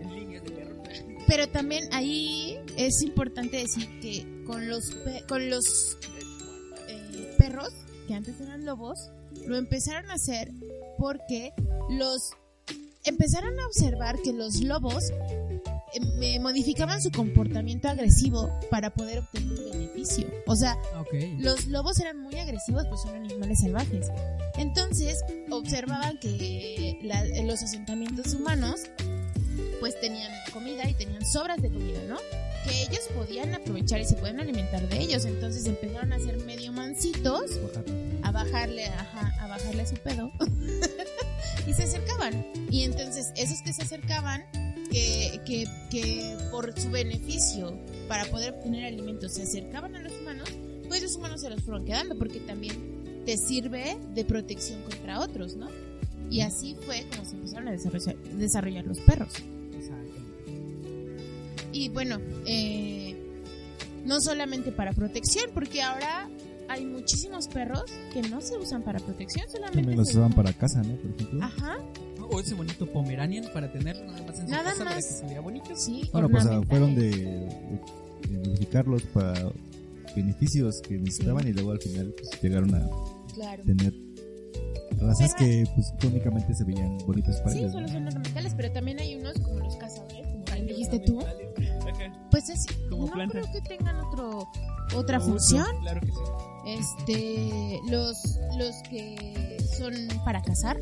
en 0.00 0.12
líneas 0.14 0.42
de 0.44 0.50
perro. 0.50 0.82
Pero 1.28 1.46
también 1.48 1.84
ahí 1.92 2.58
es 2.76 3.00
importante 3.02 3.58
decir 3.58 3.86
que 4.00 4.26
con 4.46 4.66
los, 4.68 4.92
pe- 5.04 5.22
con 5.28 5.48
los 5.50 5.96
eh, 6.88 7.34
perros, 7.38 7.68
que 8.08 8.14
antes 8.14 8.40
eran 8.40 8.64
lobos, 8.64 8.98
lo 9.46 9.56
empezaron 9.56 10.10
a 10.10 10.14
hacer 10.14 10.50
porque 10.98 11.52
los 11.90 12.32
empezaron 13.04 13.58
a 13.58 13.66
observar 13.66 14.18
que 14.22 14.32
los 14.32 14.60
lobos 14.60 15.10
eh, 15.94 16.00
me 16.18 16.38
modificaban 16.40 17.00
su 17.00 17.10
comportamiento 17.10 17.88
agresivo 17.88 18.50
para 18.70 18.90
poder 18.92 19.20
obtener 19.20 19.58
un 19.58 19.70
beneficio. 19.70 20.26
O 20.46 20.54
sea, 20.56 20.76
Ok. 21.00 21.14
los 21.38 21.66
lobos 21.66 21.98
eran 22.00 22.18
muy 22.20 22.34
agresivos, 22.38 22.84
pues 22.88 23.00
son 23.02 23.14
animales 23.14 23.60
salvajes. 23.60 24.08
Entonces, 24.58 25.20
observaban 25.50 26.18
que 26.18 26.98
la- 27.02 27.24
los 27.44 27.62
asentamientos 27.62 28.34
humanos 28.34 28.80
pues 29.80 29.98
tenían 30.00 30.30
comida 30.52 30.88
y 30.88 30.94
tenían 30.94 31.24
sobras 31.24 31.62
de 31.62 31.70
comida, 31.70 32.00
¿no? 32.08 32.16
Que 32.64 32.82
ellos 32.82 33.00
podían 33.14 33.54
aprovechar 33.54 34.00
y 34.00 34.04
se 34.04 34.16
pueden 34.16 34.40
alimentar 34.40 34.86
de 34.88 34.98
ellos. 35.00 35.24
Entonces 35.24 35.64
empezaron 35.66 36.12
a 36.12 36.18
ser 36.18 36.36
medio 36.44 36.72
mansitos, 36.72 37.42
Bajar. 37.62 37.84
A 38.28 38.32
bajarle, 38.32 38.86
ajá, 38.86 39.34
a 39.40 39.46
bajarle 39.48 39.82
a 39.82 39.86
su 39.86 39.96
pedo. 39.96 40.30
y 41.66 41.72
se 41.72 41.82
acercaban. 41.82 42.46
Y 42.70 42.82
entonces 42.82 43.32
esos 43.36 43.62
que 43.62 43.72
se 43.72 43.82
acercaban, 43.82 44.44
que, 44.90 45.40
que, 45.46 45.66
que 45.90 46.36
por 46.50 46.78
su 46.78 46.90
beneficio, 46.90 47.78
para 48.06 48.26
poder 48.26 48.54
obtener 48.54 48.84
alimentos, 48.84 49.32
se 49.32 49.42
acercaban 49.42 49.96
a 49.96 50.00
los 50.00 50.12
humanos, 50.20 50.48
pues 50.88 51.02
los 51.02 51.16
humanos 51.16 51.40
se 51.40 51.50
los 51.50 51.62
fueron 51.62 51.84
quedando, 51.84 52.16
porque 52.18 52.40
también 52.40 53.22
te 53.24 53.36
sirve 53.36 53.98
de 54.14 54.24
protección 54.24 54.82
contra 54.82 55.20
otros, 55.20 55.56
¿no? 55.56 55.68
Y 56.30 56.42
así 56.42 56.76
fue 56.84 57.06
como 57.10 57.24
se 57.24 57.36
empezaron 57.36 57.68
a 57.68 57.72
desarrollar, 57.72 58.16
desarrollar 58.16 58.84
los 58.84 59.00
perros. 59.00 59.32
Exacto. 59.74 60.20
Y 61.72 61.88
bueno, 61.88 62.18
eh, 62.46 63.16
no 64.04 64.20
solamente 64.20 64.70
para 64.70 64.92
protección, 64.92 65.50
porque 65.54 65.80
ahora 65.82 66.28
hay 66.68 66.84
muchísimos 66.84 67.48
perros 67.48 67.84
que 68.12 68.22
no 68.22 68.40
se 68.40 68.56
usan 68.58 68.82
para 68.82 68.98
protección, 69.00 69.44
solamente 69.48 69.78
También 69.80 69.98
los 69.98 70.08
usan- 70.14 70.32
para 70.34 70.52
casa, 70.52 70.82
¿no? 70.82 70.94
Por 70.96 71.10
ejemplo. 71.12 71.44
Ajá, 71.44 71.78
O 72.30 72.40
ese 72.40 72.54
bonito 72.54 72.84
Pomeranian 72.92 73.46
para 73.54 73.72
tenerlo 73.72 74.04
nada 74.04 74.22
más 74.26 74.38
en 74.38 74.44
su 74.46 74.50
Nada 74.50 74.64
casa 74.64 74.78
para 74.84 74.90
que 74.90 74.96
más. 74.96 75.04
se 75.18 75.26
vea 75.26 75.40
bonito. 75.40 75.70
sí. 75.74 76.08
Bueno, 76.12 76.28
pues 76.28 76.44
ah, 76.46 76.60
fueron 76.68 76.94
de, 76.94 77.10
de, 77.10 77.80
de 78.28 78.38
modificarlos 78.48 79.02
para 79.14 79.50
beneficios 80.14 80.82
que 80.82 80.98
necesitaban 80.98 81.46
y 81.48 81.52
luego 81.52 81.70
al 81.72 81.80
final 81.80 82.12
pues, 82.18 82.30
llegaron 82.42 82.74
a 82.74 82.86
Claro. 83.34 83.62
tener 83.64 83.94
razas 85.00 85.32
Pero- 85.38 85.50
que 85.50 85.64
pues 85.74 85.92
únicamente 86.04 86.54
se 86.54 86.64
veían 86.64 86.98
bonitas 87.06 87.40
para 87.40 87.52
Sí, 87.52 87.60
ellos. 87.60 87.72
son 87.72 87.84
ornamentales, 87.84 88.52
pero 88.54 88.72
también 88.72 88.98
hay 89.00 89.14
unos 89.14 89.34
como 89.40 89.60
los 89.60 89.76
cazadores, 89.76 90.26
como 90.26 90.66
dijiste 90.66 90.98
tú. 91.00 91.20
Pues 92.38 92.50
es, 92.50 92.66
Como 92.88 93.06
no 93.06 93.12
planta. 93.14 93.32
creo 93.40 93.52
que 93.52 93.60
tengan 93.62 93.96
otro, 93.96 94.48
otra 94.94 95.18
función. 95.18 95.66
Claro 95.80 96.00
que 96.00 96.06
sí. 96.06 96.20
Este, 96.66 97.80
los, 97.90 98.38
los 98.56 98.76
que 98.88 99.56
son 99.76 99.92
para 100.24 100.40
cazar, 100.40 100.78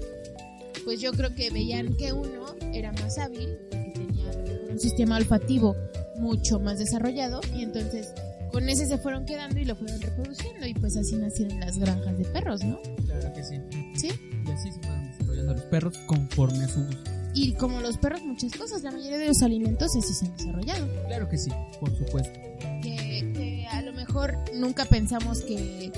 pues 0.84 1.00
yo 1.00 1.12
creo 1.12 1.34
que 1.34 1.48
veían 1.48 1.94
que 1.96 2.12
uno 2.12 2.54
era 2.74 2.92
más 2.92 3.16
hábil, 3.16 3.56
que 3.70 3.92
tenía 3.94 4.30
un 4.70 4.78
sistema 4.78 5.16
olfativo 5.16 5.74
mucho 6.18 6.60
más 6.60 6.78
desarrollado, 6.78 7.40
y 7.54 7.62
entonces 7.62 8.12
con 8.52 8.68
ese 8.68 8.84
se 8.84 8.98
fueron 8.98 9.24
quedando 9.24 9.58
y 9.58 9.64
lo 9.64 9.76
fueron 9.76 9.98
reproduciendo, 10.02 10.66
y 10.66 10.74
pues 10.74 10.94
así 10.98 11.16
nacieron 11.16 11.58
las 11.60 11.78
granjas 11.78 12.18
de 12.18 12.24
perros, 12.26 12.62
¿no? 12.64 12.82
Claro 13.06 13.32
que 13.32 13.42
sí. 13.42 13.56
Sí. 13.94 14.10
Y 14.46 14.50
así 14.50 14.72
se 14.72 14.80
fueron 14.80 15.06
desarrollando 15.10 15.54
los 15.54 15.62
perros 15.62 15.96
conforme 16.06 16.64
a 16.64 16.68
su 16.68 16.84
gusto. 16.84 17.15
Y 17.38 17.52
como 17.52 17.80
los 17.80 17.98
perros, 17.98 18.22
muchas 18.22 18.52
cosas, 18.52 18.82
la 18.82 18.90
mayoría 18.90 19.18
de 19.18 19.26
los 19.26 19.42
alimentos 19.42 19.94
así 19.94 20.14
se 20.14 20.24
han 20.26 20.36
desarrollado. 20.36 20.88
Claro 21.06 21.28
que 21.28 21.36
sí, 21.38 21.50
por 21.78 21.94
supuesto. 21.96 22.38
que, 22.82 23.30
que 23.34 23.66
a 23.70 23.82
lo 23.82 23.92
mejor 23.92 24.34
nunca 24.54 24.84
pensamos 24.86 25.42
que 25.42 25.92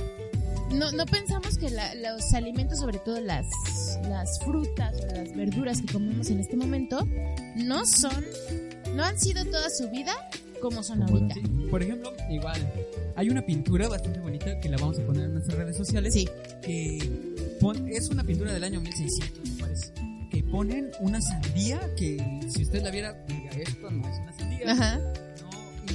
no, 0.75 0.91
no 0.93 1.07
pensamos 1.07 1.57
que 1.57 1.71
la- 1.71 1.95
los 1.95 2.33
alimentos, 2.35 2.79
sobre 2.81 2.99
todo 2.99 3.21
las, 3.21 3.47
las 4.09 4.39
frutas 4.41 4.95
o 5.01 5.07
las 5.15 5.35
verduras 5.37 5.81
que 5.81 5.93
comemos 5.93 6.29
en 6.31 6.41
este 6.41 6.57
momento, 6.57 7.07
no 7.57 7.87
son, 7.87 8.25
no 8.97 9.05
han 9.05 9.19
sido 9.19 9.45
toda 9.45 9.71
su 9.71 9.89
vida 9.91 10.13
como 10.61 10.83
son 10.83 11.01
Como 11.03 11.19
ahorita. 11.19 11.35
Sí, 11.37 11.41
por 11.71 11.83
ejemplo, 11.85 12.13
igual, 12.31 12.61
hay 13.15 13.31
una 13.31 13.47
pintura 13.47 13.89
bastante 13.89 14.19
bonita 14.19 14.59
que 14.59 14.69
la 14.69 14.77
vamos 14.77 14.99
a 14.99 15.07
poner 15.07 15.25
en 15.27 15.35
nuestras 15.35 15.57
redes 15.57 15.77
sociales. 15.77 16.13
Sí, 16.13 16.29
Que 16.63 16.99
pon- 17.61 17.89
es 17.89 18.09
una 18.09 18.25
pintura 18.25 18.53
del 18.53 18.65
año 18.65 18.81
1600, 18.81 19.39
me 19.39 19.45
parece. 19.45 19.57
Que 19.57 19.58
ponen 20.51 20.91
una 21.01 21.21
sandía 21.21 21.81
que 21.97 22.41
si 22.49 22.63
usted 22.63 22.83
la 22.83 22.91
viera, 22.91 23.13
diría, 23.27 23.51
esto 23.51 23.91
no 23.91 24.09
es 24.09 24.19
una 24.19 24.33
sandía. 24.33 24.73
ajá, 24.73 24.99
¿no? 24.99 25.93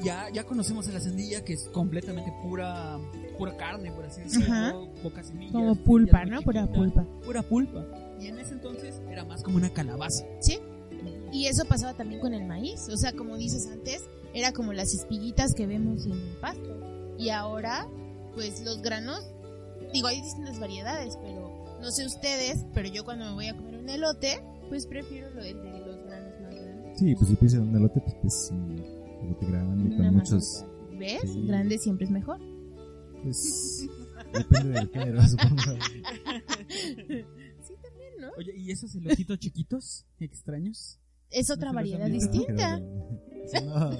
Y 0.00 0.04
ya, 0.04 0.28
ya 0.32 0.44
conocemos 0.44 0.88
a 0.88 0.92
la 0.92 1.00
sandía 1.00 1.44
que 1.44 1.54
es 1.54 1.68
completamente 1.72 2.32
pura 2.42 2.98
pura 3.36 3.56
carne, 3.56 3.92
por 3.92 4.04
así 4.04 4.20
decirlo, 4.22 4.52
Ajá. 4.52 4.74
pocas 5.02 5.28
semillas. 5.28 5.52
como 5.52 5.76
pulpa, 5.76 6.24
¿no? 6.24 6.42
Pura 6.42 6.66
pulpa. 6.66 7.04
Pura 7.24 7.42
pulpa. 7.42 7.86
Y 8.20 8.26
en 8.26 8.38
ese 8.40 8.54
entonces 8.54 9.00
era 9.08 9.24
más 9.24 9.44
como 9.44 9.56
una 9.58 9.70
calabaza. 9.70 10.24
Sí. 10.40 10.58
Y 11.32 11.46
eso 11.46 11.64
pasaba 11.66 11.94
también 11.94 12.20
con 12.20 12.34
el 12.34 12.44
maíz. 12.46 12.88
O 12.88 12.96
sea, 12.96 13.12
como 13.12 13.36
dices 13.36 13.68
antes, 13.70 14.02
era 14.34 14.52
como 14.52 14.72
las 14.72 14.92
espiguitas 14.92 15.54
que 15.54 15.66
vemos 15.68 16.04
en 16.06 16.12
el 16.12 16.36
pasto. 16.40 17.14
Y 17.16 17.30
ahora, 17.30 17.86
pues 18.34 18.60
los 18.64 18.82
granos, 18.82 19.24
digo, 19.92 20.08
hay 20.08 20.20
distintas 20.20 20.58
variedades, 20.58 21.16
pero 21.22 21.47
no 21.80 21.90
sé 21.90 22.06
ustedes, 22.06 22.64
pero 22.74 22.88
yo 22.88 23.04
cuando 23.04 23.26
me 23.26 23.32
voy 23.32 23.46
a 23.46 23.56
comer 23.56 23.76
un 23.76 23.88
elote, 23.88 24.42
pues 24.68 24.86
prefiero 24.86 25.30
lo 25.30 25.42
de 25.42 25.54
los 25.54 26.04
granos 26.04 26.40
más 26.40 26.54
grandes. 26.54 26.98
Sí, 26.98 27.14
pues 27.14 27.28
si 27.28 27.36
piensas 27.36 27.60
en 27.60 27.68
un 27.68 27.76
elote, 27.76 28.00
pues 28.00 28.16
es 28.24 28.50
un 28.50 28.72
elote 29.22 29.46
grande 29.46 29.96
con 29.96 30.14
muchos. 30.14 30.64
¿Ves? 30.98 31.22
sí. 31.22 31.46
Grande 31.46 31.78
siempre 31.78 32.06
es 32.06 32.10
mejor. 32.10 32.40
Pues 33.22 33.88
depende 34.32 34.70
del 34.70 34.90
género, 34.90 35.22
supongo. 35.26 35.78
¿Y 38.56 38.70
esos 38.70 38.94
elotitos 38.94 39.38
chiquitos, 39.38 40.06
extraños? 40.20 40.98
Es 41.30 41.50
otra 41.50 41.70
No 41.70 41.76
variedad 41.76 42.06
distinta. 42.08 42.80
No, 43.64 43.90
no, 43.90 43.98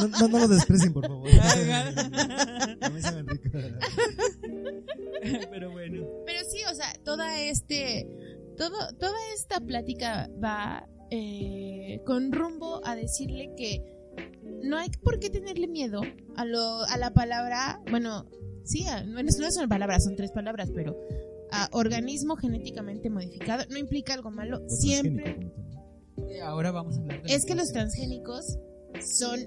no, 0.00 0.08
no, 0.20 0.28
no 0.28 0.38
lo 0.40 0.48
desprecien, 0.48 0.92
por 0.92 1.06
favor. 1.06 1.28
A 2.80 2.90
mí 2.90 3.00
se 3.02 3.12
me 3.12 3.22
rico. 3.22 3.48
Pero 5.50 5.70
bueno. 5.70 6.06
Pero 6.26 6.40
sí, 6.50 6.58
o 6.70 6.74
sea, 6.74 6.92
toda 7.04 7.40
este, 7.40 8.06
todo, 8.56 8.76
toda 8.98 9.16
esta 9.34 9.60
plática 9.60 10.28
va 10.42 10.86
eh, 11.10 12.00
con 12.06 12.32
rumbo 12.32 12.80
a 12.84 12.96
decirle 12.96 13.50
que 13.56 13.82
no 14.62 14.76
hay 14.78 14.88
por 15.02 15.18
qué 15.18 15.30
tenerle 15.30 15.68
miedo 15.68 16.00
a 16.36 16.44
lo, 16.44 16.84
a 16.84 16.96
la 16.96 17.12
palabra, 17.12 17.80
bueno, 17.90 18.26
sí, 18.64 18.86
a- 18.86 19.04
bueno, 19.12 19.30
no 19.38 19.46
es 19.46 19.56
una 19.56 19.68
palabra, 19.68 20.00
son 20.00 20.16
tres 20.16 20.32
palabras, 20.32 20.70
pero 20.74 20.96
a 21.50 21.68
organismo 21.72 22.36
genéticamente 22.36 23.10
modificado 23.10 23.64
no 23.70 23.78
implica 23.78 24.14
algo 24.14 24.30
malo, 24.30 24.62
O 24.64 24.68
siempre. 24.68 25.34
transgénico, 25.34 25.81
Ahora 26.40 26.70
vamos 26.72 26.96
a 26.98 27.00
hablar 27.00 27.22
de 27.22 27.34
Es 27.34 27.44
que 27.44 27.54
los 27.54 27.72
transgénicos 27.72 28.58
son 29.00 29.40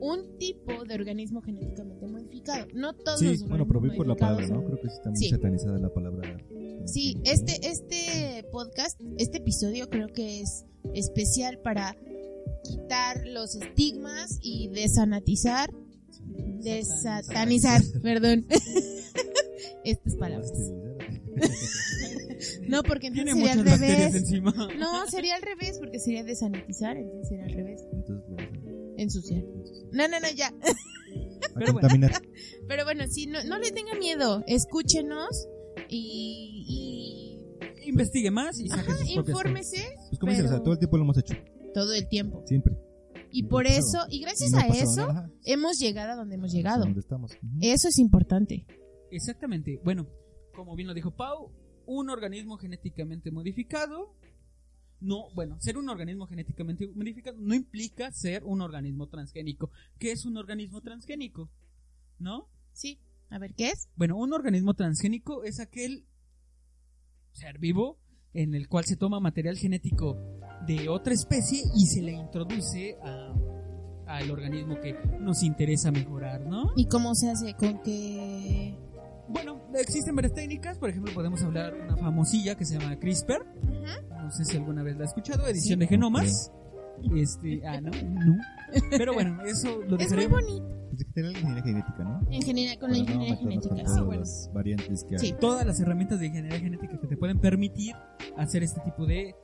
un 0.00 0.36
tipo 0.38 0.84
de 0.84 0.94
organismo 0.94 1.40
genéticamente 1.42 2.06
modificado, 2.06 2.66
no 2.74 2.94
todos 2.94 3.20
Sí, 3.20 3.26
los 3.28 3.48
bueno, 3.48 3.66
pero 3.66 3.80
vi 3.80 3.90
por 3.96 4.06
la 4.06 4.16
palabra, 4.16 4.46
¿no? 4.48 4.64
Creo 4.64 4.80
que 4.80 4.88
está 4.88 5.10
muy 5.10 5.18
Sí. 5.18 5.28
satanizada 5.30 5.78
la 5.78 5.92
palabra. 5.92 6.36
Sí, 6.86 7.16
este, 7.24 7.66
este 7.66 8.44
podcast, 8.50 9.00
este 9.18 9.38
episodio 9.38 9.88
creo 9.88 10.08
que 10.08 10.40
es 10.40 10.64
especial 10.94 11.58
para 11.60 11.96
quitar 12.64 13.24
los 13.26 13.54
estigmas 13.54 14.38
y 14.42 14.68
desanatizar, 14.68 15.70
desatanizar, 16.62 17.80
perdón, 18.02 18.46
estas 19.84 20.16
palabras. 20.16 20.52
No, 22.68 22.82
porque 22.82 23.08
entonces 23.08 23.34
sería 23.34 23.54
muchas 23.56 23.72
al 23.72 23.78
revés. 23.80 24.14
encima. 24.14 24.52
No, 24.78 25.06
sería 25.08 25.36
al 25.36 25.42
revés, 25.42 25.78
porque 25.78 25.98
sería 26.00 26.24
desanatizar, 26.24 26.96
entonces 26.96 27.28
sería 27.28 27.44
al 27.44 27.52
revés. 27.52 27.80
Entonces, 27.92 28.24
Ensuciar. 28.98 29.42
No, 29.92 30.08
no, 30.08 30.20
no, 30.20 30.26
ya. 30.34 30.52
Pero 31.54 31.72
bueno. 31.72 32.08
Pero 32.68 32.84
bueno, 32.84 33.04
sí, 33.08 33.26
no, 33.26 33.42
no 33.44 33.58
le 33.58 33.70
tenga 33.70 33.94
miedo, 33.94 34.42
escúchenos 34.46 35.46
y, 35.88 37.38
Investigue 37.86 38.30
más 38.30 38.58
y 38.60 38.64
y 38.66 38.68
saque 38.68 38.90
ajá, 38.92 38.98
sus 38.98 39.10
infórmese 39.10 39.84
Pues 40.08 40.18
como 40.20 40.30
dicen, 40.32 40.46
o 40.46 40.48
sea, 40.48 40.56
Pero- 40.58 40.62
todo 40.64 40.72
el 40.74 40.78
tiempo 40.78 40.96
lo 40.98 41.02
hemos 41.04 41.18
hecho. 41.18 41.34
todo 41.74 41.92
el 41.92 42.08
tiempo. 42.08 42.42
Siempre. 42.46 42.76
Y 43.32 43.42
No 43.42 43.48
por 43.48 43.64
pasado. 43.64 43.80
eso, 43.80 43.98
y 44.10 44.20
gracias 44.20 44.50
No 44.52 44.58
a 44.58 44.66
eso, 44.68 45.06
nada, 45.08 45.30
hemos 45.44 45.78
llegado 45.78 46.12
a 46.12 46.16
donde 46.16 46.34
hemos 46.36 46.52
llegado. 46.52 46.80
donde 46.84 47.00
estamos. 47.00 47.32
Eso 47.60 47.88
es 47.88 47.98
importante. 47.98 48.66
Exactamente. 49.10 49.80
Bueno, 49.84 50.06
como 50.54 50.74
bien 50.76 50.88
lo 50.88 50.94
dijo 50.94 51.10
Pau, 51.12 51.50
un 51.86 52.10
organismo 52.10 52.56
genéticamente 52.58 53.30
modificado. 53.30 54.14
No, 55.00 55.30
bueno, 55.34 55.56
ser 55.60 55.78
un 55.78 55.88
organismo 55.88 56.26
genéticamente 56.26 56.86
modificado 56.94 57.36
no 57.40 57.54
implica 57.54 58.12
ser 58.12 58.44
un 58.44 58.60
organismo 58.60 59.08
transgénico. 59.08 59.70
¿Qué 59.98 60.12
es 60.12 60.24
un 60.24 60.36
organismo 60.36 60.80
transgénico? 60.80 61.50
¿No? 62.18 62.48
Sí. 62.72 63.00
A 63.30 63.38
ver, 63.38 63.54
¿qué 63.54 63.70
es? 63.70 63.88
Bueno, 63.96 64.16
un 64.16 64.32
organismo 64.32 64.74
transgénico 64.74 65.42
es 65.42 65.58
aquel 65.58 66.06
ser 67.32 67.58
vivo 67.58 67.98
en 68.34 68.54
el 68.54 68.68
cual 68.68 68.84
se 68.84 68.96
toma 68.96 69.20
material 69.20 69.56
genético 69.56 70.16
de 70.66 70.88
otra 70.88 71.14
especie 71.14 71.62
y 71.74 71.86
se 71.86 72.02
le 72.02 72.12
introduce 72.12 72.96
a- 73.02 73.34
al 74.06 74.30
organismo 74.30 74.78
que 74.80 74.94
nos 75.20 75.42
interesa 75.42 75.90
mejorar, 75.90 76.46
¿no? 76.46 76.70
¿Y 76.76 76.86
cómo 76.86 77.14
se 77.14 77.30
hace? 77.30 77.54
¿Con 77.54 77.82
qué? 77.82 78.76
Bueno, 79.28 79.61
existen 79.78 80.14
varias 80.14 80.34
técnicas, 80.34 80.78
por 80.78 80.90
ejemplo, 80.90 81.12
podemos 81.14 81.42
hablar 81.42 81.74
una 81.74 81.96
famosilla 81.96 82.54
que 82.56 82.64
se 82.64 82.78
llama 82.78 82.98
CRISPR, 82.98 83.44
no 84.10 84.30
sé 84.30 84.44
si 84.44 84.56
alguna 84.56 84.82
vez 84.82 84.96
la 84.96 85.04
has 85.04 85.10
escuchado, 85.10 85.46
edición 85.46 85.80
de 85.80 85.86
genomas. 85.86 86.50
Este, 87.16 87.60
ah, 87.66 87.80
no, 87.80 87.90
no. 87.90 88.36
Pero 88.90 89.14
bueno, 89.14 89.42
eso 89.44 89.80
lo 89.88 89.98
Es 89.98 90.12
muy 90.12 90.26
bonito. 90.26 90.82
Pues 90.90 91.04
que 91.04 91.12
tener 91.12 91.32
la 91.32 91.38
ingeniería 91.38 91.62
genética, 91.64 92.04
¿no? 92.04 92.20
En 92.30 92.42
general, 92.42 92.78
con 92.78 92.90
la 92.90 92.96
no 92.96 93.02
ingeniería 93.02 93.36
genética. 93.36 93.76
Sí, 93.86 94.00
bueno. 94.02 94.20
las 94.20 94.50
variantes 94.52 95.04
que 95.04 95.14
hay. 95.14 95.18
Sí. 95.18 95.34
Todas 95.40 95.66
las 95.66 95.80
herramientas 95.80 96.20
de 96.20 96.26
ingeniería 96.26 96.60
genética 96.60 97.00
que 97.00 97.06
te 97.06 97.16
pueden 97.16 97.40
permitir 97.40 97.96
hacer 98.36 98.62
este 98.62 98.80
tipo 98.82 99.06
de 99.06 99.34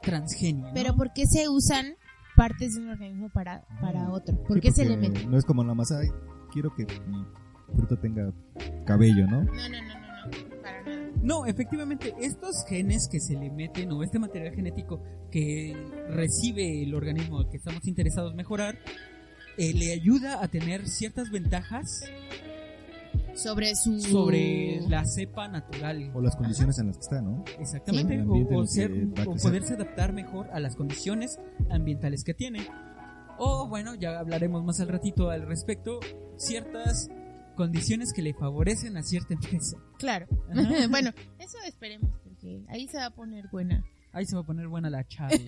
transgenio. 0.00 0.68
¿no? 0.68 0.74
Pero 0.74 0.94
¿por 0.94 1.12
qué 1.12 1.26
se 1.26 1.48
usan 1.48 1.96
partes 2.36 2.74
de 2.74 2.82
un 2.82 2.90
organismo 2.90 3.30
para, 3.30 3.64
para 3.80 4.10
otro? 4.10 4.42
¿Por 4.44 4.58
Sí, 4.58 4.60
qué 4.60 4.70
se 4.70 4.84
le 4.84 4.94
porque 4.94 5.08
mete? 5.10 5.26
No 5.26 5.36
es 5.36 5.44
como 5.44 5.64
más, 5.74 5.90
ay, 5.92 6.08
quiero 6.52 6.72
que 6.74 6.86
mi 7.08 7.26
fruta 7.72 7.96
tenga 7.96 8.32
cabello, 8.86 9.26
¿no? 9.26 9.42
No, 9.42 9.52
no, 9.52 9.68
no, 9.68 10.00
no, 10.00 10.26
no. 10.26 10.62
Para 10.62 10.82
nada. 10.84 11.10
No, 11.22 11.46
efectivamente, 11.46 12.14
estos 12.20 12.64
genes 12.68 13.08
que 13.08 13.20
se 13.20 13.34
le 13.34 13.50
meten 13.50 13.90
o 13.92 14.02
este 14.02 14.18
material 14.18 14.54
genético 14.54 15.02
que 15.30 15.74
recibe 16.10 16.82
el 16.82 16.94
organismo 16.94 17.38
al 17.40 17.48
que 17.48 17.56
estamos 17.58 17.86
interesados 17.86 18.32
en 18.32 18.36
mejorar, 18.36 18.78
eh, 19.58 19.72
le 19.74 19.92
ayuda 19.92 20.42
a 20.42 20.48
tener 20.48 20.88
ciertas 20.88 21.30
ventajas 21.30 22.04
Sobre 23.34 23.74
su. 23.74 24.00
sobre 24.00 24.80
la 24.88 25.04
cepa 25.06 25.48
natural. 25.48 26.10
O 26.14 26.20
las 26.20 26.36
condiciones 26.36 26.78
en 26.78 26.88
las 26.88 26.96
que 26.96 27.02
está, 27.02 27.22
¿no? 27.22 27.44
Exactamente, 27.58 28.16
Sí. 28.22 28.26
O, 28.28 28.58
o 28.58 28.66
ser, 28.66 28.92
o 29.26 29.34
poderse 29.36 29.74
adaptar 29.74 30.12
mejor 30.12 30.48
a 30.52 30.60
las 30.60 30.76
condiciones 30.76 31.38
ambientales 31.70 32.24
que 32.24 32.34
tiene. 32.34 32.66
O 33.38 33.68
bueno, 33.68 33.94
ya 33.94 34.18
hablaremos 34.18 34.64
más 34.64 34.80
al 34.80 34.88
ratito 34.88 35.30
al 35.30 35.46
respecto, 35.46 36.00
ciertas 36.36 37.08
condiciones 37.56 38.12
que 38.12 38.22
le 38.22 38.34
favorecen 38.34 38.96
a 38.96 39.02
cierta 39.02 39.34
empresa. 39.34 39.76
Claro. 39.98 40.26
Ajá. 40.50 40.86
bueno, 40.90 41.10
eso 41.38 41.58
esperemos, 41.66 42.10
porque 42.24 42.62
ahí 42.68 42.86
se 42.88 42.96
va 42.98 43.06
a 43.06 43.14
poner 43.14 43.48
buena. 43.50 43.84
Ahí 44.12 44.26
se 44.26 44.34
va 44.34 44.42
a 44.42 44.46
poner 44.46 44.68
buena 44.68 44.90
la 44.90 45.04
charla. 45.08 45.38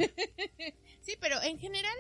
Sí, 1.03 1.13
pero 1.21 1.43
en 1.43 1.59
general, 1.59 1.95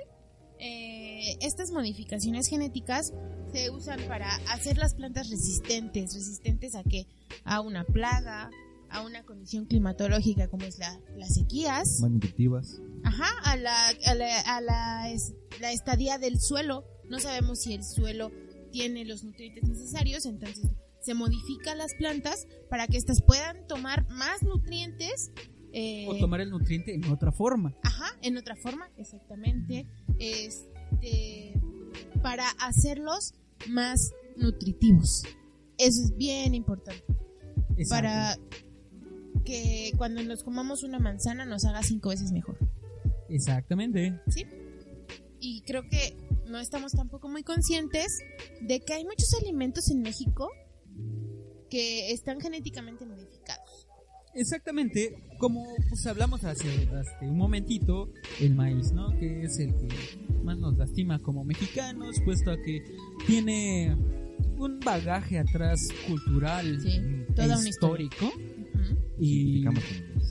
eh, 0.58 1.36
estas 1.40 1.70
modificaciones 1.72 2.46
genéticas 2.48 3.12
se 3.52 3.70
usan 3.70 4.00
para 4.08 4.28
hacer 4.52 4.78
las 4.78 4.94
plantas 4.94 5.28
resistentes. 5.28 6.14
¿Resistentes 6.14 6.74
a 6.74 6.82
qué? 6.84 7.06
A 7.44 7.60
una 7.60 7.84
plaga, 7.84 8.50
a 8.90 9.02
una 9.02 9.24
condición 9.24 9.66
climatológica 9.66 10.48
como 10.48 10.64
es 10.64 10.78
la, 10.78 10.98
las 11.16 11.34
sequías, 11.34 12.00
Más 12.00 12.10
nutritivas. 12.10 12.80
ajá, 13.02 13.28
a 13.44 13.56
la, 13.56 13.88
a 14.06 14.14
la, 14.14 14.40
a 14.40 14.60
la, 14.60 15.10
es- 15.10 15.34
la 15.60 15.72
estadía 15.72 16.18
del 16.18 16.40
suelo. 16.40 16.84
No 17.10 17.18
sabemos 17.20 17.60
si 17.60 17.74
el 17.74 17.84
suelo 17.84 18.30
tiene 18.74 19.04
los 19.04 19.22
nutrientes 19.22 19.62
necesarios, 19.68 20.26
entonces 20.26 20.68
se 21.00 21.14
modifican 21.14 21.78
las 21.78 21.94
plantas 21.94 22.48
para 22.68 22.88
que 22.88 22.96
éstas 22.96 23.22
puedan 23.22 23.68
tomar 23.68 24.04
más 24.08 24.42
nutrientes. 24.42 25.30
eh, 25.72 26.06
o 26.08 26.16
tomar 26.16 26.40
el 26.40 26.50
nutriente 26.50 26.92
en 26.92 27.04
otra 27.04 27.30
forma. 27.30 27.72
Ajá, 27.84 28.18
en 28.20 28.36
otra 28.36 28.56
forma, 28.56 28.90
exactamente. 28.96 29.86
Este, 30.18 31.54
para 32.20 32.48
hacerlos 32.58 33.34
más 33.68 34.10
nutritivos. 34.36 35.22
Eso 35.78 36.02
es 36.02 36.16
bien 36.16 36.54
importante. 36.54 37.04
Exacto. 37.76 37.88
Para 37.88 38.36
que 39.44 39.92
cuando 39.96 40.20
nos 40.24 40.42
comamos 40.42 40.82
una 40.82 40.98
manzana 40.98 41.44
nos 41.44 41.64
haga 41.64 41.82
cinco 41.84 42.08
veces 42.08 42.32
mejor. 42.32 42.58
Exactamente. 43.28 44.20
Y 45.46 45.60
creo 45.60 45.82
que 45.90 46.16
no 46.48 46.58
estamos 46.58 46.92
tampoco 46.92 47.28
muy 47.28 47.42
conscientes 47.42 48.18
de 48.62 48.80
que 48.80 48.94
hay 48.94 49.04
muchos 49.04 49.34
alimentos 49.34 49.90
en 49.90 50.00
México 50.00 50.48
que 51.68 52.12
están 52.12 52.40
genéticamente 52.40 53.04
modificados. 53.04 53.86
Exactamente, 54.34 55.14
como 55.38 55.64
pues 55.90 56.06
hablamos 56.06 56.42
hace, 56.44 56.66
hace 56.88 57.12
un 57.28 57.36
momentito, 57.36 58.10
el 58.40 58.54
maíz, 58.54 58.90
¿no? 58.92 59.10
Que 59.18 59.42
es 59.44 59.58
el 59.58 59.74
que 59.76 59.88
más 60.42 60.58
nos 60.58 60.76
lastima 60.78 61.20
como 61.20 61.44
mexicanos, 61.44 62.16
puesto 62.24 62.50
a 62.50 62.56
que 62.56 62.82
tiene 63.26 63.94
un 64.56 64.80
bagaje 64.80 65.38
atrás 65.38 65.88
cultural 66.08 66.80
Sí, 66.80 66.88
e 66.96 67.26
toda 67.34 67.58
una 67.58 67.68
historia. 67.68 68.06
histórico. 68.06 68.34
Ujú. 68.36 68.96
Y 69.20 69.64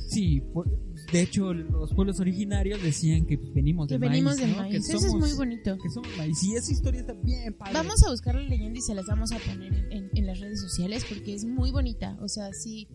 sí, 0.09 0.41
por- 0.53 0.67
de 1.13 1.21
hecho 1.21 1.53
los 1.53 1.93
pueblos 1.93 2.19
originarios 2.19 2.81
decían 2.83 3.25
que 3.25 3.37
venimos 3.37 3.87
Que 3.87 3.93
del 3.97 4.09
venimos 4.09 4.33
maíz, 4.35 4.41
del 4.41 4.51
¿no? 4.51 4.57
maíz. 4.57 4.71
Que 4.87 4.93
Eso 4.95 5.07
es 5.07 5.13
muy 5.13 5.31
bonito. 5.33 5.77
Que 5.81 5.89
somos 5.89 6.09
maíz. 6.17 6.43
Y 6.43 6.55
esa 6.55 6.71
historia 6.71 6.99
está 7.01 7.13
bien 7.13 7.53
padre. 7.53 7.73
Vamos 7.73 8.03
a 8.03 8.09
buscar 8.11 8.35
la 8.35 8.41
leyenda 8.41 8.79
y 8.79 8.81
se 8.81 8.93
las 8.93 9.05
vamos 9.05 9.31
a 9.31 9.37
poner 9.39 9.73
en, 9.73 9.91
en- 9.91 10.09
en 10.13 10.25
las 10.27 10.39
redes 10.39 10.59
sociales 10.61 11.05
porque 11.07 11.33
es 11.33 11.45
muy 11.45 11.71
bonita. 11.71 12.17
O 12.21 12.27
sea, 12.27 12.51
sí, 12.53 12.87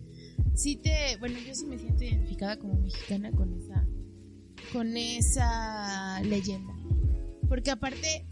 sí 0.55 0.77
te, 0.77 1.17
bueno, 1.21 1.37
yo 1.47 1.55
sí 1.55 1.65
me 1.67 1.79
siento 1.79 2.05
identificada 2.05 2.59
como 2.59 2.75
mexicana 2.75 3.31
con 3.33 3.53
esa, 3.55 3.87
con 4.73 4.97
esa 4.97 6.21
leyenda, 6.23 6.73
porque 7.49 7.71
aparte 7.71 8.27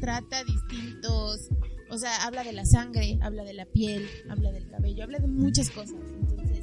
trata 0.00 0.42
distintos, 0.44 1.48
o 1.90 1.98
sea, 1.98 2.24
habla 2.26 2.44
de 2.44 2.52
la 2.52 2.64
sangre, 2.66 3.18
habla 3.22 3.44
de 3.44 3.54
la 3.54 3.64
piel, 3.66 4.04
habla 4.28 4.52
del 4.52 4.68
cabello, 4.68 5.04
habla 5.04 5.18
de 5.18 5.28
muchas 5.28 5.70
cosas. 5.70 5.96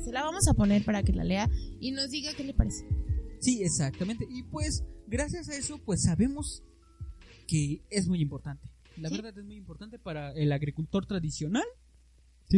Se 0.04 0.12
la 0.12 0.24
vamos 0.24 0.48
a 0.48 0.54
poner 0.54 0.84
para 0.84 1.02
que 1.04 1.14
la 1.14 1.24
lea 1.24 1.50
y 1.80 1.92
nos 1.92 2.10
diga 2.10 2.32
qué 2.36 2.44
le 2.44 2.54
parece. 2.54 2.86
Sí, 3.40 3.64
exactamente. 3.64 4.26
Y 4.30 4.44
pues, 4.44 4.84
gracias 5.08 5.50
a 5.50 5.56
eso, 5.56 5.78
pues 5.84 6.04
sabemos 6.04 6.64
que 7.48 7.82
es 7.90 8.08
muy 8.08 8.22
importante. 8.22 8.70
La 8.98 9.10
Sí. 9.10 9.16
verdad 9.16 9.38
es 9.38 9.46
muy 9.46 9.56
importante 9.56 10.00
para 10.00 10.32
el 10.34 10.52
agricultor 10.52 11.06
tradicional. 11.06 11.64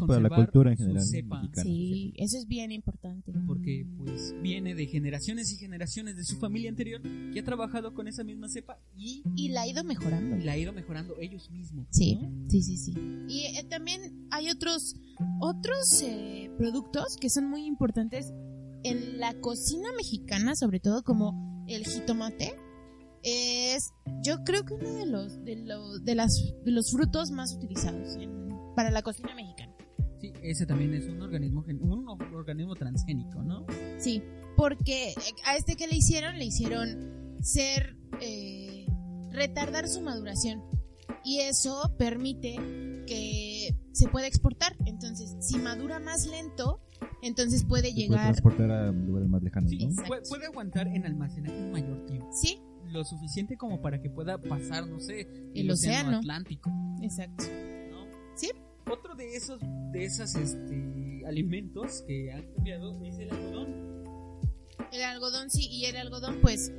Sí, 0.02 0.08
para 0.08 0.20
la 0.20 0.30
cultura 0.30 0.72
en 0.72 0.78
general 0.78 1.04
cepa, 1.06 1.42
mexicana. 1.42 1.64
Sí, 1.64 2.14
eso 2.18 2.38
es 2.38 2.48
bien 2.48 2.72
importante. 2.72 3.32
porque 3.48 3.86
pues 3.98 4.34
viene 4.42 4.76
de 4.76 4.86
generaciones 4.88 5.52
y 5.52 5.58
generaciones 5.58 6.16
de 6.16 6.24
su 6.24 6.38
familia 6.38 6.70
anterior 6.70 7.02
que 7.34 7.40
ha 7.40 7.44
trabajado 7.44 7.94
con 7.94 8.08
esa 8.08 8.24
misma 8.24 8.48
cepa 8.50 8.80
y 8.96 9.24
Y 9.36 9.50
la 9.50 9.62
ha 9.64 9.68
ido 9.68 9.84
mejorando. 9.84 10.38
la 10.44 10.52
ha 10.54 10.58
ido 10.58 10.74
mejorando 10.74 11.16
ellos 11.20 11.50
mismos. 11.52 11.88
Sí, 11.92 12.16
¿no? 12.16 12.50
sí, 12.50 12.62
sí, 12.62 12.78
sí. 12.78 12.94
Y 13.28 13.42
eh, 13.58 13.66
también 13.70 14.28
hay 14.32 14.50
otros, 14.50 14.96
otros 15.40 16.02
eh, 16.04 16.50
productos 16.58 17.18
que 17.20 17.30
son 17.30 17.50
muy 17.50 17.66
importantes 17.66 18.32
en 18.84 19.20
la 19.20 19.34
cocina 19.42 19.90
mexicana, 19.98 20.56
sobre 20.56 20.80
todo 20.80 21.04
como 21.04 21.66
el 21.68 21.86
jitomate. 21.86 22.54
Es, 23.24 23.92
yo 24.24 24.44
creo 24.44 24.66
que 24.66 24.76
uno 24.76 24.94
de 24.94 25.06
los, 25.08 25.44
de 25.44 25.56
los, 25.56 26.04
de 26.04 26.14
las, 26.16 26.54
de 26.64 26.72
los 26.72 26.92
frutos 26.92 27.32
más 27.32 27.54
utilizados 27.56 28.16
en- 28.18 28.50
para 28.76 28.92
la 28.92 29.02
cocina 29.02 29.34
mexicana. 29.36 29.74
Sí, 30.26 30.34
ese 30.42 30.66
también 30.66 30.94
es 30.94 31.08
un 31.08 31.22
organismo 31.22 31.64
gen- 31.64 31.82
un 31.82 32.08
organismo 32.34 32.76
transgénico, 32.76 33.44
¿no? 33.44 33.66
Sí, 34.00 34.24
porque 34.58 35.10
eh, 35.10 35.16
a 35.46 35.56
este 35.56 35.76
que 35.76 35.88
le 35.88 35.96
hicieron, 35.98 36.38
le 36.40 36.46
hicieron 36.46 37.38
ser, 37.42 37.96
eh, 38.22 38.86
retardar 39.32 39.88
su 39.88 40.02
maduración. 40.02 40.62
Y 41.24 41.40
eso 41.40 41.94
permite 41.98 42.56
que 43.08 43.76
se 43.92 44.08
pueda 44.10 44.28
exportar. 44.28 44.76
Entonces, 44.86 45.36
si 45.40 45.58
madura 45.58 46.00
más 46.00 46.26
lento, 46.28 46.82
entonces 47.22 47.64
puede 47.66 47.90
Se 47.90 47.94
puede 47.94 48.08
llegar. 48.08 48.24
transportar 48.26 48.72
a 48.72 48.92
lugares 48.92 49.30
más 49.30 49.42
lejanos, 49.44 49.70
Sí, 49.70 49.88
¿no? 49.88 50.04
Puede, 50.08 50.22
puede 50.30 50.46
aguantar 50.46 50.88
en 50.88 51.06
almacenaje 51.06 51.56
un 51.58 51.72
mayor 51.72 52.06
tiempo. 52.06 52.30
Sí, 52.32 52.60
Lo 52.92 53.04
suficiente 53.04 53.58
como 53.58 53.82
para 53.82 54.02
que 54.02 54.10
pueda 54.10 54.38
pasar, 54.40 54.88
no 54.88 55.00
sé, 55.00 55.28
El 55.56 55.70
océano. 55.72 56.18
Atlántico, 56.18 56.72
exacto. 57.02 57.44
¿no? 57.92 58.06
Sí. 58.36 58.50
Otro 58.90 59.16
de 59.16 59.36
esos, 59.36 59.60
de 59.92 60.04
esas, 60.06 60.36
este, 60.36 61.24
alimentos 61.28 62.04
que 62.08 62.32
han 62.32 62.46
cambiado 62.54 63.04
es 63.04 63.18
el 63.20 63.32
algodón. 63.32 64.04
El 64.92 65.04
algodón, 65.04 65.50
sí, 65.50 65.68
y 65.70 65.86
el 65.86 65.96
algodón, 65.98 66.38
pues, 66.42 66.72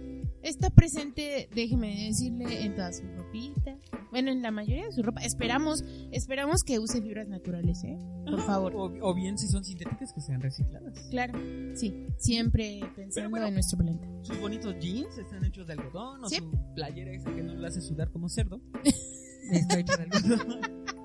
está 0.43 0.71
presente, 0.71 1.49
déjeme 1.55 2.07
decirle, 2.07 2.65
en 2.65 2.75
toda 2.75 2.93
su 2.93 3.03
ropita. 3.09 3.77
Bueno, 4.13 4.31
en 4.31 4.41
la 4.43 4.51
mayoría 4.51 4.87
de 4.87 4.93
su 4.93 5.03
ropa. 5.03 5.21
Esperamos, 5.23 5.85
esperamos 6.13 6.63
que 6.63 6.79
use 6.79 7.03
fibras 7.03 7.27
naturales, 7.29 7.83
¿eh? 7.85 7.99
Por 8.25 8.35
Ajá, 8.35 8.47
favor. 8.47 8.75
O, 8.77 8.85
o 9.11 9.15
bien 9.15 9.37
si 9.37 9.49
son 9.49 9.65
sintéticas 9.65 10.13
que 10.13 10.21
sean 10.21 10.41
recicladas. 10.41 10.97
Claro, 11.11 11.39
sí, 11.75 12.07
siempre 12.17 12.81
pensando 12.95 13.31
bueno. 13.31 13.47
en 13.49 13.55
nuestro 13.55 13.79
planeta. 13.79 14.07
Sus 14.23 14.39
bonitos 14.41 14.75
jeans 14.79 15.19
están 15.19 15.45
hechos 15.45 15.67
de 15.67 15.73
algodón 15.75 16.25
o 16.25 16.29
Sí. 16.29 16.37
su 16.37 16.51
playera 16.75 17.13
esa 17.13 17.35
que 17.35 17.43
no 17.43 17.55
lo 17.55 17.67
hace 17.67 17.81
sudar 17.81 18.11
como 18.13 18.29
cerdo. 18.29 18.61
Está 19.51 19.81
hecha 19.81 19.97
de 19.97 20.05
algodón. 20.05 20.61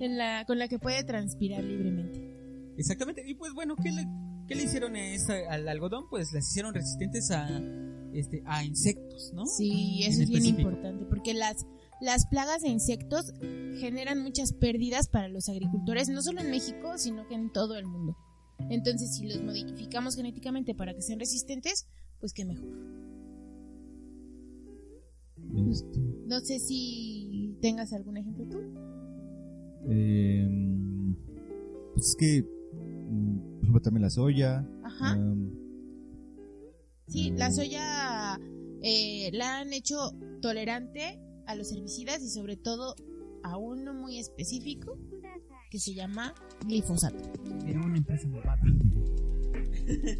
En 0.00 0.16
la, 0.18 0.44
con 0.46 0.58
la 0.58 0.68
que 0.68 0.78
puede 0.78 1.02
transpirar 1.04 1.62
libremente. 1.64 2.20
Exactamente. 2.76 3.22
Y 3.26 3.34
pues 3.34 3.52
bueno, 3.54 3.74
¿qué 3.76 3.90
le, 3.92 4.06
qué 4.48 4.54
le 4.54 4.64
hicieron 4.64 4.94
a 4.96 5.04
esa- 5.14 5.50
al 5.50 5.68
algodón? 5.68 6.04
Pues 6.10 6.32
las 6.32 6.48
hicieron 6.48 6.74
resistentes 6.74 7.30
a, 7.30 7.48
este, 8.12 8.42
a 8.46 8.64
insectos, 8.64 9.32
¿no? 9.34 9.46
Sí, 9.46 10.02
En 10.04 10.12
eso 10.12 10.22
es 10.22 10.28
bien 10.28 10.40
específico. 10.42 10.70
importante, 10.70 11.04
porque 11.06 11.34
las, 11.34 11.66
las 12.00 12.26
plagas 12.26 12.62
de 12.62 12.68
insectos 12.68 13.32
generan 13.78 14.22
muchas 14.22 14.52
pérdidas 14.52 15.08
para 15.08 15.28
los 15.28 15.48
agricultores, 15.48 16.08
no 16.08 16.22
solo 16.22 16.40
en 16.40 16.50
México, 16.50 16.96
sino 16.98 17.26
que 17.28 17.34
en 17.34 17.50
todo 17.52 17.76
el 17.76 17.86
mundo. 17.86 18.16
Entonces, 18.70 19.16
si 19.16 19.26
los 19.26 19.42
modificamos 19.42 20.14
genéticamente 20.16 20.74
para 20.74 20.94
que 20.94 21.02
sean 21.02 21.18
resistentes, 21.18 21.86
pues 22.20 22.32
qué 22.32 22.44
mejor. 22.44 22.68
Este, 25.70 25.98
No 26.26 26.40
sé 26.40 26.58
si 26.58 27.56
tengas 27.60 27.92
algún 27.92 28.16
ejemplo 28.16 28.46
tú. 28.48 28.58
Eh, 29.88 30.48
pues 31.94 32.08
es 32.08 32.16
que, 32.16 32.42
mm, 32.42 33.38
por 33.38 33.62
ejemplo, 33.62 33.82
también 33.82 34.02
la 34.02 34.10
soya. 34.10 34.66
Ajá. 34.84 35.16
um, 35.16 35.50
Sí, 37.08 37.30
la 37.36 37.50
soya 37.50 38.40
eh, 38.82 39.30
la 39.32 39.58
han 39.58 39.72
hecho 39.72 40.12
tolerante 40.40 41.20
a 41.46 41.54
los 41.54 41.70
herbicidas 41.72 42.22
y 42.22 42.30
sobre 42.30 42.56
todo 42.56 42.94
a 43.42 43.56
uno 43.58 43.92
muy 43.92 44.18
específico 44.18 44.98
que 45.70 45.78
se 45.78 45.94
llama 45.94 46.34
glifosato. 46.66 47.18
De 47.64 47.76
una 47.76 47.98
empresa 47.98 48.28
malvada. 48.28 48.62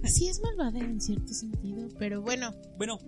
Sí 0.04 0.28
es 0.28 0.40
malvada 0.42 0.78
en 0.80 1.00
cierto 1.00 1.32
sentido, 1.32 1.88
pero 1.98 2.20
bueno, 2.20 2.52
Bueno, 2.78 2.98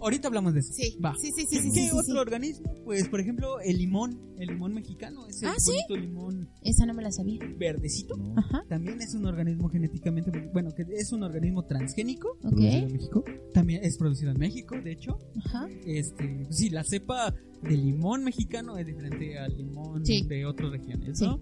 ahorita 0.00 0.28
hablamos 0.28 0.54
de 0.54 0.60
eso. 0.60 0.72
sí, 0.72 0.98
Va. 1.04 1.14
sí, 1.20 1.32
sí, 1.34 1.46
sí, 1.46 1.56
¿Qué, 1.56 1.62
sí, 1.62 1.70
qué 1.72 1.80
sí, 1.84 1.90
otro 1.92 2.02
sí. 2.14 2.18
organismo? 2.18 2.74
Pues, 2.84 3.08
por 3.08 3.20
ejemplo, 3.20 3.60
el 3.60 3.78
limón. 3.78 4.20
El 4.38 4.48
limón 4.48 4.72
mexicano. 4.74 5.26
Ese 5.26 5.46
Ah, 5.46 5.54
¿sí? 5.58 5.72
bonito 5.88 5.96
limón 5.96 6.48
Esa 6.62 6.86
no 6.86 6.94
me 6.94 7.02
la 7.02 7.10
sabía. 7.10 7.40
verdecito. 7.58 8.16
¿no? 8.16 8.34
Ajá, 8.38 8.64
También 8.68 9.00
es 9.02 9.14
un 9.14 9.26
organismo 9.26 9.68
genéticamente... 9.68 10.30
Bueno, 10.52 10.72
que 10.74 10.82
es 10.94 11.12
un 11.12 11.22
organismo 11.22 11.64
transgénico. 11.64 12.36
Producido 12.40 12.70
en 12.72 12.84
ok, 12.84 12.92
México. 12.92 13.24
También 13.52 13.84
es 13.84 13.96
producido 13.96 14.30
en 14.30 14.38
México, 14.38 14.76
de 14.80 14.92
hecho. 14.92 15.18
ajá, 15.44 15.68
Este, 15.84 16.46
sí, 16.50 16.70
la 16.70 16.84
cepa 16.84 17.34
de 17.62 17.76
limón 17.76 18.22
mexicano 18.24 18.76
es 18.78 18.86
diferente 18.86 19.38
al 19.38 19.56
limón 19.56 20.06
Sí. 20.06 20.24
de 20.28 20.46
otras 20.46 20.70
regiones, 20.70 21.18
Sí. 21.18 21.24
¿no? 21.24 21.40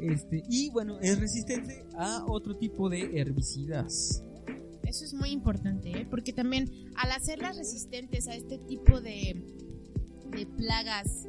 Este, 0.00 0.42
y 0.50 0.68
bueno, 0.70 0.98
es 1.00 1.20
resistente 1.20 1.84
a 1.96 2.24
otro 2.26 2.56
tipo 2.56 2.88
de 2.88 3.20
herbicidas. 3.20 4.24
Eso 4.92 5.04
es 5.06 5.14
muy 5.14 5.30
importante, 5.30 5.90
¿eh? 5.90 6.06
porque 6.08 6.32
también 6.34 6.70
al 6.96 7.10
hacerlas 7.12 7.56
resistentes 7.56 8.28
a 8.28 8.34
este 8.34 8.58
tipo 8.58 9.00
de, 9.00 9.42
plagas, 10.56 11.26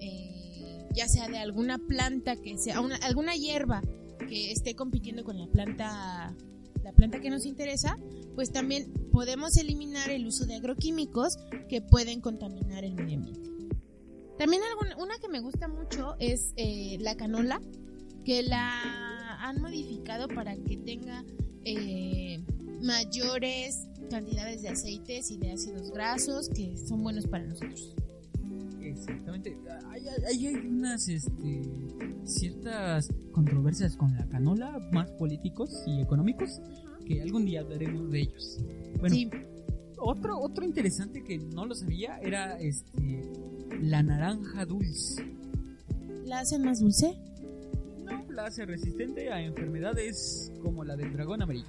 eh, 0.00 0.86
ya 0.94 1.08
sea 1.08 1.28
de 1.28 1.38
alguna 1.38 1.78
planta 1.78 2.36
que 2.36 2.56
sea, 2.56 2.80
una- 2.80 2.96
alguna 2.96 3.34
hierba 3.34 3.82
que 4.28 4.52
esté 4.52 4.74
compitiendo 4.76 5.24
con 5.24 5.38
la 5.38 5.46
planta, 5.48 6.34
la 6.84 6.92
planta 6.92 7.20
que 7.20 7.30
nos 7.30 7.46
interesa, 7.46 7.98
pues 8.36 8.50
también 8.52 8.92
podemos 9.12 9.56
eliminar 9.56 10.10
el 10.10 10.26
uso 10.26 10.46
de 10.46 10.54
agroquímicos 10.54 11.36
que 11.68 11.80
pueden 11.80 12.20
contaminar 12.20 12.84
el 12.84 12.94
medio 12.94 13.18
ambiente. 13.18 13.50
También 14.38 14.62
alguna, 14.70 14.96
una 15.02 15.18
que 15.18 15.28
me 15.28 15.40
gusta 15.40 15.66
mucho 15.68 16.14
es 16.18 16.52
eh, 16.56 16.96
la 17.00 17.16
canola, 17.16 17.60
que 18.24 18.42
la 18.42 19.36
han 19.44 19.60
modificado 19.60 20.28
para 20.28 20.56
que 20.56 20.76
tenga 20.76 21.24
mayores 22.84 23.88
cantidades 24.10 24.62
de 24.62 24.68
aceites 24.68 25.30
y 25.30 25.38
de 25.38 25.52
ácidos 25.52 25.90
grasos 25.90 26.48
que 26.50 26.76
son 26.76 27.02
buenos 27.02 27.26
para 27.26 27.44
nosotros. 27.44 27.94
Exactamente. 28.80 29.56
Hay, 29.90 30.02
hay, 30.08 30.46
hay 30.46 30.56
unas 30.56 31.08
este, 31.08 31.62
ciertas 32.24 33.08
controversias 33.32 33.96
con 33.96 34.14
la 34.14 34.26
canola, 34.28 34.78
más 34.92 35.10
políticos 35.12 35.82
y 35.86 36.00
económicos, 36.00 36.60
que 37.06 37.20
algún 37.22 37.46
día 37.46 37.60
hablaremos 37.60 38.10
de 38.10 38.20
ellos. 38.20 38.58
Bueno, 39.00 39.14
Sí, 39.14 39.30
otro, 39.98 40.38
otro 40.38 40.64
interesante 40.64 41.24
que 41.24 41.38
no 41.38 41.66
lo 41.66 41.74
sabía 41.74 42.18
era 42.20 42.58
este 42.60 43.22
la 43.80 44.02
naranja 44.02 44.64
dulce. 44.66 45.24
la 46.26 46.40
hacen 46.40 46.62
más 46.62 46.80
dulce. 46.80 47.16
No, 48.04 48.30
la 48.30 48.46
hace 48.46 48.66
resistente 48.66 49.32
a 49.32 49.40
enfermedades 49.40 50.52
como 50.62 50.84
la 50.84 50.94
del 50.96 51.12
dragón 51.12 51.42
amarillo. 51.42 51.66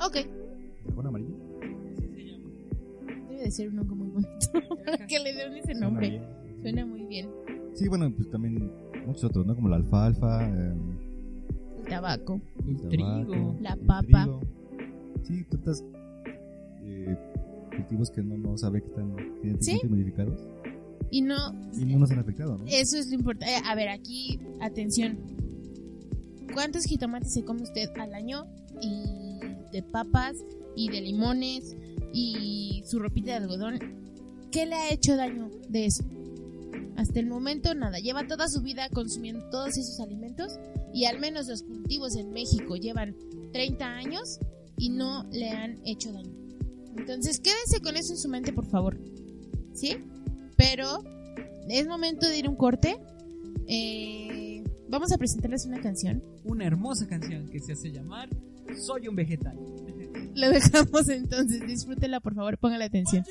Ok, 0.00 0.16
¿Dragón 0.84 1.06
amarillo? 1.06 1.34
Así 1.92 2.06
se 2.14 2.24
llama. 2.24 2.48
debe 3.30 3.42
de 3.42 3.50
ser 3.50 3.68
un 3.70 3.78
hongo 3.78 3.94
muy 3.94 4.08
bonito 4.08 4.30
que 5.08 5.18
le 5.20 5.32
den 5.34 5.54
ese 5.56 5.74
nombre. 5.74 6.20
Suena 6.62 6.84
muy 6.86 7.04
bien. 7.06 7.28
Sí, 7.74 7.88
bueno, 7.88 8.10
pues 8.14 8.30
también 8.30 8.70
muchos 9.06 9.24
otros, 9.24 9.46
¿no? 9.46 9.54
Como 9.54 9.68
la 9.68 9.76
alfalfa, 9.76 10.46
em, 10.48 10.78
El 11.78 11.84
tabaco. 11.88 12.40
El 12.66 12.76
tabaco, 12.76 12.88
trigo. 12.88 13.56
La 13.60 13.72
el 13.74 13.80
papa. 13.80 14.22
trigo. 14.24 14.40
Sí, 15.24 15.44
tantas 15.50 15.84
eh, 16.82 17.16
cultivos 17.76 18.10
que 18.10 18.22
no, 18.22 18.36
no 18.36 18.56
sabe 18.58 18.80
que 18.82 18.88
están 18.88 19.16
genéticamente 19.42 19.88
modificados 19.88 20.40
Y 21.10 21.22
no, 21.22 21.36
y 21.78 21.84
no 21.86 21.98
nos 21.98 22.10
han 22.10 22.18
afectado, 22.18 22.58
¿no? 22.58 22.64
eso 22.66 22.96
es 22.98 23.08
lo 23.08 23.14
importante. 23.14 23.54
Eh, 23.54 23.60
a 23.64 23.74
ver, 23.74 23.88
aquí, 23.88 24.38
atención. 24.60 25.18
¿Cuántos 26.52 26.84
jitomates 26.84 27.32
se 27.32 27.42
come 27.44 27.62
usted 27.62 27.88
al 27.98 28.14
año? 28.14 28.46
Y 28.80 29.23
de 29.74 29.82
papas, 29.82 30.36
y 30.76 30.88
de 30.88 31.00
limones, 31.00 31.76
y 32.12 32.82
su 32.86 32.98
ropita 32.98 33.32
de 33.32 33.36
algodón. 33.36 33.78
¿Qué 34.50 34.66
le 34.66 34.76
ha 34.76 34.92
hecho 34.92 35.16
daño 35.16 35.50
de 35.68 35.86
eso? 35.86 36.04
Hasta 36.96 37.18
el 37.18 37.26
momento 37.26 37.74
nada. 37.74 37.98
Lleva 37.98 38.26
toda 38.26 38.48
su 38.48 38.62
vida 38.62 38.88
consumiendo 38.88 39.48
todos 39.50 39.76
esos 39.76 39.98
alimentos 39.98 40.58
y 40.92 41.06
al 41.06 41.18
menos 41.18 41.48
los 41.48 41.62
cultivos 41.64 42.14
en 42.14 42.32
México 42.32 42.76
llevan 42.76 43.16
30 43.52 43.84
años 43.84 44.38
y 44.78 44.90
no 44.90 45.24
le 45.32 45.50
han 45.50 45.80
hecho 45.84 46.12
daño. 46.12 46.32
Entonces 46.96 47.40
quédense 47.40 47.80
con 47.82 47.96
eso 47.96 48.12
en 48.12 48.18
su 48.18 48.28
mente, 48.28 48.52
por 48.52 48.66
favor. 48.66 48.96
¿Sí? 49.72 49.96
Pero 50.56 51.02
es 51.68 51.88
momento 51.88 52.28
de 52.28 52.38
ir 52.38 52.46
a 52.46 52.50
un 52.50 52.56
corte. 52.56 52.96
Eh, 53.66 54.62
vamos 54.88 55.10
a 55.10 55.18
presentarles 55.18 55.66
una 55.66 55.80
canción. 55.80 56.22
Una 56.44 56.64
hermosa 56.64 57.08
canción 57.08 57.48
que 57.48 57.58
se 57.58 57.72
hace 57.72 57.90
llamar 57.90 58.28
Soy 58.76 59.08
un 59.08 59.16
vegetal. 59.16 59.56
Lo 60.34 60.50
dejamos 60.50 61.08
entonces. 61.08 61.66
Disfrútela, 61.66 62.20
por 62.20 62.34
favor. 62.34 62.58
Póngale 62.58 62.84
atención. 62.84 63.24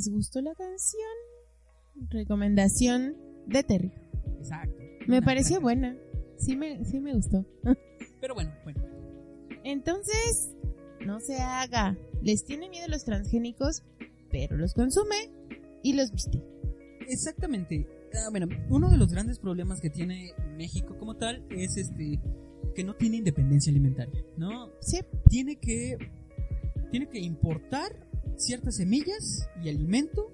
Les 0.00 0.08
gustó 0.08 0.40
la 0.40 0.54
canción, 0.54 2.08
recomendación 2.08 3.16
de 3.46 3.62
Terry. 3.62 3.92
Exacto. 4.38 4.82
Me 5.06 5.20
pareció 5.20 5.60
buena. 5.60 5.94
Sí 6.38 6.56
me, 6.56 6.82
sí 6.86 7.00
me 7.00 7.12
gustó. 7.12 7.44
Pero 8.20 8.32
bueno, 8.32 8.50
bueno. 8.64 8.82
Entonces, 9.62 10.54
no 11.04 11.20
se 11.20 11.36
haga. 11.36 11.98
Les 12.22 12.46
tiene 12.46 12.70
miedo 12.70 12.88
los 12.88 13.04
transgénicos, 13.04 13.82
pero 14.30 14.56
los 14.56 14.72
consume 14.72 15.30
y 15.82 15.92
los 15.92 16.12
viste. 16.12 16.42
Exactamente. 17.06 17.86
Ah, 18.14 18.28
bueno, 18.30 18.48
uno 18.70 18.88
de 18.88 18.96
los 18.96 19.12
grandes 19.12 19.38
problemas 19.38 19.82
que 19.82 19.90
tiene 19.90 20.32
México 20.56 20.96
como 20.98 21.16
tal 21.16 21.44
es 21.50 21.76
este 21.76 22.20
que 22.74 22.84
no 22.84 22.94
tiene 22.94 23.18
independencia 23.18 23.70
alimentaria, 23.70 24.24
¿no? 24.38 24.70
Sí, 24.80 25.00
Tiene 25.28 25.56
que 25.56 25.98
tiene 26.90 27.06
que 27.06 27.18
importar 27.18 28.09
ciertas 28.40 28.76
semillas 28.76 29.48
y 29.62 29.68
alimento 29.68 30.30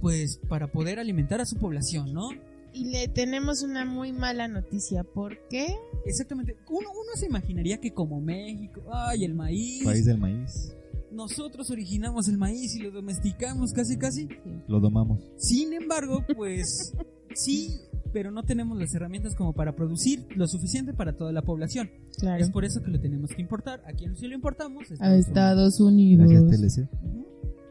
pues 0.00 0.40
para 0.48 0.72
poder 0.72 0.98
alimentar 0.98 1.40
a 1.40 1.46
su 1.46 1.56
población, 1.56 2.12
¿no? 2.14 2.30
y 2.72 2.84
le 2.84 3.08
tenemos 3.08 3.62
una 3.62 3.84
muy 3.84 4.12
mala 4.12 4.48
noticia. 4.48 5.04
¿Por 5.04 5.38
qué? 5.48 5.76
Exactamente. 6.06 6.56
Uno, 6.68 6.90
uno 6.92 7.10
se 7.14 7.26
imaginaría 7.26 7.80
que 7.80 7.92
como 7.92 8.20
México, 8.20 8.82
ay, 8.92 9.24
el 9.24 9.34
maíz, 9.34 9.84
País 9.84 10.04
del 10.04 10.18
maíz. 10.18 10.74
nosotros 11.10 11.70
originamos 11.70 12.28
el 12.28 12.38
maíz 12.38 12.74
y 12.76 12.80
lo 12.80 12.90
domesticamos 12.90 13.72
casi 13.72 13.96
casi. 13.96 14.28
Lo 14.68 14.80
domamos. 14.80 15.20
Sin 15.36 15.72
embargo, 15.72 16.24
pues 16.36 16.92
sí, 17.34 17.80
pero 18.12 18.30
no 18.30 18.42
tenemos 18.42 18.78
las 18.78 18.94
herramientas 18.94 19.34
como 19.34 19.52
para 19.52 19.74
producir 19.76 20.26
lo 20.36 20.46
suficiente 20.46 20.92
para 20.94 21.16
toda 21.16 21.32
la 21.32 21.42
población. 21.42 21.90
Claro. 22.18 22.42
Es 22.42 22.50
por 22.50 22.64
eso 22.64 22.82
que 22.82 22.90
lo 22.90 23.00
tenemos 23.00 23.30
que 23.30 23.40
importar. 23.40 23.82
¿A 23.86 23.92
quién 23.92 24.16
sí 24.16 24.26
lo 24.28 24.34
importamos? 24.34 24.84
A 25.00 25.14
Estados 25.16 25.80
Unidos. 25.80 26.28
Gracias, 26.28 26.60
TLC. 26.60 26.88
Ujú. 27.04 27.26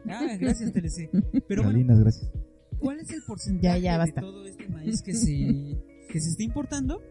Ah, 0.10 0.38
gracias, 0.40 0.74
TLC. 0.74 1.10
Pero 1.48 1.64
bueno, 1.64 1.98
gracias. 2.00 2.32
¿cuál 2.80 3.00
es 3.00 3.10
el 3.12 3.22
porcentaje 3.24 3.82
Ya, 3.82 3.98
ya, 3.98 4.06
de 4.06 4.12
todo 4.14 4.46
este 4.46 4.68
maíz 4.70 5.02
que 5.02 5.14
se, 5.14 5.78
que 6.12 6.20
se 6.22 6.30
está 6.30 6.44
importando? 6.44 7.02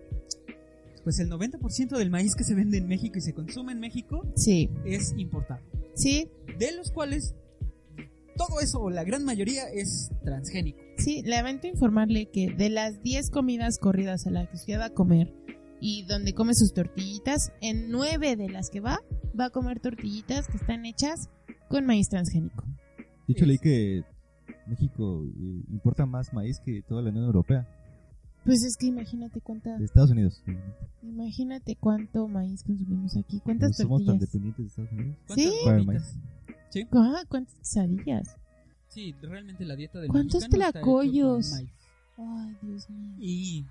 Pues 1.04 1.18
el 1.20 1.30
90% 1.30 1.96
del 1.96 2.10
maíz 2.10 2.34
que 2.34 2.44
se 2.44 2.54
vende 2.54 2.78
en 2.78 2.86
México 2.88 3.18
y 3.18 3.20
se 3.20 3.32
consume 3.34 3.72
en 3.72 3.80
México 3.80 4.22
Sí, 4.34 4.70
es 4.84 5.14
importado. 5.16 5.60
sí, 5.94 6.28
De 6.58 6.72
los 6.76 6.90
cuales 6.90 7.34
todo 8.36 8.60
eso, 8.60 8.80
o 8.80 8.88
la 8.90 9.04
gran 9.04 9.24
mayoría, 9.24 9.64
es 9.68 10.10
transgénico. 10.24 10.78
Sí. 10.99 11.22
Lamento 11.24 11.66
informarle 11.66 12.28
que 12.30 12.53
de 12.53 12.68
las 12.70 13.03
10 13.03 13.30
comidas 13.30 13.78
corridas 13.78 14.26
a 14.26 14.30
las 14.30 14.49
que 14.49 14.57
usted 14.57 14.78
va 14.78 14.86
a 14.86 14.90
comer 14.94 15.32
y 15.80 16.05
donde 16.07 16.34
come 16.34 16.55
sus 16.55 16.72
tortillitas, 16.74 17.53
en 17.61 17.88
9 17.90 18.36
de 18.36 18.49
las 18.49 18.68
que 18.70 18.80
va, 18.80 18.99
va 19.38 19.46
a 19.46 19.51
comer 19.51 19.80
tortillitas 19.80 20.49
que 20.49 20.57
están 20.57 20.84
hechas 20.86 21.28
con 21.68 21.86
maíz 21.86 22.09
transgénico. 22.09 22.64
De 23.26 23.32
hecho, 23.34 23.46
leí 23.46 23.59
que 23.59 24.03
México 24.66 25.24
eh, 25.24 25.62
importa 25.70 26.05
más 26.07 26.32
maíz 26.32 26.59
que 26.64 26.82
toda 26.82 27.03
la 27.03 27.11
Unión 27.11 27.24
Europea. 27.26 27.68
Pues 28.44 28.64
es 28.64 28.76
que 28.76 28.86
imagínate 28.86 29.40
cuánta, 29.40 29.76
De 29.76 29.84
Estados 29.84 30.11
Unidos. 30.11 30.42
imagínate 31.03 31.76
cuánto 31.76 32.26
maíz 32.28 32.62
consumimos 32.64 33.16
aquí, 33.16 33.40
cuántas 33.40 33.76
Somos 33.76 34.05
tan 34.05 34.18
tortillas. 34.18 34.32
dependientes 34.32 34.64
de 34.64 34.68
Estados 34.68 34.92
Unidos. 34.92 35.16
¿Cuántas 35.26 35.44
Sí. 35.44 35.53
Para 35.64 35.76
el 35.78 35.84
gorditas? 35.86 36.18
Ah, 36.92 37.22
cuántas 37.28 37.55
quesadillas. 37.57 38.36
Sí, 38.99 39.14
realmente 39.22 39.64
la 39.64 39.76
dieta 39.76 40.01
del 40.01 40.11
¿Cuántos 40.11 40.49
tlacoyos? 40.49 41.53
Ay, 41.55 41.68
Dios 42.62 42.90
mío. 42.90 43.14
Y 43.20 43.64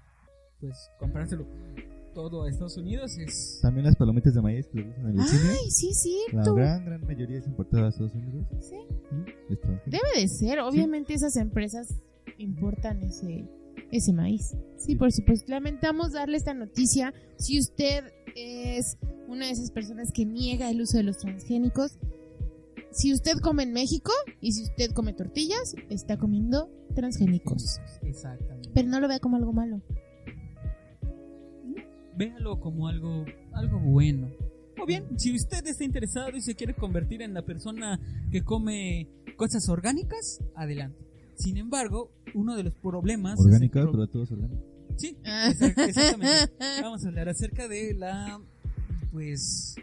pues 0.61 0.89
comprárselo 0.99 1.45
todo 2.13 2.43
a 2.43 2.49
Estados 2.49 2.77
Unidos 2.77 3.17
es 3.17 3.59
También 3.61 3.85
las 3.85 3.97
palomitas 3.97 4.33
de 4.33 4.41
maíz 4.41 4.67
que 4.67 4.79
le 4.79 4.89
usan 4.89 5.09
en 5.09 5.19
el 5.19 5.27
cine. 5.27 5.49
Ay, 5.49 5.69
sí 5.69 5.89
es 5.89 6.33
La 6.33 6.43
cierto. 6.43 6.55
gran, 6.55 6.85
gran 6.85 7.05
mayoría 7.05 7.39
es 7.39 7.45
importada 7.45 7.87
a 7.87 7.89
Estados 7.89 8.13
Unidos. 8.13 8.45
Sí. 8.61 8.77
Debe 9.85 10.21
de 10.21 10.27
ser, 10.29 10.59
obviamente 10.59 11.13
esas 11.13 11.35
empresas 11.35 11.93
importan 12.37 13.03
ese 13.03 13.49
ese 13.91 14.13
maíz. 14.13 14.55
Sí, 14.77 14.95
por 14.95 15.11
supuesto. 15.11 15.51
Lamentamos 15.51 16.13
darle 16.13 16.37
esta 16.37 16.53
noticia. 16.53 17.13
Si 17.37 17.59
usted 17.59 18.13
es 18.33 18.97
una 19.27 19.47
de 19.47 19.51
esas 19.51 19.71
personas 19.71 20.13
que 20.13 20.25
niega 20.25 20.69
el 20.69 20.81
uso 20.81 20.97
de 20.97 21.03
los 21.03 21.17
transgénicos, 21.17 21.97
si 22.91 23.13
usted 23.13 23.37
come 23.41 23.63
en 23.63 23.73
México 23.73 24.11
y 24.41 24.51
si 24.53 24.63
usted 24.63 24.91
come 24.91 25.13
tortillas, 25.13 25.75
está 25.89 26.17
comiendo 26.17 26.69
transgénicos. 26.95 27.79
exactamente. 28.01 28.69
Pero 28.73 28.87
no 28.89 28.99
lo 28.99 29.07
vea 29.07 29.19
como 29.19 29.37
algo 29.37 29.53
malo. 29.53 29.81
Véalo 32.15 32.59
como 32.59 32.87
algo 32.87 33.25
algo 33.53 33.79
bueno. 33.79 34.29
O 34.81 34.85
bien, 34.85 35.05
si 35.19 35.35
usted 35.35 35.65
está 35.67 35.83
interesado 35.83 36.29
y 36.35 36.41
se 36.41 36.55
quiere 36.55 36.73
convertir 36.75 37.21
en 37.21 37.33
la 37.33 37.43
persona 37.43 37.99
que 38.31 38.43
come 38.43 39.07
cosas 39.35 39.67
orgánicas, 39.69 40.39
adelante. 40.55 40.97
Sin 41.35 41.57
embargo, 41.57 42.11
uno 42.33 42.55
de 42.55 42.63
los 42.63 42.73
problemas 42.75 43.39
Orgánica, 43.39 43.81
pro- 43.81 43.91
pero 43.91 44.07
todo 44.07 44.23
es 44.23 44.31
orgánico. 44.31 44.63
Sí, 44.97 45.15
exact- 45.23 45.77
exactamente. 45.87 46.53
Vamos 46.81 47.05
a 47.05 47.07
hablar 47.07 47.29
acerca 47.29 47.67
de 47.67 47.93
la, 47.93 48.39
pues, 49.11 49.75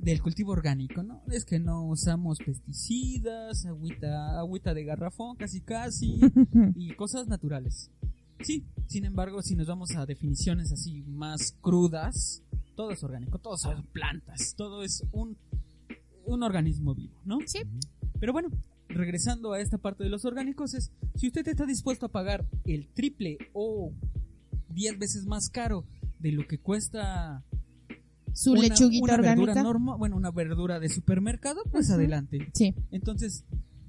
del 0.00 0.22
cultivo 0.22 0.52
orgánico, 0.52 1.02
¿no? 1.02 1.22
Es 1.30 1.44
que 1.44 1.58
no 1.58 1.86
usamos 1.86 2.38
pesticidas, 2.38 3.66
agüita, 3.66 4.38
agüita 4.38 4.72
de 4.72 4.84
garrafón, 4.84 5.36
casi 5.36 5.60
casi, 5.60 6.20
y 6.74 6.94
cosas 6.94 7.28
naturales. 7.28 7.90
Sí, 8.40 8.64
sin 8.86 9.04
embargo, 9.04 9.42
si 9.42 9.54
nos 9.54 9.66
vamos 9.66 9.94
a 9.96 10.06
definiciones 10.06 10.72
así 10.72 11.02
más 11.02 11.56
crudas, 11.60 12.42
todo 12.74 12.90
es 12.90 13.02
orgánico, 13.04 13.38
todo 13.38 13.58
son 13.58 13.84
plantas, 13.92 14.54
todo 14.56 14.82
es 14.82 15.04
un, 15.12 15.36
un 16.24 16.42
organismo 16.42 16.94
vivo, 16.94 17.20
¿no? 17.24 17.38
Sí. 17.46 17.60
Pero 18.18 18.32
bueno, 18.32 18.48
regresando 18.88 19.52
a 19.52 19.60
esta 19.60 19.76
parte 19.76 20.04
de 20.04 20.10
los 20.10 20.24
orgánicos 20.24 20.72
es, 20.74 20.90
si 21.14 21.26
usted 21.26 21.46
está 21.46 21.66
dispuesto 21.66 22.06
a 22.06 22.10
pagar 22.10 22.46
el 22.64 22.88
triple 22.88 23.36
o 23.52 23.92
10 24.70 24.98
veces 24.98 25.26
más 25.26 25.50
caro 25.50 25.84
de 26.18 26.32
lo 26.32 26.46
que 26.46 26.58
cuesta 26.58 27.44
Su 28.32 28.52
una, 28.52 28.62
lechuguita 28.62 29.14
una 29.14 29.16
verdura 29.16 29.62
norma, 29.62 29.96
bueno, 29.96 30.16
una 30.16 30.30
verdura 30.30 30.80
de 30.80 30.88
supermercado, 30.88 31.62
pues 31.70 31.90
adelante. 31.90 32.48
Sí. 32.54 32.74
Entonces, 32.90 33.44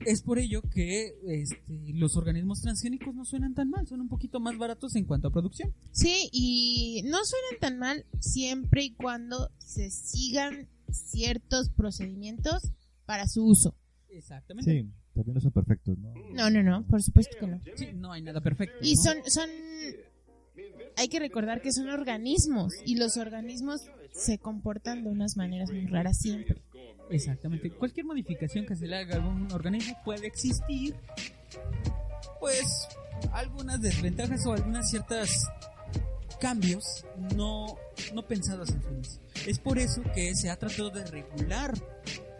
es 0.05 0.21
por 0.21 0.39
ello 0.39 0.61
que 0.61 1.15
este, 1.27 1.93
los 1.93 2.15
organismos 2.17 2.61
transgénicos 2.61 3.13
no 3.13 3.25
suenan 3.25 3.53
tan 3.53 3.69
mal, 3.69 3.87
son 3.87 4.01
un 4.01 4.09
poquito 4.09 4.39
más 4.39 4.57
baratos 4.57 4.95
en 4.95 5.05
cuanto 5.05 5.27
a 5.27 5.31
producción. 5.31 5.73
Sí, 5.91 6.29
y 6.31 7.03
no 7.05 7.17
suenan 7.23 7.59
tan 7.59 7.79
mal 7.79 8.05
siempre 8.19 8.83
y 8.83 8.93
cuando 8.93 9.51
se 9.57 9.89
sigan 9.89 10.67
ciertos 10.91 11.69
procedimientos 11.69 12.71
para 13.05 13.27
su 13.27 13.45
uso. 13.45 13.75
Exactamente. 14.09 14.71
Sí, 14.71 14.89
también 15.13 15.35
no 15.35 15.41
son 15.41 15.51
perfectos, 15.51 15.97
¿no? 15.97 16.13
No, 16.33 16.49
no, 16.49 16.63
no, 16.63 16.85
por 16.87 17.01
supuesto 17.01 17.37
que 17.39 17.47
no. 17.47 17.59
Sí, 17.75 17.87
no 17.93 18.11
hay 18.11 18.21
nada 18.21 18.41
perfecto. 18.41 18.77
Y 18.81 18.95
¿no? 18.95 19.01
son, 19.01 19.17
son, 19.27 19.49
hay 20.97 21.07
que 21.07 21.19
recordar 21.19 21.61
que 21.61 21.71
son 21.71 21.89
organismos 21.89 22.73
y 22.85 22.95
los 22.95 23.17
organismos 23.17 23.89
se 24.11 24.37
comportan 24.37 25.03
de 25.03 25.09
unas 25.09 25.37
maneras 25.37 25.71
muy 25.71 25.85
raras 25.87 26.17
siempre. 26.19 26.61
Exactamente. 27.09 27.69
Cualquier 27.71 28.05
modificación 28.05 28.65
que 28.65 28.75
se 28.75 28.87
le 28.87 28.95
haga 28.97 29.15
a 29.15 29.17
algún 29.17 29.51
organismo 29.51 29.97
puede 30.03 30.27
existir, 30.27 30.95
pues, 32.39 32.87
algunas 33.33 33.81
desventajas 33.81 34.45
o 34.45 34.53
algunas 34.53 34.89
ciertas 34.89 35.47
cambios 36.39 37.05
no, 37.35 37.77
no 38.13 38.27
pensados 38.27 38.69
en 38.69 38.81
su 38.81 38.89
inicio. 38.89 39.21
Es 39.45 39.59
por 39.59 39.77
eso 39.77 40.01
que 40.13 40.33
se 40.35 40.49
ha 40.49 40.57
tratado 40.57 40.89
de 40.89 41.05
regular 41.05 41.73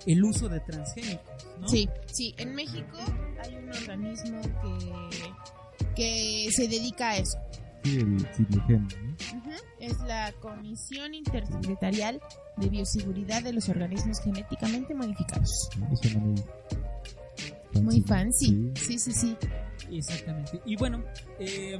el 0.08 0.24
uso 0.24 0.50
de 0.50 0.60
transgénicos, 0.62 1.48
¿no? 1.60 1.68
Sí, 1.68 1.88
sí, 2.08 2.34
en 2.38 2.56
México 2.56 2.98
hay 3.44 3.56
un 3.56 3.70
organismo 3.70 4.42
que, 4.42 5.94
que 5.96 6.50
se 6.52 6.68
dedica 6.68 7.12
a 7.12 7.18
eso. 7.18 7.38
Sí, 7.84 7.98
el 7.98 8.08
¿no? 8.18 8.28
Es 9.80 9.98
la 10.02 10.32
Comisión 10.40 11.14
Intersecretarial 11.14 12.22
de 12.58 12.70
Bioseguridad 12.70 13.44
de 13.44 13.54
los 13.54 13.70
Organismos 13.70 14.20
Genéticamente 14.22 14.94
Modificados. 14.94 15.70
Eso 15.92 16.10
suena 16.10 16.20
muy 16.20 16.36
fancy. 17.72 17.82
Muy 17.82 18.02
fancy. 18.02 18.46
Sí. 18.46 18.72
Sí, 18.76 19.00
sí, 19.00 19.12
sí. 19.14 19.38
Exactamente. 19.92 20.62
Y 20.66 20.76
bueno, 20.76 21.04
eh, 21.40 21.80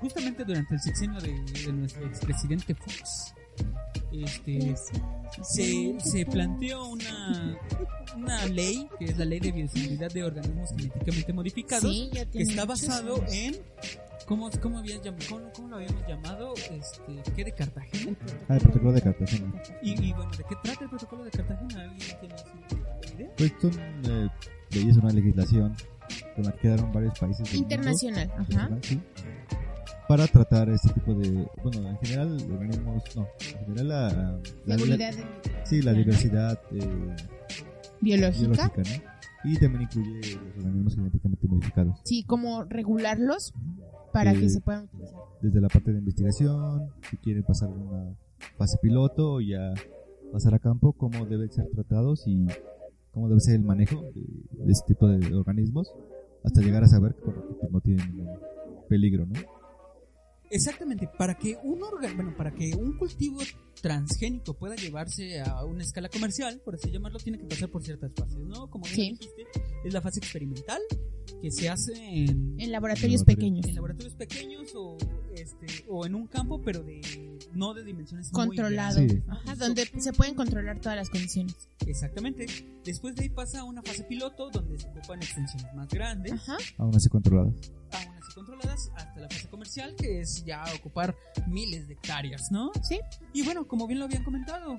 justamente 0.00 0.44
durante 0.44 0.74
el 0.74 0.80
sexenio 0.80 1.20
de, 1.20 1.32
de 1.64 1.72
nuestro 1.72 2.06
expresidente 2.06 2.74
Fox, 2.74 3.34
este, 4.12 4.74
se, 5.42 5.96
se 6.00 6.26
planteó 6.26 6.88
una, 6.88 7.58
una 8.16 8.46
ley, 8.46 8.88
que 8.98 9.06
es 9.06 9.16
la 9.18 9.24
ley 9.24 9.40
de 9.40 9.52
bioseguridad 9.52 10.12
de 10.12 10.24
organismos 10.24 10.70
genéticamente 10.76 11.32
modificados, 11.32 11.90
Sí, 11.92 12.10
que 12.32 12.42
está 12.42 12.64
basado 12.64 13.16
años. 13.16 13.32
en... 13.32 13.56
¿Cómo, 14.26 14.50
cómo, 14.62 14.78
habías 14.78 15.00
llam- 15.02 15.16
cómo- 15.28 15.52
cómo 15.54 15.68
lo 15.68 15.76
habíamos 15.76 16.06
llamado? 16.08 16.54
Este, 16.54 17.32
¿Qué 17.34 17.44
de 17.44 17.52
Cartagena? 17.52 18.16
Ah, 18.48 18.54
el 18.54 18.60
protocolo 18.60 18.92
de 18.92 19.02
Cartagena. 19.02 19.62
Y, 19.82 19.90
y 20.08 20.12
bueno, 20.12 20.30
¿de 20.32 20.44
qué 20.48 20.56
trata 20.64 20.84
el 20.84 20.90
protocolo 20.90 21.24
de 21.24 21.30
Cartagena? 21.30 21.82
¿Alguien 21.82 21.98
tiene 22.20 22.34
idea? 23.14 23.30
Pues 23.36 23.52
son 23.60 23.72
eh, 24.04 24.28
leyes, 24.70 24.96
una 24.96 25.10
legislación 25.12 25.74
con 26.34 26.44
la 26.44 26.52
que 26.52 26.58
quedaron 26.58 26.92
varios 26.92 27.18
países 27.18 27.48
del 27.50 27.60
mundo. 27.60 27.74
Internacional, 27.74 28.30
ajá. 28.32 28.42
Internacional, 28.42 28.80
sí, 28.82 29.00
para 30.08 30.26
tratar 30.28 30.68
este 30.70 30.88
tipo 30.92 31.14
de, 31.14 31.46
bueno, 31.62 31.88
en 31.90 31.98
general 31.98 32.36
organismos, 32.52 33.02
no, 33.16 33.28
en 33.58 33.66
general 33.66 33.88
la, 33.88 34.76
la- 34.76 34.76
la- 34.96 35.12
sí, 35.64 35.82
la 35.82 35.92
diversidad 35.92 36.60
eh, 36.72 37.16
biológica. 38.00 38.40
biológica, 38.48 38.82
¿no? 38.82 39.15
Y 39.46 39.56
también 39.58 39.82
incluye 39.82 40.20
los 40.54 40.56
organismos 40.64 40.94
genéticamente 40.94 41.48
modificados. 41.48 42.00
Sí, 42.04 42.24
como 42.24 42.64
regularlos 42.64 43.54
para 44.12 44.32
Eh, 44.32 44.40
que 44.40 44.48
se 44.48 44.60
puedan 44.60 44.84
utilizar. 44.84 45.20
Desde 45.40 45.60
la 45.60 45.68
parte 45.68 45.92
de 45.92 45.98
investigación, 45.98 46.88
si 47.10 47.16
quieren 47.18 47.44
pasar 47.44 47.68
una 47.70 48.16
fase 48.58 48.78
piloto 48.82 49.34
o 49.34 49.40
ya 49.40 49.72
pasar 50.32 50.54
a 50.54 50.58
campo, 50.58 50.92
cómo 50.92 51.24
deben 51.26 51.50
ser 51.52 51.66
tratados 51.70 52.24
y 52.26 52.46
cómo 53.12 53.28
debe 53.28 53.40
ser 53.40 53.54
el 53.54 53.62
manejo 53.62 54.02
de, 54.14 54.22
de 54.64 54.72
este 54.72 54.94
tipo 54.94 55.06
de 55.06 55.34
organismos, 55.34 55.92
hasta 56.44 56.60
llegar 56.60 56.84
a 56.84 56.88
saber 56.88 57.14
que 57.14 57.68
no 57.70 57.80
tienen 57.80 58.28
peligro, 58.88 59.26
¿no? 59.26 59.34
Exactamente, 60.50 61.08
para 61.18 61.34
que 61.36 61.56
un 61.62 61.82
órgano, 61.82 62.14
bueno, 62.14 62.34
para 62.36 62.52
que 62.52 62.74
un 62.74 62.96
cultivo 62.96 63.38
transgénico 63.82 64.54
pueda 64.54 64.74
llevarse 64.76 65.40
a 65.40 65.64
una 65.64 65.82
escala 65.82 66.08
comercial, 66.08 66.60
por 66.64 66.74
así 66.74 66.90
llamarlo, 66.90 67.18
tiene 67.18 67.38
que 67.38 67.44
pasar 67.44 67.68
por 67.68 67.82
ciertas 67.82 68.12
fases, 68.14 68.38
¿no? 68.38 68.68
Como 68.70 68.84
bien 68.84 68.94
Sí. 68.94 69.10
dijiste, 69.12 69.44
es 69.84 69.92
la 69.92 70.00
fase 70.00 70.18
experimental 70.20 70.80
que 71.42 71.50
se 71.50 71.68
hace 71.68 71.92
en, 71.94 72.54
En 72.58 72.72
laboratorios 72.72 73.20
laboratorio. 73.20 73.24
pequeños. 73.26 73.66
en 73.66 73.74
laboratorios 73.74 74.14
pequeños 74.14 74.72
o 74.74 74.96
este 75.34 75.66
o 75.88 76.06
en 76.06 76.14
un 76.14 76.26
campo, 76.28 76.62
pero 76.62 76.82
de 76.82 77.00
no 77.52 77.74
de 77.74 77.84
dimensiones 77.84 78.30
Controlado. 78.30 78.96
grandes. 78.96 79.18
Sí. 79.18 79.22
Ajá, 79.28 79.54
donde 79.56 79.84
se 79.98 80.12
pueden 80.12 80.34
controlar 80.34 80.80
todas 80.80 80.96
las 80.96 81.10
condiciones. 81.10 81.54
Exactamente. 81.86 82.46
Después 82.84 83.14
de 83.16 83.24
ahí 83.24 83.28
pasa 83.28 83.60
a 83.60 83.64
una 83.64 83.82
fase 83.82 84.04
piloto 84.04 84.48
donde 84.50 84.78
se 84.78 84.88
ocupan 84.88 85.18
extensiones 85.22 85.74
más 85.74 85.88
grandes, 85.88 86.32
Ajá. 86.32 86.56
Aún 86.78 86.94
así 86.96 87.08
controladas. 87.08 87.54
aún 87.92 88.15
controladas, 88.36 88.90
hasta 88.94 89.18
la 89.18 89.28
fase 89.28 89.48
comercial 89.48 89.96
que 89.96 90.20
es 90.20 90.44
ya 90.44 90.62
ocupar 90.78 91.16
miles 91.48 91.88
de 91.88 91.94
hectáreas, 91.94 92.42
¿no? 92.50 92.70
Sí. 92.86 93.00
Y 93.32 93.42
bueno, 93.42 93.66
como 93.66 93.86
bien 93.86 93.98
lo 93.98 94.04
habían 94.04 94.22
comentado, 94.24 94.76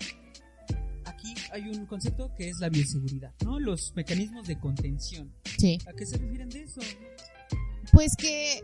aquí 1.06 1.34
hay 1.52 1.64
un 1.64 1.88
concepto 1.88 2.32
que 2.36 2.50
es 2.50 2.60
la 2.60 2.70
bioseguridad, 2.70 3.34
¿no? 3.44 3.60
Los 3.60 3.94
mecanismos 3.96 4.48
de 4.48 4.60
contención. 4.60 5.34
Sí. 5.58 5.80
¿A 5.88 5.94
qué 5.94 6.06
se 6.06 6.18
refieren 6.18 6.50
de 6.50 6.64
eso? 6.64 6.82
Pues 7.92 8.12
que 8.16 8.62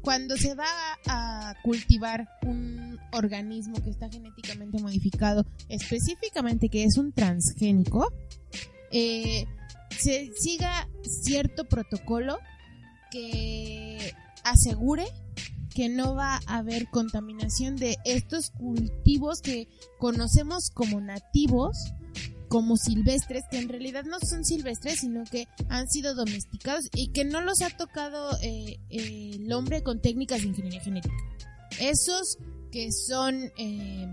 cuando 0.00 0.38
se 0.38 0.54
va 0.54 0.64
a 1.06 1.54
cultivar 1.62 2.26
un 2.42 2.98
organismo 3.12 3.82
que 3.82 3.90
está 3.90 4.08
genéticamente 4.08 4.80
modificado, 4.80 5.44
específicamente 5.68 6.70
que 6.70 6.84
es 6.84 6.96
un 6.96 7.12
transgénico, 7.12 8.10
eh, 8.90 9.44
se 9.90 10.30
siga 10.34 10.88
cierto 11.02 11.64
protocolo 11.64 12.38
que 13.10 14.14
asegure 14.44 15.06
que 15.74 15.88
no 15.88 16.14
va 16.14 16.40
a 16.46 16.58
haber 16.58 16.88
contaminación 16.90 17.76
de 17.76 17.96
estos 18.04 18.50
cultivos 18.50 19.40
que 19.40 19.68
conocemos 19.98 20.70
como 20.70 21.00
nativos, 21.00 21.76
como 22.48 22.76
silvestres, 22.76 23.44
que 23.50 23.58
en 23.58 23.68
realidad 23.68 24.04
no 24.04 24.18
son 24.18 24.44
silvestres, 24.44 25.00
sino 25.00 25.22
que 25.24 25.46
han 25.68 25.88
sido 25.88 26.14
domesticados 26.16 26.88
y 26.94 27.08
que 27.12 27.24
no 27.24 27.40
los 27.40 27.62
ha 27.62 27.70
tocado 27.70 28.36
eh, 28.42 28.80
el 28.88 29.52
hombre 29.52 29.82
con 29.84 30.00
técnicas 30.02 30.42
de 30.42 30.48
ingeniería 30.48 30.80
genética. 30.80 31.14
Esos 31.80 32.38
que 32.72 32.90
son 32.90 33.52
eh, 33.56 34.12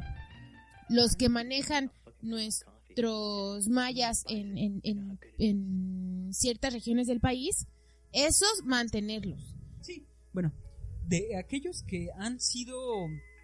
los 0.89 1.15
que 1.15 1.29
manejan 1.29 1.91
nuestros 2.21 3.67
mayas 3.67 4.23
en, 4.27 4.57
en- 4.57 4.81
en- 4.83 5.19
en 5.39 6.33
ciertas 6.33 6.73
regiones 6.73 7.07
del 7.07 7.19
país, 7.19 7.65
esos 8.13 8.63
mantenerlos. 8.63 9.55
Sí, 9.81 10.05
bueno, 10.37 10.53
de 11.07 11.35
aquellos 11.35 11.81
que 11.81 12.09
han 12.15 12.39
sido 12.39 12.77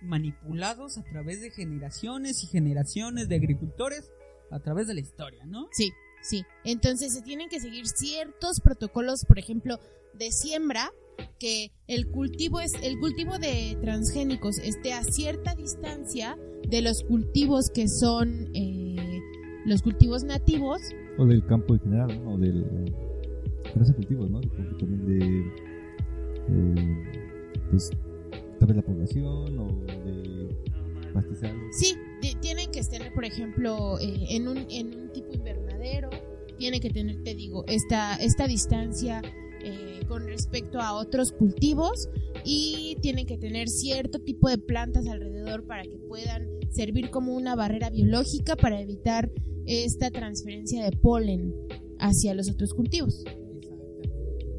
manipulados 0.04 1.00
a 1.00 1.04
través 1.04 1.41
de 1.41 1.50
generaciones 1.50 2.44
y 2.44 2.46
generaciones 2.46 3.28
de 3.28 3.36
agricultores 3.36 4.12
a 4.52 4.60
través 4.60 4.86
de 4.86 4.94
la 4.94 5.00
historia, 5.00 5.44
¿no? 5.48 5.70
Sí, 5.72 5.91
sí. 6.22 6.44
Entonces 6.64 7.12
se 7.16 7.24
tienen 7.24 7.50
que 7.50 7.60
seguir 7.60 7.88
ciertos 7.88 8.60
protocolos, 8.60 9.26
por 9.26 9.39
ejemplo, 9.39 9.80
de 10.14 10.32
siembra, 10.32 10.91
que 11.39 11.72
el 11.88 12.12
cultivo 12.12 12.60
es 12.60 12.74
el 12.84 13.00
cultivo 13.00 13.39
de 13.39 13.76
transgénicos 13.82 14.60
esté 14.60 14.94
a 14.94 15.04
cierta 15.04 15.56
distancia 15.56 16.38
de 16.70 16.84
los 16.84 17.04
cultivos 17.04 17.72
que 17.72 17.88
son 17.88 18.52
eh, 18.54 19.20
los 19.66 19.82
cultivos 19.82 20.26
nativos. 20.26 20.80
O 21.18 21.26
del 21.26 21.44
campo 21.48 21.74
en 21.74 21.80
general, 21.80 22.24
¿no? 22.24 22.36
O 22.36 22.38
del. 22.38 22.94
Pero 23.64 23.84
ese 23.84 23.96
cultivos, 23.96 24.30
¿no? 24.30 24.41
También 24.78 25.08
de. 25.08 25.72
Eh, 26.50 27.04
pues. 27.70 27.91
Tal 28.60 28.68
vez 28.68 28.78
la 28.78 28.84
población 28.84 29.60
o 29.60 29.68
de 30.06 30.50
pastizales. 31.14 31.78
Sí, 31.78 31.96
tienen 32.41 32.72
que 32.72 32.80
estar, 32.80 33.02
por 33.14 33.26
ejemplo, 33.26 34.00
eh, 34.00 34.26
en, 34.30 34.48
un, 34.48 34.66
en 34.70 34.96
un 34.96 35.12
tipo 35.12 35.34
invernadero. 35.34 36.10
Tienen 36.58 36.80
que 36.80 36.89
tener, 36.89 37.24
te 37.24 37.36
digo, 37.36 37.66
esta, 37.68 38.16
esta 38.16 38.48
distancia 38.48 39.22
eh, 39.66 40.02
con 40.08 40.26
respecto 40.26 40.80
a 40.82 40.94
otros 40.94 41.32
cultivos 41.32 42.10
y 42.44 42.98
tienen 43.02 43.26
que 43.26 43.38
tener 43.38 43.70
cierto 43.70 44.20
tipo 44.20 44.50
de 44.50 44.58
plantas 44.58 45.08
alrededor 45.08 45.66
para 45.66 45.84
que 45.84 45.98
puedan 45.98 46.48
servir 46.70 47.10
como 47.10 47.34
una 47.34 47.56
barrera 47.56 47.89
biológica 47.89 48.56
para 48.58 48.82
evitar 48.82 49.32
esta 49.66 50.12
transferencia 50.12 50.84
de 50.84 50.91
polen 50.98 51.54
hacia 51.98 52.34
los 52.34 52.50
otros 52.50 52.74
cultivos. 52.74 53.24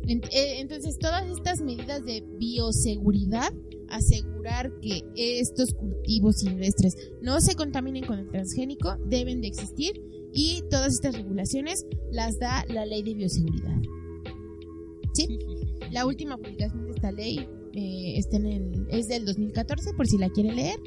Eh, 0.07 0.61
Entonces, 0.61 0.99
todas 0.99 1.27
estas 1.27 1.61
medidas 1.63 2.05
de 2.05 2.23
bioseguridad, 2.39 3.53
asegurar 3.89 4.73
que 4.81 5.03
estos 5.17 5.73
cultivos 5.75 6.37
silvestres 6.39 6.95
no 7.23 7.41
se 7.41 7.55
contaminen 7.55 8.05
con 8.05 8.19
el 8.19 8.29
transgénico, 8.29 8.97
deben 9.07 9.41
de 9.41 9.49
existir 9.49 9.93
y 10.33 10.63
todas 10.71 10.95
estas 10.95 11.17
regulaciones 11.17 11.87
las 12.11 12.39
da 12.39 12.65
la 12.69 12.85
ley 12.87 13.03
de 13.03 13.15
bioseguridad. 13.15 13.77
¿Sí? 15.15 15.39
La 15.93 16.07
última 16.07 16.37
publicación 16.37 16.85
de 16.87 16.91
esta 16.91 17.13
ley 17.13 17.47
eh, 17.73 18.19
está 18.19 18.37
en 18.39 18.47
el, 18.47 18.87
es 18.91 19.07
del 19.07 19.25
2014, 19.27 19.93
por 19.95 20.07
si 20.09 20.19
la 20.19 20.29
quiere 20.31 20.53
leer. 20.53 20.79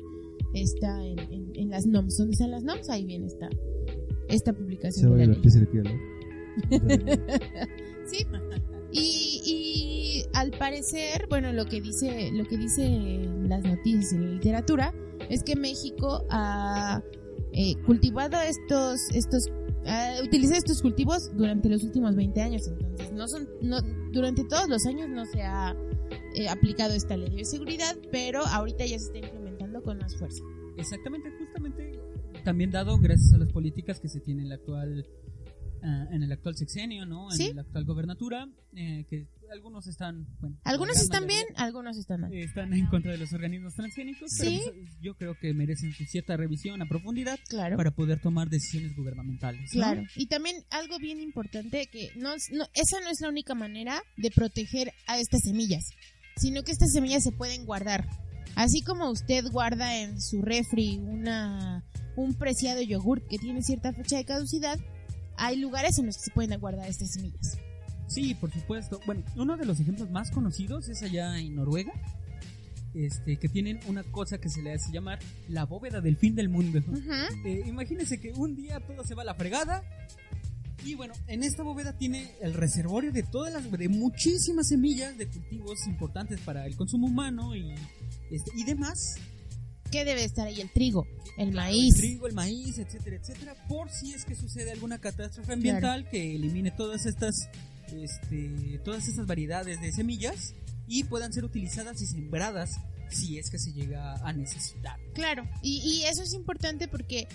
Está 0.53 1.03
en, 1.05 1.19
en- 1.19 1.51
en 1.55 1.69
las 1.69 1.85
NOMS. 1.85 2.17
¿Dónde 2.17 2.33
están 2.33 2.51
las 2.51 2.63
NOMS? 2.63 2.89
Ahí 2.89 3.05
viene 3.05 3.27
esta, 3.27 3.49
esta 4.27 4.51
Se 4.51 4.57
publicación 4.57 5.11
va 5.11 5.15
a 5.15 5.17
de 5.19 5.27
la 5.27 5.33
ley. 5.33 5.41
Sí. 8.07 8.25
Y, 8.91 9.41
y 9.45 10.23
al 10.33 10.51
parecer, 10.51 11.27
bueno, 11.29 11.51
lo 11.51 11.65
que 11.65 11.81
dice, 11.81 12.31
lo 12.31 12.45
que 12.45 12.57
dice 12.57 12.85
en 12.85 13.49
las 13.49 13.63
noticias 13.63 14.13
y 14.13 14.17
la 14.17 14.27
literatura 14.27 14.93
es 15.29 15.43
que 15.43 15.55
México 15.55 16.25
ha 16.29 17.01
eh, 17.53 17.75
cultivado 17.85 18.39
estos, 18.41 18.99
estos, 19.13 19.49
ha 19.85 20.21
utilizado 20.23 20.57
estos 20.57 20.81
cultivos 20.81 21.31
durante 21.35 21.69
los 21.69 21.83
últimos 21.83 22.15
20 22.15 22.41
años. 22.41 22.67
Entonces, 22.67 23.11
no 23.13 23.27
son, 23.27 23.49
no, 23.61 23.81
durante 24.11 24.43
todos 24.45 24.69
los 24.69 24.85
años 24.85 25.09
no 25.09 25.25
se 25.25 25.41
ha 25.41 25.75
eh, 26.35 26.47
aplicado 26.49 26.93
esta 26.93 27.17
ley 27.17 27.35
de 27.35 27.45
seguridad, 27.45 27.97
pero 28.11 28.45
ahorita 28.45 28.85
ya 28.85 28.99
se 28.99 29.05
está 29.05 29.17
implementando 29.19 29.81
con 29.81 29.97
más 29.97 30.15
fuerza. 30.15 30.43
Exactamente, 30.77 31.31
justamente 31.39 31.99
también 32.43 32.71
dado 32.71 32.97
gracias 32.97 33.33
a 33.33 33.37
las 33.37 33.51
políticas 33.51 33.99
que 33.99 34.07
se 34.07 34.21
tiene 34.21 34.43
en 34.43 34.49
la 34.49 34.55
actual 34.55 35.05
ah, 35.83 36.05
en 36.11 36.23
el 36.23 36.31
actual 36.31 36.55
sexenio, 36.55 37.05
¿no? 37.05 37.31
En 37.31 37.37
Sí. 37.37 37.53
la 37.53 37.61
actual 37.61 37.85
gobernatura, 37.85 38.47
eh, 38.75 39.05
que 39.09 39.27
algunos 39.51 39.87
están, 39.87 40.27
bueno, 40.39 40.57
Algunos 40.63 40.97
están 40.97 41.25
bien, 41.25 41.41
mayoría, 41.49 41.65
algunos 41.65 41.97
están 41.97 42.21
mal. 42.21 42.33
eh, 42.33 42.43
están 42.43 42.73
en 42.73 42.85
contra 42.87 43.11
de 43.13 43.17
los 43.17 43.31
organismos 43.33 43.73
transgénicos, 43.75 44.29
Sí. 44.31 44.61
pero 44.65 44.73
pues, 44.81 44.97
yo 45.01 45.15
creo 45.15 45.35
que 45.39 45.53
merecen 45.53 45.93
su 45.93 46.03
cierta 46.05 46.35
revisión 46.35 46.81
a 46.81 46.85
profundidad 46.85 47.39
Claro. 47.47 47.77
para 47.77 47.91
poder 47.91 48.19
tomar 48.19 48.49
decisiones 48.49 48.95
gubernamentales. 48.95 49.61
¿no? 49.73 49.81
Claro. 49.81 50.03
Y 50.15 50.27
también 50.27 50.57
algo 50.69 50.99
bien 50.99 51.21
importante 51.21 51.87
que 51.91 52.09
no, 52.17 52.33
es- 52.33 52.49
no- 52.51 52.65
esa 52.73 52.99
no 53.01 53.09
es 53.09 53.19
la 53.21 53.29
única 53.29 53.55
manera 53.55 54.01
de 54.17 54.31
proteger 54.31 54.91
a 55.07 55.17
estas 55.19 55.41
semillas, 55.43 55.85
sino 56.35 56.63
que 56.63 56.71
estas 56.71 56.91
semillas 56.91 57.23
se 57.23 57.31
pueden 57.31 57.65
guardar. 57.65 58.07
Así 58.55 58.81
como 58.81 59.09
usted 59.11 59.45
guarda 59.51 59.99
en 60.01 60.19
su 60.19 60.41
refri 60.41 60.97
una 60.97 61.85
un 62.15 62.33
preciado 62.33 62.81
yogur 62.81 63.21
que 63.27 63.37
tiene 63.37 63.61
cierta 63.61 63.93
fecha 63.93 64.17
de 64.17 64.25
caducidad, 64.25 64.79
hay 65.37 65.57
lugares 65.57 65.97
en 65.99 66.07
los 66.07 66.17
que 66.17 66.23
se 66.23 66.31
pueden 66.31 66.59
guardar 66.59 66.87
estas 66.87 67.11
semillas. 67.11 67.57
Sí, 68.07 68.35
por 68.35 68.51
supuesto. 68.51 68.99
Bueno, 69.05 69.23
uno 69.35 69.57
de 69.57 69.65
los 69.65 69.79
ejemplos 69.79 70.09
más 70.09 70.31
conocidos 70.31 70.89
es 70.89 71.03
allá 71.03 71.37
en 71.39 71.55
Noruega, 71.55 71.93
este, 72.93 73.37
que 73.37 73.49
tienen 73.49 73.79
una 73.87 74.03
cosa 74.03 74.39
que 74.39 74.49
se 74.49 74.61
le 74.61 74.73
hace 74.73 74.91
llamar 74.91 75.19
la 75.49 75.65
bóveda 75.65 76.01
del 76.01 76.17
fin 76.17 76.33
del 76.35 76.49
mundo. 76.49 76.79
Ujú. 76.79 77.11
Eh, 77.45 77.63
imagínense 77.65 78.19
que 78.19 78.31
un 78.31 78.55
día 78.55 78.79
todo 78.79 79.03
se 79.03 79.13
va 79.13 79.23
a 79.23 79.25
la 79.25 79.35
fregada. 79.35 79.83
Y 80.85 80.95
bueno, 80.95 81.13
en 81.27 81.43
esta 81.43 81.63
bóveda 81.63 81.97
tiene 81.97 82.31
el 82.41 82.53
reservorio 82.53 83.11
de 83.11 83.23
todas 83.23 83.51
las, 83.51 83.69
de 83.69 83.89
muchísimas 83.89 84.69
semillas 84.69 85.17
de 85.17 85.27
cultivos 85.27 85.85
importantes 85.87 86.39
para 86.41 86.65
el 86.65 86.77
consumo 86.77 87.07
humano 87.07 87.55
y, 87.55 87.73
este, 88.31 88.51
y 88.55 88.63
demás. 88.63 89.17
¿Qué 89.91 90.05
debe 90.05 90.23
estar 90.23 90.47
ahí? 90.47 90.61
El 90.61 90.69
trigo, 90.71 91.07
el 91.37 91.49
El 91.49 91.55
maíz. 91.55 91.95
trigo, 91.95 92.27
el 92.27 92.33
maíz, 92.33 92.77
etcétera, 92.77 93.15
etcétera. 93.17 93.55
Por 93.67 93.89
si 93.89 94.13
es 94.13 94.25
que 94.25 94.35
sucede 94.35 94.71
alguna 94.71 94.99
catástrofe 94.99 95.53
ambiental 95.53 96.07
que 96.09 96.35
elimine 96.35 96.71
todas 96.71 97.05
estas, 97.05 97.49
este, 97.93 98.79
todas 98.83 99.07
estas 99.07 99.25
variedades 99.27 99.79
de 99.81 99.91
semillas 99.91 100.53
y 100.87 101.03
puedan 101.05 101.33
ser 101.33 101.43
utilizadas 101.45 102.01
y 102.01 102.05
sembradas 102.07 102.79
si 103.09 103.37
es 103.37 103.49
que 103.49 103.59
se 103.59 103.71
llega 103.71 104.15
a 104.15 104.33
necesitar. 104.33 104.99
Claro, 105.13 105.47
y, 105.61 105.77
y 105.79 106.03
eso 106.03 106.23
es 106.23 106.33
importante 106.33 106.87
porque 106.87 107.27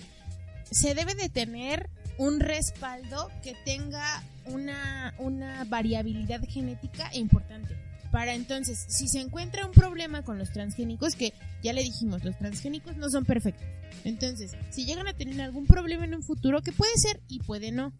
se 0.71 0.93
debe 0.93 1.15
de 1.15 1.29
tener 1.29 1.89
un 2.19 2.39
respaldo 2.39 3.29
que 3.41 3.55
tenga 3.65 4.23
una, 4.45 5.15
una 5.17 5.63
variabilidad 5.65 6.41
genética 6.47 7.09
importante. 7.15 7.75
Para 8.13 8.35
entonces, 8.35 8.85
si 8.89 9.07
se 9.07 9.21
encuentra 9.21 9.65
un 9.65 9.71
problema 9.71 10.21
con 10.21 10.37
los 10.37 10.51
transgénicos, 10.51 11.15
que 11.15 11.33
ya 11.63 11.73
le 11.73 11.81
dijimos, 11.81 12.23
los 12.23 12.37
transgénicos 12.37 12.95
no 12.95 13.09
son 13.09 13.25
perfectos. 13.25 13.65
Entonces, 14.03 14.51
si 14.69 14.85
llegan 14.85 15.07
a 15.07 15.13
tener 15.13 15.41
algún 15.41 15.65
problema 15.65 16.05
en 16.05 16.13
un 16.13 16.21
futuro, 16.21 16.61
que 16.61 16.71
puede 16.71 16.95
ser 16.97 17.19
y 17.27 17.39
puede 17.39 17.71
no. 17.71 17.91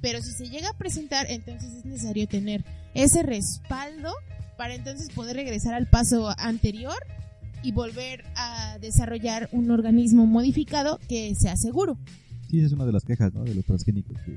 Pero 0.00 0.20
si 0.22 0.32
se 0.32 0.48
llega 0.50 0.70
a 0.70 0.76
presentar, 0.76 1.30
entonces 1.30 1.72
es 1.72 1.84
necesario 1.84 2.26
tener 2.26 2.64
ese 2.94 3.22
respaldo 3.22 4.10
para 4.58 4.74
entonces 4.74 5.08
poder 5.10 5.36
regresar 5.36 5.72
al 5.72 5.86
paso 5.86 6.34
anterior 6.36 6.98
y 7.62 7.70
volver 7.70 8.24
a 8.34 8.78
desarrollar 8.80 9.48
un 9.52 9.70
organismo 9.70 10.26
modificado 10.26 10.98
que 11.08 11.32
sea 11.36 11.56
seguro. 11.56 11.96
Sí, 12.50 12.58
esa 12.58 12.66
es 12.66 12.72
una 12.72 12.86
de 12.86 12.92
las 12.92 13.04
quejas, 13.04 13.32
¿no? 13.32 13.44
De 13.44 13.54
los 13.54 13.64
transgénicos. 13.64 14.16
Que, 14.22 14.32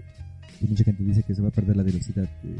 que 0.60 0.68
mucha 0.68 0.84
gente 0.84 1.04
dice 1.04 1.24
que 1.24 1.34
se 1.34 1.42
va 1.42 1.48
a 1.48 1.52
perder 1.52 1.76
la 1.76 1.84
diversidad 1.84 2.30
de, 2.44 2.56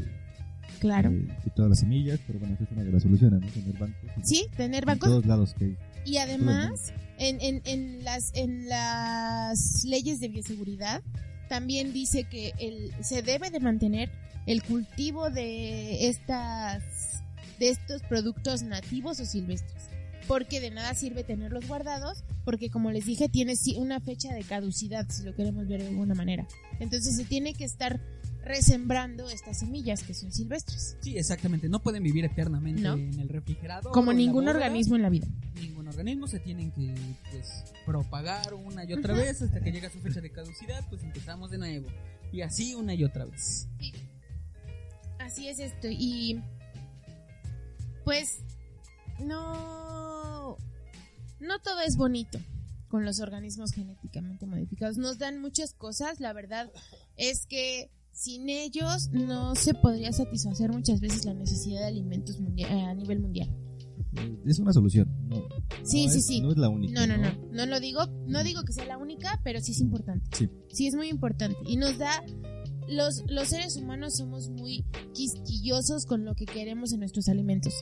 Claro. 0.80 1.10
de- 1.10 1.16
de 1.18 1.50
todas 1.54 1.70
las 1.70 1.80
semillas, 1.80 2.20
pero 2.26 2.38
bueno, 2.38 2.54
esa 2.54 2.64
es 2.64 2.70
una 2.72 2.84
de 2.84 2.92
las 2.92 3.02
soluciones, 3.02 3.40
¿no? 3.40 3.48
Tener 3.48 3.78
bancos. 3.78 4.10
en- 4.16 4.26
Sí, 4.26 4.46
tener 4.56 4.82
En 4.84 4.86
bancos 4.86 5.08
todos 5.08 5.26
lados 5.26 5.54
que 5.58 5.64
hay. 5.66 5.76
Y 6.04 6.16
además, 6.18 6.92
en, 7.18 7.40
en, 7.40 7.62
en, 7.64 8.04
las, 8.04 8.30
en 8.34 8.68
las 8.68 9.84
leyes 9.84 10.20
de 10.20 10.28
bioseguridad, 10.28 11.02
también 11.48 11.92
dice 11.92 12.24
que 12.24 12.52
el, 12.58 12.92
se 13.02 13.22
debe 13.22 13.50
de 13.50 13.60
mantener 13.60 14.10
el 14.46 14.62
cultivo 14.62 15.30
de 15.30 16.08
estas 16.08 16.82
de 17.58 17.70
estos 17.70 18.02
productos 18.02 18.62
nativos 18.62 19.18
o 19.18 19.24
silvestres. 19.26 19.88
Porque 20.28 20.60
de 20.60 20.70
nada 20.70 20.94
sirve 20.94 21.24
tenerlos 21.24 21.66
guardados, 21.66 22.22
porque 22.44 22.70
como 22.70 22.92
les 22.92 23.04
dije, 23.06 23.28
tiene 23.28 23.54
una 23.78 23.98
fecha 23.98 24.32
de 24.32 24.42
caducidad, 24.44 25.06
si 25.08 25.24
lo 25.24 25.34
queremos 25.34 25.66
ver 25.66 25.82
de 25.82 25.88
alguna 25.88 26.14
manera. 26.14 26.46
Entonces 26.78 27.16
se 27.16 27.24
tiene 27.24 27.54
que 27.54 27.64
estar 27.64 28.00
resembrando 28.44 29.28
estas 29.28 29.58
semillas 29.58 30.02
que 30.02 30.14
son 30.14 30.32
silvestres. 30.32 30.96
Sí, 31.00 31.18
exactamente. 31.18 31.68
No 31.68 31.82
pueden 31.82 32.02
vivir 32.02 32.24
eternamente 32.24 32.80
No. 32.82 32.94
en 32.94 33.18
el 33.20 33.28
refrigerador. 33.28 33.92
Como 33.92 34.12
ningún 34.12 34.44
boda. 34.44 34.54
organismo 34.56 34.96
en 34.96 35.02
la 35.02 35.10
vida. 35.10 35.26
Ningún 35.54 35.88
organismo 35.88 36.26
se 36.28 36.38
tienen 36.40 36.70
que 36.72 36.94
pues, 37.30 37.64
propagar 37.84 38.54
una 38.54 38.84
y 38.84 38.92
otra 38.92 39.14
vez 39.14 39.42
hasta 39.42 39.60
que 39.60 39.70
llega 39.72 39.90
su 39.90 39.98
fecha 40.00 40.20
de 40.20 40.30
caducidad, 40.30 40.86
pues 40.88 41.02
empezamos 41.02 41.50
de 41.50 41.58
nuevo. 41.58 41.88
Y 42.32 42.42
así 42.42 42.74
una 42.74 42.94
y 42.94 43.04
otra 43.04 43.24
vez. 43.26 43.68
Así 45.18 45.48
es 45.48 45.58
esto. 45.58 45.88
Y 45.90 46.40
pues 48.04 48.38
no, 49.20 50.56
no 51.40 51.58
todo 51.60 51.80
es 51.80 51.96
bonito 51.96 52.38
con 52.88 53.04
los 53.04 53.20
organismos 53.20 53.72
genéticamente 53.72 54.46
modificados. 54.46 54.96
Nos 54.96 55.18
dan 55.18 55.38
muchas 55.40 55.74
cosas. 55.74 56.20
La 56.20 56.32
verdad 56.32 56.70
es 57.16 57.46
que 57.46 57.90
sin 58.18 58.48
ellos 58.48 59.10
no 59.12 59.54
se 59.54 59.74
podría 59.74 60.12
satisfacer 60.12 60.72
muchas 60.72 61.00
veces 61.00 61.24
la 61.24 61.34
necesidad 61.34 61.80
de 61.82 61.86
alimentos 61.86 62.40
mundia- 62.40 62.68
eh, 62.68 62.82
a 62.82 62.92
nivel 62.94 63.20
mundial. 63.20 63.48
Es 64.44 64.58
una 64.58 64.72
solución. 64.72 65.08
No, 65.28 65.36
Sí, 65.84 66.06
no 66.06 66.12
sí, 66.12 66.18
es- 66.18 66.26
sí. 66.26 66.40
No 66.40 66.50
es 66.50 66.58
la 66.58 66.68
única. 66.68 66.94
No, 66.94 67.06
no, 67.06 67.22
no. 67.22 67.30
No 67.52 67.66
lo 67.66 67.78
digo, 67.78 68.00
no 68.26 68.42
digo 68.42 68.62
que 68.64 68.72
sea 68.72 68.86
la 68.86 68.98
única, 68.98 69.40
pero 69.44 69.60
sí 69.60 69.70
es 69.72 69.80
importante. 69.80 70.28
Sí. 70.36 70.48
Sí 70.72 70.86
es 70.88 70.94
muy 70.94 71.08
importante. 71.08 71.56
Y 71.66 71.76
nos 71.76 71.96
da. 71.98 72.24
Los, 72.88 73.22
los 73.28 73.48
seres 73.48 73.76
humanos 73.76 74.16
somos 74.16 74.48
muy 74.48 74.82
quisquillosos 75.12 76.06
con 76.06 76.24
lo 76.24 76.34
que 76.34 76.46
queremos 76.46 76.92
en 76.94 77.00
nuestros 77.00 77.28
alimentos. 77.28 77.74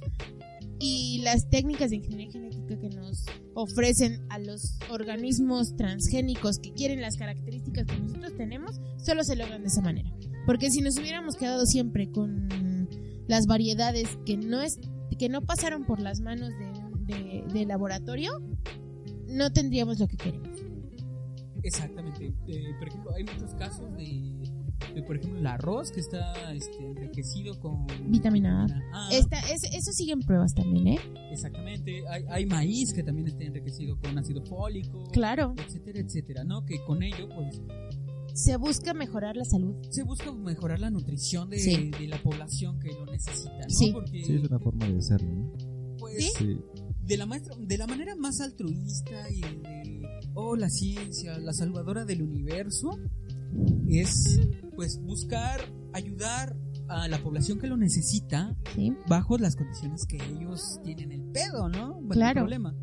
Y 0.79 1.20
las 1.22 1.49
técnicas 1.49 1.91
de 1.91 1.97
ingeniería 1.97 2.31
genética 2.33 2.79
que 2.79 2.89
nos 2.91 3.24
ofrecen 3.55 4.20
a 4.29 4.39
los 4.39 4.79
organismos 4.91 5.74
transgénicos 5.77 6.59
que 6.59 6.72
quieren 6.74 7.01
las 7.01 7.16
características 7.16 7.87
que 7.87 7.99
nosotros 7.99 8.37
tenemos, 8.37 8.81
solo 8.99 9.24
se 9.24 9.37
logran 9.37 9.62
de 9.62 9.68
esa 9.68 9.81
manera. 9.81 10.12
Porque 10.45 10.70
si 10.70 10.83
nos 10.83 10.99
hubiéramos 10.99 11.37
quedado 11.37 11.64
siempre 11.66 12.11
con 12.11 12.89
las 13.27 13.47
variedades 13.47 14.18
que 14.27 14.37
no, 14.37 14.61
es, 14.61 14.79
que 15.18 15.29
no 15.29 15.41
pasaron 15.43 15.85
por 15.87 15.99
las 15.99 16.20
manos 16.20 16.51
de, 17.07 17.43
de- 17.53 17.64
laboratorio, 17.66 18.31
no 19.29 19.51
tendríamos 19.53 19.99
lo 19.99 20.07
que 20.09 20.16
queremos. 20.16 20.49
Exactamente. 21.62 22.33
Eh, 22.47 22.74
por 22.79 22.89
ejemplo, 22.89 23.11
hay 23.16 23.24
muchos 23.24 23.55
casos 23.55 23.93
de, 23.97 24.33
de, 24.95 25.03
por 25.03 25.16
ejemplo, 25.16 25.39
el 25.41 25.47
arroz 25.47 25.91
que 25.91 26.01
está 26.01 26.53
este, 26.53 26.77
enriquecido 26.85 27.59
con 27.61 27.87
Vitamina 28.09 28.62
A. 28.62 28.66
vitamina 28.66 28.91
A. 28.95 29.11
Esta, 29.14 29.39
es, 29.53 29.64
eso 29.64 29.93
sigue 29.93 30.12
en 30.12 30.20
pruebas 30.20 30.55
también, 30.55 30.87
¿eh? 30.89 30.99
Exactamente. 31.33 32.07
Hay, 32.09 32.24
hay 32.29 32.47
maíz 32.47 32.93
que 32.93 33.03
también 33.03 33.29
está 33.29 33.45
enriquecido 33.45 33.99
con 34.01 34.16
ácido 34.18 34.43
fólico. 34.45 35.05
Claro. 35.12 35.55
Etcétera, 35.66 36.01
etcétera, 36.01 36.45
¿no? 36.45 36.64
Que 36.64 36.83
con 36.87 37.03
ello, 37.03 37.29
pues, 37.35 37.61
Se 38.35 38.57
busca 38.57 38.93
mejorar 38.95 39.37
la 39.37 39.45
salud. 39.45 39.74
se 39.91 40.03
busca 40.03 40.33
mejorar 40.33 40.79
la 40.81 40.91
nutrición 40.91 41.49
de, 41.51 41.59
Sí. 41.59 41.91
de 41.99 42.07
la 42.09 42.22
población 42.22 42.79
que 42.79 42.89
lo 42.93 43.07
necesita, 43.07 43.59
¿no? 43.59 43.70
Sí. 43.70 43.91
Porque, 43.93 44.24
Sí, 44.24 44.35
es 44.35 44.45
una 44.49 44.59
forma 44.59 44.87
de 44.89 44.99
hacerlo, 44.99 45.33
¿no? 45.33 45.53
pues, 45.99 46.16
¿Sí? 46.24 46.31
Sí. 46.39 46.59
de 47.03 47.16
la 47.16 47.24
maestra, 47.27 47.55
de 47.59 47.79
la 47.79 47.87
manera 47.87 48.14
más 48.16 48.41
altruista 48.41 49.31
y 49.31 49.41
de 49.41 50.03
oh 50.35 50.57
la 50.57 50.68
ciencia, 50.68 51.39
la 51.39 51.53
salvadora 51.53 52.05
del 52.05 52.20
universo 52.22 52.91
es 53.89 54.41
pues 54.77 55.01
buscar 55.03 55.61
ayudar 55.93 56.57
a 56.89 57.09
la 57.09 57.18
población 57.18 57.59
que 57.59 57.66
lo 57.66 57.77
necesita 57.77 58.57
¿sí? 58.74 58.95
bajo 59.09 59.39
las 59.39 59.57
condiciones 59.57 60.07
que 60.07 60.16
ellos 60.16 60.79
tienen 60.85 61.11
el 61.11 61.22
pedo, 61.33 61.68
¿no? 61.68 61.99
El 61.99 62.09
Claro. 62.11 62.43
problema. 62.43 62.74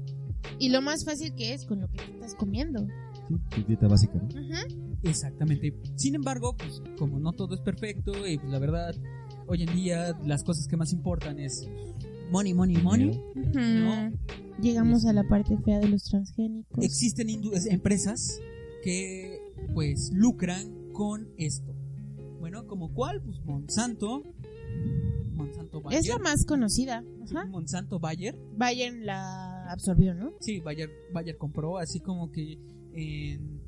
Y 0.60 0.70
lo 0.70 0.82
más 0.82 1.06
fácil 1.06 1.34
que 1.36 1.54
es 1.54 1.66
con 1.66 1.80
lo 1.80 1.88
que 1.90 1.98
te 2.00 2.12
estás 2.12 2.36
comiendo. 2.36 2.86
Sí, 3.30 3.36
tu 3.50 3.64
dieta 3.68 3.88
básica, 3.88 4.16
¿no? 4.16 4.26
Ujú. 4.28 4.98
Exactamente. 5.04 5.74
Sin 5.96 6.16
embargo, 6.16 6.56
pues 6.58 6.82
como 6.98 7.20
no 7.20 7.32
todo 7.34 7.56
es 7.56 7.62
perfecto 7.62 8.12
y 8.28 8.38
pues 8.38 8.52
la 8.52 8.60
verdad 8.60 8.94
hoy 9.48 9.64
en 9.64 9.74
día 9.74 10.18
las 10.26 10.44
cosas 10.44 10.68
que 10.68 10.76
más 10.78 10.92
importan 10.92 11.40
es 11.40 11.68
money, 12.32 12.54
money, 12.54 12.78
money. 12.78 13.22
No. 13.36 14.12
Llegamos 14.62 15.06
a 15.06 15.14
la 15.14 15.24
parte 15.28 15.58
fea 15.64 15.80
de 15.80 15.88
los 15.90 16.04
transgénicos. 16.04 16.84
existen 16.84 17.30
empresas 17.70 18.40
que 18.84 19.40
pues 19.74 20.12
lucran 20.14 20.92
con 20.94 21.28
esto. 21.38 21.73
Bueno, 22.44 22.68
como 22.68 22.94
cuál? 22.94 23.22
Pues 23.22 23.40
Monsanto. 23.46 24.22
Monsanto 25.32 25.82
Bayer. 25.82 26.00
es 26.02 26.08
la 26.10 26.18
más 26.20 26.46
conocida. 26.46 27.02
Ajá. 27.24 27.46
Monsanto 27.46 28.00
Bayer. 28.02 28.36
Bayern 28.58 29.06
la 29.06 29.72
absorbió, 29.72 30.14
¿no? 30.14 30.34
Sí, 30.42 30.60
Bayer, 30.60 30.90
Bayer 31.14 31.38
compró, 31.38 31.78
así 31.78 32.02
como 32.02 32.32
que 32.34 32.60
en 32.92 33.62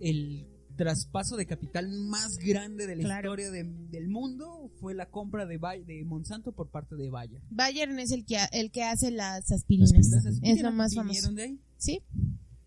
el 0.00 0.48
traspaso 0.74 1.36
de 1.36 1.44
capital 1.44 1.90
más 2.08 2.38
grande 2.38 2.86
de 2.86 2.96
la 2.96 3.02
Claro. 3.02 3.32
historia 3.38 3.50
de- 3.50 3.64
del 3.90 4.08
mundo 4.08 4.70
fue 4.80 4.94
la 4.94 5.10
compra 5.10 5.44
de, 5.44 5.58
Bay- 5.58 5.84
de 5.84 6.02
Monsanto 6.06 6.52
por 6.52 6.70
parte 6.70 6.96
de 6.96 7.10
Bayer. 7.10 7.42
Bayern 7.50 7.98
es 7.98 8.10
el 8.10 8.24
que, 8.24 8.38
el 8.52 8.70
que 8.70 8.84
hace 8.84 9.10
las 9.10 9.52
aspirinas. 9.52 9.92
Aspirinas. 9.92 10.24
Las 10.24 10.24
Es 10.24 10.40
lo 10.40 10.46
aspirinas 10.46 10.74
más 10.74 10.90
vinieron 10.92 11.12
famoso. 11.14 11.34
de 11.34 11.42
ahí. 11.42 11.58
Sí, 11.76 12.00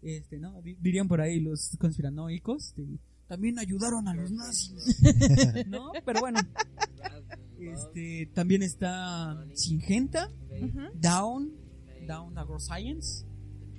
Este, 0.03 0.37
¿no? 0.37 0.61
Di- 0.61 0.75
Dirían 0.79 1.07
por 1.07 1.19
ahí 1.19 1.39
los 1.39 1.75
conspiranoicos. 1.79 2.75
de- 2.75 2.99
también 3.27 3.59
ayudaron 3.59 4.07
a 4.07 4.13
los 4.13 4.31
nazis. 4.31 4.99
¿No? 5.67 5.91
Pero 6.05 6.19
bueno. 6.19 6.39
Este, 7.59 8.29
también 8.33 8.61
está 8.63 9.45
Singenta, 9.53 10.29
Ujú. 10.61 10.79
Down, 10.99 11.51
Down 12.07 12.37
AgroScience 12.37 13.25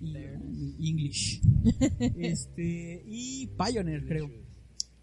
y 0.01 0.88
English. 0.90 1.40
Este, 2.18 3.03
y 3.07 3.47
Pioneer, 3.49 4.07
creo. 4.07 4.30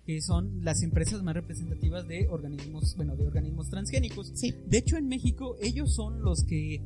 Que 0.05 0.21
son 0.21 0.65
las 0.65 0.81
empresas 0.83 1.23
más 1.23 1.33
representativas 1.33 2.05
de 2.07 2.27
organismos, 2.27 2.93
bueno, 2.97 3.15
de 3.15 3.25
organismos 3.25 3.69
transgénicos. 3.69 4.31
sí. 4.35 4.53
De 4.67 4.79
hecho, 4.79 4.97
en 4.97 5.07
México, 5.07 5.55
ellos 5.61 5.93
son 5.95 6.21
los 6.21 6.43
que 6.43 6.81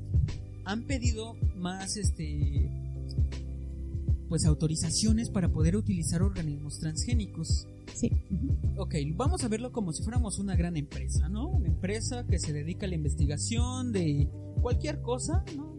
han 0.66 0.84
pedido 0.84 1.34
más, 1.56 1.98
este, 1.98 2.70
pues 4.30 4.46
autorizaciones 4.46 5.30
para 5.30 5.50
poder 5.50 5.76
utilizar 5.76 6.22
organismos 6.22 6.80
transgénicos. 6.80 7.68
Sí. 7.94 8.12
Ok, 8.78 8.96
vamos 9.16 9.44
a 9.44 9.48
verlo 9.48 9.72
como 9.72 9.94
si 9.94 10.04
fuéramos 10.04 10.38
una 10.40 10.56
gran 10.56 10.78
empresa, 10.78 11.30
¿no? 11.30 11.48
Una 11.48 11.68
empresa 11.68 12.26
que 12.28 12.38
se 12.40 12.54
dedica 12.54 12.86
a 12.86 12.90
la 12.90 12.96
investigación 12.96 13.92
de 13.92 14.30
cualquier 14.62 15.02
cosa, 15.02 15.44
¿no? 15.56 15.76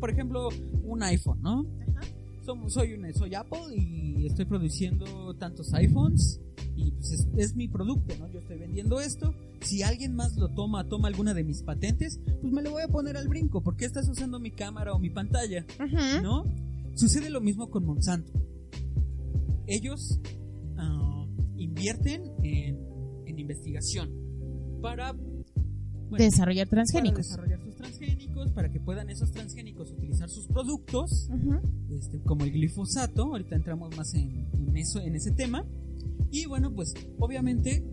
Por 0.00 0.10
ejemplo, 0.10 0.48
un 0.84 1.02
iPhone, 1.02 1.40
¿no? 1.42 1.66
Ajá. 1.96 2.00
Som- 2.44 2.68
soy, 2.70 2.94
un, 2.94 3.12
soy 3.14 3.34
Apple 3.34 3.74
y 3.76 4.26
estoy 4.26 4.44
produciendo 4.44 5.34
tantos 5.34 5.72
iPhones 5.74 6.40
y 6.76 6.90
pues 6.92 7.12
es, 7.12 7.26
es 7.36 7.56
mi 7.56 7.68
producto, 7.68 8.14
¿no? 8.18 8.28
Yo 8.28 8.40
estoy 8.40 8.58
vendiendo 8.58 9.00
esto. 9.00 9.34
Si 9.60 9.82
alguien 9.82 10.14
más 10.14 10.36
lo 10.36 10.48
toma, 10.48 10.84
toma 10.88 11.08
alguna 11.08 11.34
de 11.34 11.42
mis 11.44 11.62
patentes, 11.62 12.20
pues 12.40 12.52
me 12.52 12.62
lo 12.62 12.70
voy 12.70 12.82
a 12.82 12.88
poner 12.88 13.16
al 13.16 13.28
brinco. 13.28 13.60
¿Por 13.60 13.76
qué 13.76 13.84
estás 13.86 14.08
usando 14.08 14.38
mi 14.38 14.50
cámara 14.52 14.92
o 14.92 14.98
mi 14.98 15.10
pantalla? 15.10 15.66
Ujú. 15.84 16.22
¿no? 16.22 16.44
Sucede 16.98 17.30
lo 17.30 17.40
mismo 17.40 17.70
con 17.70 17.84
Monsanto. 17.84 18.32
Ellos 19.68 20.18
ah, 20.78 21.24
invierten 21.56 22.22
en, 22.42 22.76
en 23.26 23.38
investigación 23.38 24.10
para, 24.82 25.12
bueno, 25.12 26.16
Desarrollar 26.18 26.66
para 26.68 26.82
transgénicos. 26.82 27.18
desarrollar 27.28 27.60
sus 27.62 27.76
transgénicos, 27.76 28.50
para 28.52 28.72
que 28.72 28.80
puedan 28.80 29.10
esos 29.10 29.30
transgénicos 29.30 29.92
utilizar 29.92 30.28
sus 30.28 30.48
productos, 30.48 31.28
Ujú. 31.30 31.60
este, 31.94 32.20
como 32.22 32.44
el 32.44 32.50
glifosato. 32.50 33.26
Ahorita 33.26 33.54
entramos 33.54 33.96
más 33.96 34.14
en, 34.14 34.48
en 34.54 34.76
eso, 34.76 35.00
en 35.00 35.14
ese 35.14 35.30
tema. 35.30 35.64
Y 36.32 36.46
bueno, 36.46 36.74
pues 36.74 36.94
obviamente 37.20 37.84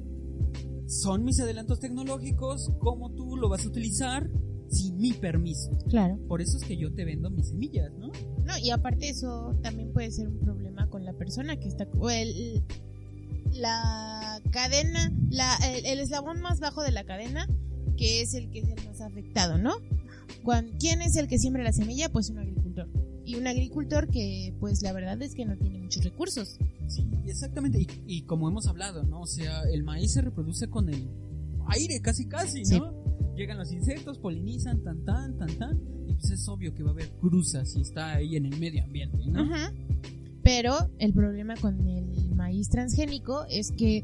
son 0.88 1.24
mis 1.26 1.39
adelantos 1.39 1.80
tecnológicos, 1.80 2.72
cómo 2.80 3.12
tú 3.12 3.38
lo 3.38 3.49
vas 3.49 3.66
a 3.66 3.70
utilizar 3.70 4.28
sin 4.70 4.97
mi 4.97 5.14
permiso. 5.14 5.70
Claro. 5.89 6.18
Por 6.28 6.41
eso 6.41 6.58
es 6.58 6.64
que 6.64 6.76
yo 6.76 6.91
te 6.91 7.06
vendo 7.06 7.30
mis 7.30 7.49
semillas, 7.49 7.91
¿no? 7.99 8.12
No, 8.45 8.57
y 8.57 8.69
aparte 8.69 9.09
eso 9.09 9.57
también 9.63 9.91
puede 9.91 10.11
ser 10.11 10.27
un 10.27 10.39
problema 10.39 10.89
con 10.89 11.03
la 11.03 11.13
persona 11.13 11.57
que 11.57 11.67
está... 11.67 11.87
O 11.97 12.09
el, 12.09 12.63
la 13.53 14.39
cadena, 14.51 15.11
la, 15.29 15.55
el, 15.73 15.85
el 15.85 15.99
eslabón 15.99 16.41
más 16.41 16.59
bajo 16.59 16.83
de 16.83 16.91
la 16.91 17.03
cadena, 17.05 17.47
que 17.97 18.21
es 18.21 18.33
el 18.33 18.49
que 18.51 18.59
es 18.59 18.69
el 18.69 18.85
más 18.85 19.01
afectado, 19.01 19.57
¿no? 19.57 19.73
Cuan- 20.43 20.71
¿Quién 20.79 21.01
es 21.01 21.15
el 21.15 21.27
que 21.27 21.39
siembra 21.39 21.63
la 21.63 21.71
semilla? 21.73 22.09
Pues 22.09 22.29
un 22.29 22.39
agricultor. 22.39 22.87
Y 23.25 23.35
un 23.35 23.47
agricultor 23.47 24.07
que, 24.09 24.53
pues 24.59 24.81
la 24.83 24.93
verdad 24.93 25.19
es 25.21 25.33
que 25.33 25.45
no 25.45 25.57
tiene 25.57 25.79
muchos 25.79 26.03
recursos. 26.03 26.57
Sí, 26.87 27.07
exactamente. 27.25 27.79
Y, 27.79 27.87
y 28.05 28.21
como 28.23 28.47
hemos 28.47 28.67
hablado, 28.67 29.03
¿no? 29.03 29.21
O 29.21 29.27
sea, 29.27 29.61
el 29.71 29.83
maíz 29.83 30.13
se 30.13 30.21
reproduce 30.21 30.67
con 30.67 30.89
el 30.89 31.09
aire, 31.69 31.99
casi, 32.01 32.27
casi, 32.27 32.61
¿no? 32.63 32.65
Sí. 32.65 32.81
Llegan 33.36 33.57
los 33.57 33.71
insectos, 33.71 34.17
polinizan, 34.19 34.81
tan, 34.83 35.03
tan, 35.03 35.38
tan, 35.38 35.57
tan. 35.57 35.79
Y 36.07 36.13
pues 36.13 36.31
es 36.31 36.47
obvio 36.47 36.73
que 36.73 36.83
va 36.83 36.89
a 36.89 36.93
haber 36.93 37.09
cruzas 37.19 37.71
si 37.73 37.81
está 37.81 38.13
ahí 38.15 38.36
en 38.36 38.45
el 38.45 38.57
medio 38.59 38.83
ambiente, 38.83 39.17
¿no? 39.27 39.41
Ajá. 39.41 39.71
Pero 40.43 40.73
el 40.99 41.13
problema 41.13 41.55
con 41.55 41.88
el 41.88 42.33
maíz 42.36 42.69
transgénico 42.69 43.45
es 43.49 43.71
que 43.71 44.03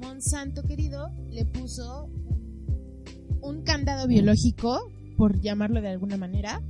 Monsanto 0.00 0.62
querido 0.62 1.08
le 1.30 1.44
puso 1.44 2.04
un- 2.04 3.38
un 3.42 3.62
candado 3.62 4.06
biológico, 4.06 4.78
por 5.16 5.40
llamarlo 5.40 5.80
de 5.80 5.88
alguna 5.88 6.16
manera, 6.16 6.62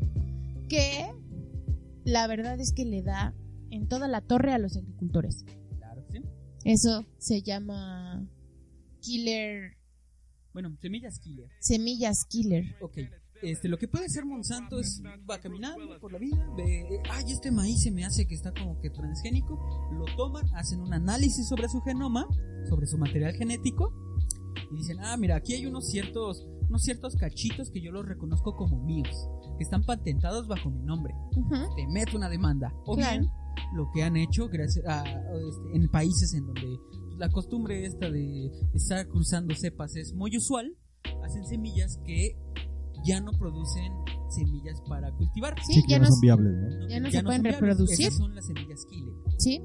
que 0.68 1.06
la 2.04 2.26
verdad 2.26 2.58
es 2.60 2.72
que 2.72 2.84
le 2.86 3.02
da 3.02 3.34
en 3.70 3.86
toda 3.88 4.08
la 4.08 4.20
torre 4.22 4.52
a 4.52 4.58
los 4.58 4.76
agricultores. 4.76 5.44
Claro 5.76 6.06
que 6.06 6.20
sí. 6.20 6.24
Eso 6.64 7.04
se 7.18 7.42
llama 7.42 8.26
killer, 9.00 9.76
Bueno, 10.60 10.76
semillas 10.80 11.20
killer. 11.20 11.48
semillas 11.60 12.24
killer. 12.24 12.64
Ok. 12.80 12.98
Este, 13.42 13.68
lo 13.68 13.78
que 13.78 13.86
puede 13.86 14.06
hacer 14.06 14.24
Monsanto 14.24 14.80
es 14.80 15.00
va 15.30 15.38
caminando 15.38 16.00
por 16.00 16.12
la 16.12 16.18
vida, 16.18 16.36
ve, 16.56 17.00
ay, 17.12 17.30
este 17.30 17.52
maíz 17.52 17.82
se 17.82 17.92
me 17.92 18.04
hace 18.04 18.26
que 18.26 18.34
está 18.34 18.52
como 18.52 18.80
que 18.80 18.90
transgénico, 18.90 19.54
lo 19.92 20.04
toman, 20.16 20.44
hacen 20.56 20.80
un 20.80 20.92
análisis 20.92 21.46
sobre 21.48 21.68
su 21.68 21.80
genoma, 21.82 22.26
sobre 22.68 22.88
su 22.88 22.98
material 22.98 23.34
genético 23.34 23.92
y 24.72 24.78
dicen, 24.78 24.98
ah, 24.98 25.16
mira, 25.16 25.36
aquí 25.36 25.54
hay 25.54 25.64
unos 25.66 25.88
ciertos, 25.88 26.44
unos 26.68 26.82
ciertos 26.82 27.14
cachitos 27.14 27.70
que 27.70 27.80
yo 27.80 27.92
los 27.92 28.04
reconozco 28.04 28.56
como 28.56 28.82
míos, 28.84 29.28
que 29.58 29.62
están 29.62 29.84
patentados 29.84 30.48
bajo 30.48 30.70
mi 30.70 30.82
nombre. 30.82 31.14
Ujú. 31.36 31.76
Te 31.76 31.86
meto 31.86 32.16
una 32.16 32.28
demanda. 32.28 32.74
O 32.84 32.96
Claro. 32.96 33.20
bien 33.20 33.30
lo 33.74 33.90
que 33.92 34.02
han 34.02 34.16
hecho 34.16 34.48
gracias 34.48 34.84
a, 34.86 35.02
este, 35.04 35.76
en 35.76 35.88
países 35.88 36.32
en 36.34 36.46
donde 36.46 36.78
la 37.18 37.28
costumbre 37.28 37.84
esta 37.84 38.10
de 38.10 38.50
estar 38.74 39.06
cruzando 39.08 39.54
cepas 39.54 39.96
es 39.96 40.14
muy 40.14 40.36
usual, 40.36 40.76
hacen 41.24 41.44
semillas 41.46 41.98
que 42.04 42.36
ya 43.04 43.20
no 43.20 43.32
producen 43.32 43.92
semillas 44.28 44.80
para 44.88 45.12
cultivar. 45.12 45.54
Sí, 45.64 45.82
ya 45.88 45.98
no 45.98 46.06
son 46.06 46.20
viables, 46.20 46.52
¿no? 46.52 46.88
ya 46.88 47.00
no 47.00 47.10
se 47.10 47.22
pueden 47.22 47.44
reproducir. 47.44 48.06
Esas 48.06 48.18
son 48.18 48.34
las 48.34 48.46
semillas 48.46 48.84
killer. 48.88 49.14
¿Sí? 49.38 49.62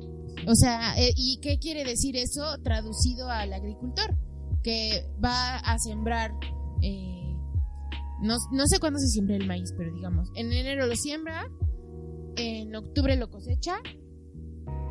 O 0.47 0.55
sea, 0.55 0.99
eh, 0.99 1.13
¿y 1.15 1.39
qué 1.41 1.59
quiere 1.59 1.83
decir 1.83 2.15
eso 2.15 2.43
traducido 2.63 3.29
al 3.29 3.53
agricultor? 3.53 4.17
Que 4.63 5.09
va 5.23 5.57
a 5.57 5.77
sembrar, 5.77 6.31
eh, 6.81 7.35
no, 8.21 8.37
no 8.51 8.67
sé 8.67 8.79
cuándo 8.79 8.99
se 8.99 9.07
siembra 9.07 9.35
el 9.35 9.47
maíz, 9.47 9.73
pero 9.77 9.93
digamos, 9.93 10.29
en 10.35 10.51
enero 10.51 10.87
lo 10.87 10.95
siembra, 10.95 11.45
en 12.37 12.75
octubre 12.75 13.15
lo 13.17 13.29
cosecha, 13.29 13.75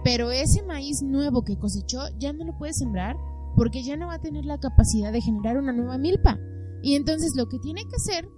pero 0.04 0.30
ese 0.30 0.62
maíz 0.64 1.02
nuevo 1.02 1.42
que 1.42 1.58
cosechó 1.58 2.00
ya 2.18 2.32
no 2.32 2.44
lo 2.44 2.56
puede 2.58 2.72
sembrar 2.72 3.16
porque 3.56 3.82
ya 3.82 3.96
no 3.96 4.06
va 4.08 4.14
a 4.14 4.20
tener 4.20 4.44
la 4.44 4.58
capacidad 4.58 5.12
de 5.12 5.20
generar 5.20 5.58
una 5.58 5.72
nueva 5.72 5.98
milpa. 5.98 6.38
Y 6.82 6.94
entonces 6.94 7.34
lo 7.36 7.46
que 7.48 7.58
tiene 7.58 7.82
que 7.82 7.96
hacer 7.96 8.28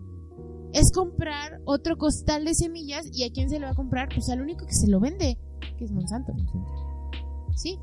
es 0.72 0.90
comprar 0.92 1.60
otro 1.64 1.96
costal 1.96 2.44
de 2.44 2.54
semillas 2.54 3.06
y 3.12 3.24
a 3.24 3.30
quién 3.32 3.48
se 3.48 3.58
lo 3.60 3.66
va 3.66 3.72
a 3.72 3.76
comprar, 3.76 4.08
pues 4.12 4.28
al 4.28 4.42
único 4.42 4.66
que 4.66 4.74
se 4.74 4.88
lo 4.88 4.98
vende, 5.00 5.38
que 5.78 5.84
es 5.84 5.92
Monsanto. 5.92 6.32
Sí, 7.54 7.78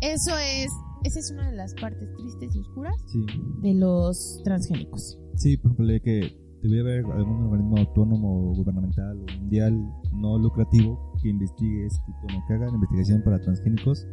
eso 0.00 0.32
es, 0.38 0.70
esa 1.04 1.18
es 1.20 1.30
una 1.30 1.50
de 1.50 1.56
las 1.56 1.74
partes 1.74 2.08
tristes 2.16 2.56
y 2.56 2.60
oscuras 2.60 2.94
Sí. 3.06 3.24
de 3.60 3.74
los 3.74 4.40
transgénicos. 4.42 5.18
Sí, 5.36 5.58
por 5.58 5.72
ejemplo, 5.72 5.94
que 6.02 6.34
debería 6.62 6.80
haber 6.80 7.04
algún 7.18 7.42
organismo 7.44 7.76
autónomo, 7.76 8.54
gubernamental 8.54 9.18
o 9.18 9.38
mundial 9.40 9.78
no 10.14 10.38
lucrativo 10.38 11.09
que 11.22 11.28
investigue 11.28 11.86
este 11.86 12.00
tipo, 12.06 12.18
no, 12.32 12.44
que 12.46 12.54
haga 12.54 12.66
la 12.66 12.74
investigación 12.74 13.22
para 13.22 13.40
transgénicos 13.40 14.06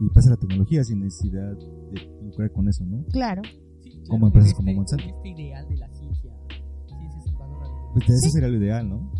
y 0.00 0.08
pase 0.14 0.30
la 0.30 0.36
tecnología 0.36 0.82
sin 0.84 1.00
necesidad 1.00 1.56
de 1.56 2.18
lucrar 2.22 2.52
con 2.52 2.68
eso, 2.68 2.84
¿no? 2.84 3.04
Claro, 3.12 3.42
Sí, 3.82 3.90
Como 4.08 4.08
claro, 4.08 4.26
empresas 4.26 4.50
este- 4.50 4.56
como 4.64 4.72
Monsanto. 4.74 5.04
Este 5.04 5.28
ideal 5.28 5.68
de 5.68 5.76
la 5.76 5.88
ciencia, 5.92 6.32
ciencia 6.86 7.32
Pues 7.94 8.08
eso 8.08 8.20
Sí. 8.26 8.30
sería 8.30 8.48
lo 8.48 8.56
ideal, 8.56 8.88
¿no? 8.88 9.12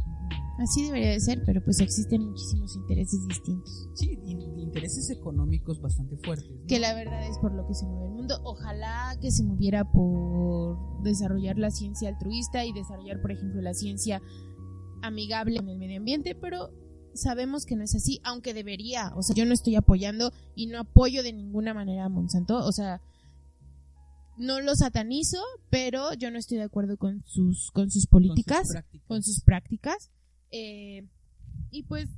así 0.59 0.85
debería 0.85 1.11
de 1.11 1.19
ser, 1.19 1.43
pero 1.45 1.61
pues 1.65 1.81
existen 1.81 2.25
muchísimos 2.25 2.77
intereses 2.77 3.27
distintos. 3.27 3.89
Sí, 3.95 4.17
in- 4.25 4.61
intereses 4.61 5.11
económicos 5.11 5.81
bastante 5.81 6.17
fuertes. 6.19 6.49
¿no? 6.53 6.67
Que 6.69 6.79
la 6.79 6.95
verdad 6.95 7.27
es 7.27 7.37
por 7.39 7.53
lo 7.53 7.67
que 7.67 7.75
se 7.75 7.85
mueve 7.85 8.07
el 8.07 8.13
mundo. 8.13 8.37
Ojalá 8.45 9.17
que 9.21 9.33
se 9.33 9.43
moviera 9.43 9.91
por 9.91 11.03
desarrollar 11.03 11.59
la 11.59 11.71
ciencia 11.73 12.09
altruista 12.11 12.65
y 12.65 12.73
desarrollar, 12.73 13.21
por 13.21 13.33
ejemplo, 13.33 13.61
la 13.61 13.75
ciencia 13.75 14.23
amigable 15.03 15.57
con 15.57 15.69
el 15.71 15.79
medio 15.79 15.99
ambiente, 15.99 16.37
pero 16.41 16.71
sabemos 17.15 17.65
que 17.67 17.77
no 17.77 17.85
es 17.85 17.95
así, 17.95 18.21
aunque 18.25 18.55
debería. 18.55 19.13
O 19.17 19.23
sea, 19.23 19.35
yo 19.35 19.45
no 19.45 19.55
estoy 19.55 19.77
apoyando 19.77 20.33
y 20.55 20.67
no 20.67 20.81
apoyo 20.81 21.23
de 21.23 21.33
ninguna 21.33 21.75
manera 21.75 22.05
a 22.05 22.09
Monsanto. 22.09 22.57
O 22.65 22.73
sea, 22.73 23.01
no 24.39 24.61
lo 24.61 24.75
satanizo, 24.75 25.39
pero 25.71 26.15
yo 26.15 26.31
no 26.31 26.39
estoy 26.39 26.59
de 26.59 26.65
acuerdo 26.65 26.97
con 26.97 27.23
sus, 27.27 27.71
con 27.73 27.91
sus 27.91 28.07
Con 28.07 28.23
sus 28.23 28.29
políticas, 28.29 28.69
prácticas. 28.71 29.09
con 29.09 29.23
sus 29.23 29.41
prácticas. 29.41 30.11
Eh, 30.51 31.07
y 31.71 31.85
pues, 31.85 32.09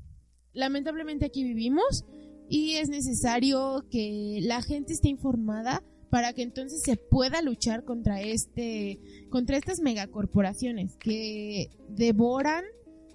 lamentablemente 0.53 1.27
aquí 1.27 1.45
vivimos 1.45 2.05
y 2.49 2.75
es 2.75 2.89
necesario 2.89 3.87
que 3.91 4.41
la 4.43 4.63
gente 4.63 4.93
esté 4.93 5.09
informada 5.09 5.83
para 6.11 6.33
que 6.33 6.43
entonces 6.43 6.83
se 6.83 6.97
pueda 6.97 7.43
luchar 7.43 7.85
contra 7.85 8.21
este 8.21 9.01
contra 9.31 9.57
estas 9.57 9.81
megacorporaciones 9.81 10.97
que 10.97 11.71
devoran 11.89 12.65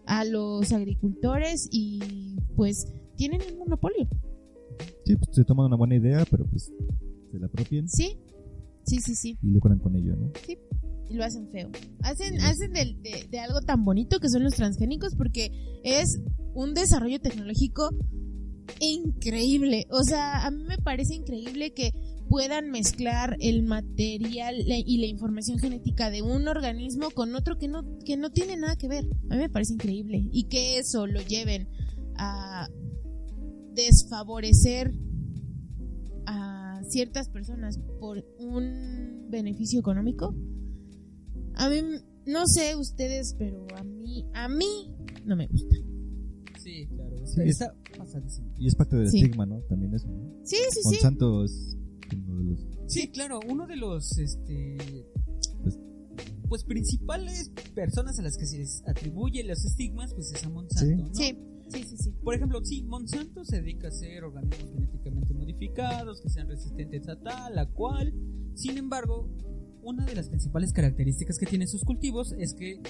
a 0.09 0.25
los 0.25 0.71
agricultores 0.73 1.69
y 1.71 2.35
pues 2.55 2.85
tienen 3.15 3.41
un 3.53 3.59
monopolio. 3.59 4.07
Sí, 5.05 5.15
pues 5.15 5.29
se 5.35 5.43
toman 5.45 5.67
una 5.67 5.75
buena 5.77 5.95
idea, 5.95 6.25
pero 6.29 6.45
pues 6.45 6.71
se 7.31 7.39
la 7.39 7.45
apropien 7.45 7.87
Sí, 7.87 8.17
sí, 8.85 8.97
sí, 8.99 9.15
sí. 9.15 9.37
y 9.41 9.51
lucran 9.51 9.77
con 9.79 9.95
ello, 9.95 10.15
¿no? 10.15 10.31
Y 11.09 11.13
lo 11.15 11.23
hacen 11.23 11.47
feo. 11.49 11.69
Hacen, 12.03 12.39
hacen 12.41 12.71
del- 12.73 13.01
de, 13.01 13.27
de 13.29 13.39
algo 13.39 13.61
tan 13.61 13.83
bonito 13.85 14.19
que 14.19 14.29
son 14.29 14.43
los 14.43 14.53
transgénicos 14.55 15.15
porque 15.15 15.51
es 15.83 16.19
un 16.53 16.73
desarrollo 16.73 17.19
tecnológico 17.19 17.89
increíble. 18.79 19.85
O 19.91 20.03
sea, 20.03 20.45
a 20.45 20.51
mí 20.51 20.63
me 20.63 20.77
parece 20.77 21.15
increíble 21.15 21.73
que 21.73 21.91
puedan 22.29 22.69
mezclar 22.69 23.35
el 23.39 23.63
material 23.63 24.55
y 24.67 24.97
la 24.99 25.07
información 25.07 25.57
genética 25.57 26.09
de 26.11 26.21
un 26.21 26.47
organismo 26.47 27.09
con 27.09 27.35
otro 27.35 27.57
que 27.57 27.67
no, 27.67 27.83
que 28.05 28.15
no 28.17 28.29
tiene 28.31 28.55
nada 28.55 28.75
que 28.75 28.87
ver. 28.87 29.05
A 29.29 29.35
mí 29.35 29.41
me 29.41 29.49
parece 29.49 29.73
increíble. 29.73 30.27
Y 30.31 30.43
que 30.45 30.77
eso 30.77 31.07
lo 31.07 31.21
lleven 31.21 31.67
a 32.15 32.69
desfavorecer 33.73 34.93
a 36.25 36.81
ciertas 36.87 37.29
personas 37.29 37.79
por 37.99 38.23
un 38.39 39.25
beneficio 39.29 39.79
económico. 39.79 40.35
A 41.55 41.69
mí, 41.69 41.81
no 42.25 42.45
sé 42.45 42.75
ustedes, 42.75 43.35
pero 43.37 43.65
a 43.75 43.83
mí, 43.83 44.25
a 44.33 44.47
mí 44.47 44.93
no 45.25 45.35
me 45.35 45.47
gusta. 45.47 45.75
Sí, 46.59 46.87
claro. 46.87 47.25
Sí, 47.25 47.41
Está. 47.45 47.73
Y 48.57 48.67
es 48.67 48.75
parte 48.75 48.95
del 48.97 49.09
Sí. 49.09 49.17
estigma, 49.21 49.45
¿no? 49.45 49.61
También 49.61 49.93
eso, 49.95 50.07
¿no? 50.09 50.29
Sí, 50.43 50.57
sí, 50.71 50.79
sí. 50.83 50.89
Monsanto 50.89 51.43
es 51.43 51.77
uno 52.17 52.37
de 52.37 52.43
los... 52.43 52.67
Sí, 52.87 53.09
claro, 53.09 53.39
uno 53.47 53.67
de 53.67 53.75
los 53.75 54.17
este 54.17 54.77
Pues- 55.63 55.79
pues 56.47 56.63
principales 56.63 57.51
personas 57.75 58.17
a 58.19 58.23
las 58.23 58.35
que 58.37 58.45
se 58.45 58.57
les 58.57 58.81
atribuye 58.87 59.43
los 59.43 59.63
estigmas 59.65 60.13
pues 60.15 60.31
es 60.33 60.43
a 60.43 60.49
Monsanto, 60.49 61.03
¿no? 61.09 61.13
Sí, 61.13 61.37
sí, 61.69 61.83
sí, 61.83 61.97
sí. 61.97 62.11
Por 62.23 62.33
ejemplo, 62.33 62.63
sí, 62.65 62.81
Monsanto 62.83 63.45
se 63.45 63.57
dedica 63.61 63.87
a 63.87 63.89
hacer 63.91 64.23
organismos 64.23 64.71
genéticamente 64.73 65.33
modificados 65.35 66.21
que 66.21 66.29
sean 66.29 66.47
resistentes 66.47 67.07
a 67.07 67.19
tal, 67.19 67.57
a 67.59 67.67
cual. 67.67 68.13
Sin 68.55 68.77
embargo, 68.77 69.29
una 69.83 70.05
de 70.05 70.15
las 70.15 70.29
principales 70.29 70.73
características 70.73 71.37
que 71.37 71.45
tienen 71.45 71.67
sus 71.67 71.83
cultivos 71.83 72.33
es 72.39 72.53
que 72.55 72.81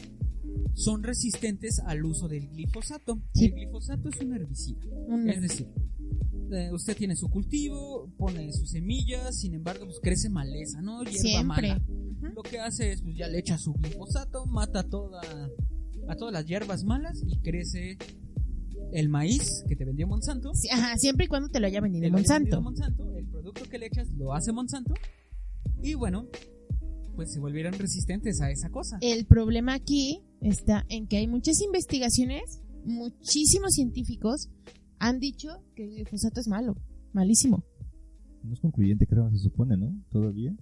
son 0.73 1.03
resistentes 1.03 1.79
al 1.79 2.05
uso 2.05 2.29
del 2.29 2.47
glifosato. 2.49 3.21
Sí. 3.33 3.45
El 3.47 3.53
glifosato 3.55 4.07
es 4.07 4.21
un 4.21 4.33
herbicida. 4.33 4.79
Un- 5.07 5.29
Es 5.29 5.41
decir, 5.41 5.67
eh, 6.51 6.71
usted 6.73 6.95
tiene 6.97 7.15
su 7.15 7.29
cultivo, 7.29 8.09
pone 8.17 8.51
sus 8.53 8.71
semillas, 8.71 9.39
sin 9.39 9.53
embargo, 9.53 9.85
pues 9.85 9.99
crece 10.01 10.29
maleza, 10.29 10.81
¿no? 10.81 11.03
Hierba 11.03 11.19
siempre. 11.19 11.45
mala. 11.45 11.81
Lo 12.35 12.43
que 12.43 12.59
hace 12.59 12.91
es, 12.91 13.01
pues 13.01 13.15
ya 13.15 13.27
le 13.27 13.39
echa 13.39 13.57
su 13.57 13.73
glifosato, 13.73 14.45
mata 14.45 14.83
toda, 14.83 15.21
a 16.07 16.15
todas 16.15 16.33
las 16.33 16.45
hierbas 16.45 16.83
malas 16.83 17.21
y 17.25 17.37
crece 17.39 17.97
el 18.93 19.09
maíz 19.09 19.63
que 19.67 19.75
te 19.75 19.85
vendió 19.85 20.07
Monsanto. 20.07 20.53
Sí, 20.53 20.69
Ajá, 20.71 20.97
siempre 20.97 21.25
y 21.25 21.27
cuando 21.27 21.49
te 21.49 21.59
lo 21.59 21.67
haya 21.67 21.81
vendido 21.81 22.09
Monsanto. 22.09 22.57
vendido 22.57 22.61
Monsanto. 22.61 23.15
El 23.15 23.27
producto 23.27 23.63
que 23.69 23.77
le 23.77 23.85
echas 23.87 24.09
lo 24.17 24.33
hace 24.33 24.51
Monsanto 24.51 24.93
y 25.81 25.93
bueno, 25.93 26.27
pues 27.15 27.31
se 27.31 27.39
volvieron 27.39 27.73
resistentes 27.73 28.41
a 28.41 28.49
esa 28.51 28.69
cosa. 28.69 28.97
El 29.01 29.25
problema 29.25 29.73
aquí 29.73 30.23
está 30.41 30.85
en 30.89 31.07
que 31.07 31.17
hay 31.17 31.27
muchas 31.27 31.61
investigaciones, 31.61 32.61
muchísimos 32.85 33.73
científicos 33.73 34.49
han 34.99 35.19
dicho 35.19 35.63
que 35.75 35.83
el 35.85 35.95
glifosato 35.95 36.39
es 36.39 36.47
malo, 36.47 36.75
malísimo. 37.13 37.63
No 38.43 38.53
es 38.53 38.59
concluyente, 38.59 39.05
creo, 39.07 39.29
se 39.31 39.39
supone, 39.39 39.75
¿no? 39.77 39.93
Todavía. 40.09 40.55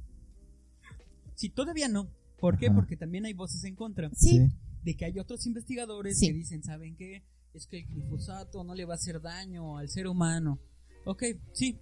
Sí, 1.35 1.49
todavía 1.49 1.88
no. 1.88 2.09
¿Por 2.39 2.57
qué? 2.57 2.69
Porque 2.71 2.97
también 2.97 3.25
hay 3.25 3.33
voces 3.33 3.63
en 3.63 3.75
contra. 3.75 4.09
Sí, 4.13 4.47
De 4.83 4.95
que 4.95 5.05
hay 5.05 5.19
otros 5.19 5.45
investigadores 5.45 6.17
Sí. 6.19 6.27
que 6.27 6.33
dicen, 6.33 6.63
¿saben 6.63 6.95
qué? 6.95 7.23
Es 7.53 7.67
que 7.67 7.79
el 7.79 7.88
glifosato 7.88 8.63
no 8.63 8.73
le 8.75 8.85
va 8.85 8.93
a 8.93 8.95
hacer 8.97 9.21
daño 9.21 9.77
al 9.77 9.89
ser 9.89 10.07
humano. 10.07 10.59
Ok, 11.05 11.23
sí. 11.53 11.77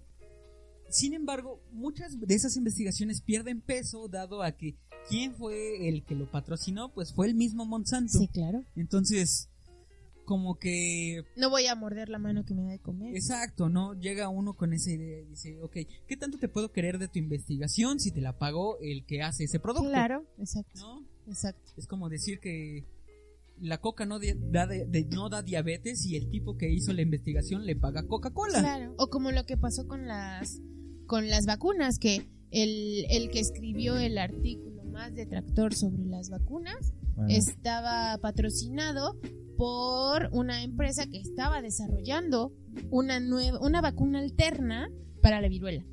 Sin 0.88 1.14
embargo, 1.14 1.62
muchas 1.72 2.18
de 2.18 2.34
esas 2.34 2.56
investigaciones 2.56 3.20
pierden 3.20 3.60
peso 3.60 4.08
dado 4.08 4.42
a 4.42 4.52
que 4.52 4.76
quién 5.08 5.34
fue 5.34 5.88
el 5.88 6.04
que 6.04 6.14
lo 6.14 6.30
patrocinó, 6.30 6.92
pues 6.94 7.12
fue 7.12 7.26
el 7.26 7.34
mismo 7.34 7.64
Monsanto. 7.66 8.18
sí, 8.18 8.28
claro. 8.28 8.64
Entonces, 8.76 9.50
como 10.26 10.58
que 10.58 11.24
No 11.36 11.48
voy 11.48 11.66
a 11.66 11.74
morder 11.74 12.10
la 12.10 12.18
mano 12.18 12.44
que 12.44 12.52
me 12.54 12.64
da 12.64 12.70
de 12.72 12.78
comer. 12.80 13.14
Exacto, 13.16 13.70
¿no? 13.70 13.94
Llega 13.94 14.28
uno 14.28 14.54
con 14.54 14.74
esa 14.74 14.90
idea 14.90 15.20
y 15.20 15.24
dice, 15.24 15.58
ok, 15.62 15.76
¿qué 16.06 16.16
tanto 16.18 16.36
te 16.38 16.48
puedo 16.48 16.70
querer 16.72 16.98
de 16.98 17.08
tu 17.08 17.18
investigación 17.18 17.98
si 18.00 18.10
te 18.10 18.20
la 18.20 18.36
pagó 18.38 18.76
el 18.80 19.06
que 19.06 19.22
hace 19.22 19.44
ese 19.44 19.58
producto? 19.60 19.88
Claro, 19.88 20.26
exacto, 20.38 20.78
¿No? 20.80 21.06
exacto. 21.26 21.72
Es 21.78 21.86
como 21.86 22.10
decir 22.10 22.38
que 22.40 22.84
la 23.58 23.78
coca 23.80 24.04
no, 24.04 24.18
di- 24.18 24.34
da, 24.36 24.66
de- 24.66 24.84
de- 24.84 25.04
no 25.06 25.30
da 25.30 25.42
diabetes 25.42 26.04
y 26.04 26.16
el 26.16 26.28
tipo 26.28 26.58
que 26.58 26.68
hizo 26.70 26.92
la 26.92 27.00
investigación 27.00 27.64
le 27.64 27.74
paga 27.74 28.02
Coca-Cola. 28.06 28.58
Claro. 28.60 28.94
O 28.98 29.08
como 29.08 29.30
lo 29.30 29.46
que 29.46 29.56
pasó 29.56 29.88
con 29.88 30.06
las 30.06 30.60
con 31.06 31.28
las 31.30 31.46
vacunas, 31.46 31.98
que 31.98 32.26
el, 32.50 33.06
el 33.10 33.30
que 33.30 33.38
escribió 33.40 33.96
el 33.96 34.18
artículo 34.18 34.82
más 34.84 35.14
detractor 35.14 35.72
sobre 35.74 36.04
las 36.04 36.28
vacunas 36.30 36.92
estaba 37.28 38.18
patrocinado 38.18 39.18
por 39.56 40.28
una 40.32 40.62
empresa 40.62 41.06
que 41.06 41.18
estaba 41.18 41.62
desarrollando 41.62 42.52
una 42.90 43.20
nueva 43.20 43.60
una 43.60 43.80
vacuna 43.80 44.18
alterna 44.18 44.90
para 45.22 45.40
la 45.40 45.48
viruela. 45.48 45.84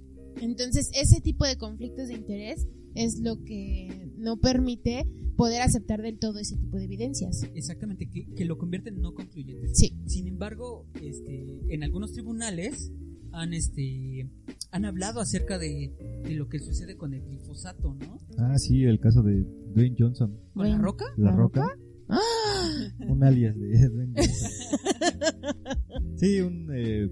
Entonces, 0.41 0.89
ese 0.93 1.22
tipo 1.22 1.45
de 1.45 1.57
conflictos 1.57 2.07
de 2.07 2.16
interés 2.16 2.68
es 2.95 3.20
lo 3.20 3.43
que 3.43 4.11
no 4.18 4.38
permite 4.38 5.07
poder 5.36 5.61
aceptar 5.61 6.01
del 6.01 6.20
todo 6.20 6.39
ese 6.39 6.57
tipo 6.57 6.78
de 6.78 6.86
evidencias. 6.86 7.43
Exactamente, 7.55 8.07
que, 8.09 8.28
que 8.36 8.45
lo 8.45 8.57
convierten 8.57 8.95
en 8.95 9.01
no 9.01 9.14
concluyentes. 9.14 9.78
Sí, 9.78 9.95
Sin 10.05 10.28
embargo, 10.28 10.86
este, 11.01 11.59
en 11.70 11.84
algunos 11.84 12.14
tribunales 12.14 12.91
han, 13.32 13.53
este, 13.53 14.30
han 14.72 14.86
hablado 14.86 15.20
acerca 15.20 15.57
de, 15.57 16.22
de 16.24 16.32
lo 16.36 16.49
que 16.49 16.59
sucede 16.59 16.95
con 16.95 17.14
el 17.14 17.24
glifosato, 17.24 17.95
¿no? 17.95 18.20
Ah, 18.38 18.57
sí, 18.59 18.84
el 18.84 18.99
caso 18.99 19.24
de 19.24 19.43
Dwayne 19.74 19.95
Johnson, 19.97 20.39
¿Con 20.53 20.70
la 20.70 20.78
roca? 20.78 21.05
La 21.18 21.32
¿La 21.32 21.38
Roca. 21.38 21.78
¡Ah! 22.09 22.20
Un 23.07 23.23
alias 23.23 23.55
de 23.59 23.79
Johnson. 23.79 24.13
Sí, 26.15 26.41
un 26.41 26.69
eh, 26.73 27.09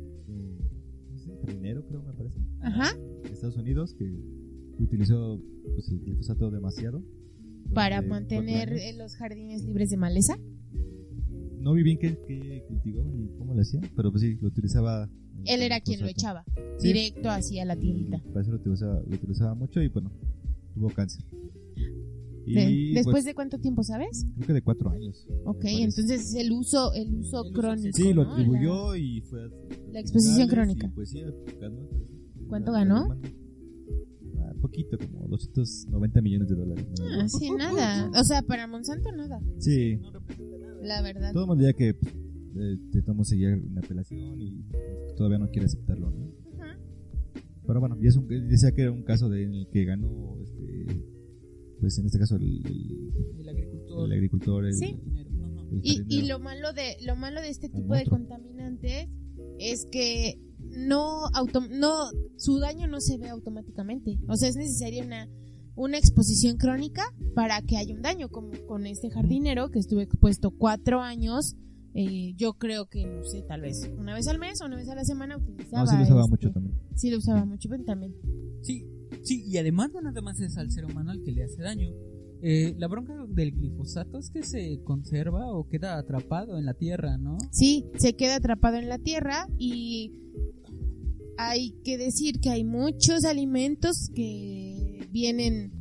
jardinero, 1.46 1.86
creo, 1.86 2.02
me 2.04 2.14
parece, 2.14 2.40
Ajá. 2.62 2.96
de 3.24 3.30
Estados 3.32 3.58
Unidos, 3.58 3.94
que 3.98 4.06
utilizó 4.80 5.40
pues, 5.74 5.90
el 5.90 6.00
glifosato 6.00 6.50
demasiado. 6.52 7.04
Para 7.74 8.02
mantener 8.02 8.74
los 8.98 9.16
jardines 9.16 9.64
libres 9.64 9.90
de 9.90 9.98
maleza. 9.98 10.38
No 11.60 11.74
vi 11.74 11.84
bien 11.84 12.00
qué, 12.00 12.18
qué 12.28 12.64
cultivaba 12.68 13.08
ni 13.12 13.28
cómo 13.38 13.54
lo 13.54 13.62
hacía, 13.62 13.80
pero 13.96 14.12
pues 14.12 14.24
sí, 14.24 14.38
lo 14.42 14.48
utilizaba. 14.48 15.10
Él 15.46 15.62
era 15.62 15.80
quien 15.80 16.02
lo 16.02 16.08
echaba 16.08 16.44
Sí. 16.78 16.88
directo 16.88 17.30
hacia 17.30 17.66
la 17.66 17.76
tierrita. 17.76 18.20
Para 18.30 18.42
eso 18.42 18.52
lo 18.52 18.58
utilizaba, 18.58 19.02
lo 19.08 19.16
utilizaba 19.16 19.54
mucho 19.56 19.82
y 19.82 19.88
bueno, 19.90 20.12
tuvo 20.74 20.90
cáncer. 20.90 21.24
Y 22.46 22.54
De- 22.56 22.92
¿Después 22.96 23.14
pues, 23.14 23.26
de 23.26 23.34
cuánto 23.36 23.60
tiempo, 23.60 23.84
sabes? 23.84 24.26
creo 24.36 24.48
que 24.48 24.54
de 24.54 24.62
cuatro 24.62 24.90
años. 24.90 25.28
Ok, 25.46 25.64
entonces 25.66 26.22
es 26.22 26.36
el 26.36 26.52
uso, 26.52 26.94
el 26.94 27.14
uso 27.16 27.42
El 27.44 27.52
uso 27.52 27.54
crónico. 27.54 27.90
Sí, 27.98 28.14
lo 28.14 28.24
¿no? 28.24 28.32
atribuyó 28.34 28.96
y 28.96 29.22
fue 29.22 29.44
a 29.44 29.50
la 29.92 30.00
exposición 30.00 30.48
crónica. 30.48 30.88
Y 30.88 30.90
pues 30.90 31.10
sí, 31.10 31.22
ganó. 31.60 31.88
¿Cuánto 32.48 32.72
ganó? 32.72 33.16
Ah, 34.40 34.54
poquito, 34.62 34.98
como 34.98 35.28
290 35.28 36.22
millones 36.22 36.50
de 36.50 36.56
dólares. 36.56 36.86
¿no? 37.00 37.06
Ah, 37.22 37.28
sí, 37.30 37.50
nada. 37.52 38.10
O 38.20 38.24
sea, 38.24 38.42
para 38.42 38.66
Monsanto 38.68 39.12
nada. 39.12 39.40
Sí, 39.60 39.98
No 39.98 40.12
representa 40.12 40.58
nada. 40.58 40.76
La 40.84 41.02
verdad. 41.02 41.32
todo 41.34 41.44
el 41.44 41.48
mundo 41.48 41.64
diría 41.64 41.74
que 41.78 41.94
pues, 41.94 42.14
eh, 42.14 42.78
intentamos 42.86 43.28
seguir 43.28 43.50
una 43.70 43.82
apelación 43.82 44.42
y 44.42 44.66
todavía 45.16 45.38
no 45.38 45.50
quiere 45.52 45.68
aceptarlo, 45.68 46.10
¿no? 46.12 46.32
Ajá. 46.60 46.78
Pero 47.68 47.80
bueno, 47.80 47.98
y 48.02 48.08
es 48.08 48.16
un, 48.16 48.28
decía 48.28 48.72
que 48.72 48.82
era 48.82 48.92
un 48.92 49.04
caso 49.04 49.30
de, 49.30 49.44
en 49.44 49.54
el 49.54 49.68
que 49.70 49.86
ganó, 49.86 50.38
este, 50.42 50.88
pues 51.82 51.98
en 51.98 52.06
este 52.06 52.20
caso 52.20 52.36
el, 52.38 52.44
el- 52.66 53.14
El 53.42 53.50
agricultor. 53.50 54.06
el 54.06 54.12
agricultor, 54.14 54.66
el, 54.66 54.74
Sí. 54.76 54.98
Y, 55.84 56.04
y 56.10 56.28
lo 56.28 56.40
malo 56.40 56.74
de 56.74 56.98
lo 57.06 57.16
malo 57.16 57.40
de 57.42 57.50
este 57.50 57.70
tipo 57.70 57.94
de 57.96 58.06
contaminantes 58.06 59.08
es 59.58 59.88
que 59.92 60.40
no 60.60 61.28
auto, 61.34 61.62
no 61.70 62.10
su 62.38 62.60
daño 62.60 62.88
no 62.88 63.00
se 63.02 63.18
ve 63.18 63.30
automáticamente. 63.30 64.20
O 64.28 64.36
sea, 64.36 64.50
es 64.50 64.56
necesaria 64.56 65.04
una 65.04 65.28
una 65.76 65.98
exposición 65.98 66.58
crónica 66.58 67.04
para 67.34 67.62
que 67.62 67.78
haya 67.78 67.96
un 67.96 68.02
daño, 68.02 68.28
como 68.30 68.52
con 68.68 68.86
este 68.86 69.10
jardinero 69.10 69.72
que 69.72 69.80
estuve 69.80 70.04
expuesto 70.04 70.52
cuatro 70.52 71.02
años. 71.02 71.56
eh, 71.94 72.34
yo 72.38 72.54
creo 72.54 72.88
que, 72.88 73.06
no 73.06 73.24
sé, 73.24 73.42
tal 73.42 73.62
vez 73.62 73.90
una 73.98 74.14
vez 74.14 74.28
al 74.28 74.40
mes 74.40 74.62
o 74.62 74.66
una 74.66 74.76
vez 74.78 74.88
a 74.90 74.96
la 74.96 75.04
semana 75.06 75.38
utilizaba. 75.38 75.84
No, 75.86 75.90
sí 75.92 75.98
lo 75.98 76.04
usaba 76.04 76.22
este, 76.22 76.30
mucho 76.32 76.52
también. 76.52 76.76
Sí, 76.96 77.10
lo 77.12 77.18
usaba 77.18 77.46
mucho, 77.46 77.70
pero 77.70 77.84
también. 77.86 78.14
Sí, 78.62 78.86
sí, 79.24 79.44
y 79.48 79.58
además 79.58 79.92
no 79.94 80.02
nada 80.02 80.22
más 80.22 80.40
es 80.40 80.58
al 80.58 80.72
ser 80.72 80.86
humano 80.86 81.12
al 81.12 81.22
que 81.24 81.32
le 81.32 81.44
hace 81.44 81.62
daño. 81.62 81.90
Eh, 82.44 82.74
la 82.80 82.88
bronca 82.88 83.14
del 83.30 83.52
glifosato 83.52 84.18
es 84.18 84.32
que 84.32 84.42
se 84.42 84.82
conserva 84.84 85.52
o 85.52 85.68
queda 85.68 86.00
atrapado 86.00 86.58
en 86.58 86.66
la 86.66 86.74
tierra, 86.74 87.18
¿no? 87.18 87.38
Sí, 87.52 87.86
se 88.00 88.14
queda 88.14 88.38
atrapado 88.38 88.78
en 88.78 88.90
la 88.90 88.98
tierra 88.98 89.48
y 89.60 90.12
hay 91.38 91.76
que 91.84 92.00
decir 92.00 92.40
que 92.40 92.50
hay 92.50 92.64
muchos 92.64 93.26
alimentos 93.26 94.10
que 94.16 95.08
vienen 95.12 95.72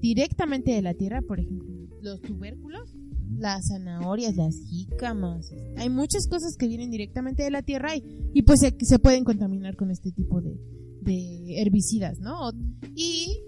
directamente 0.00 0.72
de 0.72 0.82
la 0.82 0.92
tierra, 0.92 1.22
por 1.22 1.40
ejemplo, 1.40 1.68
los 2.02 2.20
tubérculos, 2.20 2.94
las 3.38 3.68
zanahorias, 3.68 4.36
las 4.36 4.56
jícamas. 4.68 5.50
Hay 5.78 5.88
muchas 5.88 6.26
cosas 6.28 6.56
que 6.58 6.68
vienen 6.68 6.90
directamente 6.90 7.42
de 7.42 7.50
la 7.50 7.62
tierra 7.62 7.96
y, 7.96 8.02
y 8.34 8.42
pues 8.42 8.60
se, 8.60 8.76
se 8.80 8.98
pueden 8.98 9.24
contaminar 9.24 9.76
con 9.76 9.90
este 9.90 10.12
tipo 10.12 10.42
de, 10.42 10.58
de 11.02 11.60
herbicidas, 11.60 12.18
¿no? 12.20 12.52
Y 12.94 13.40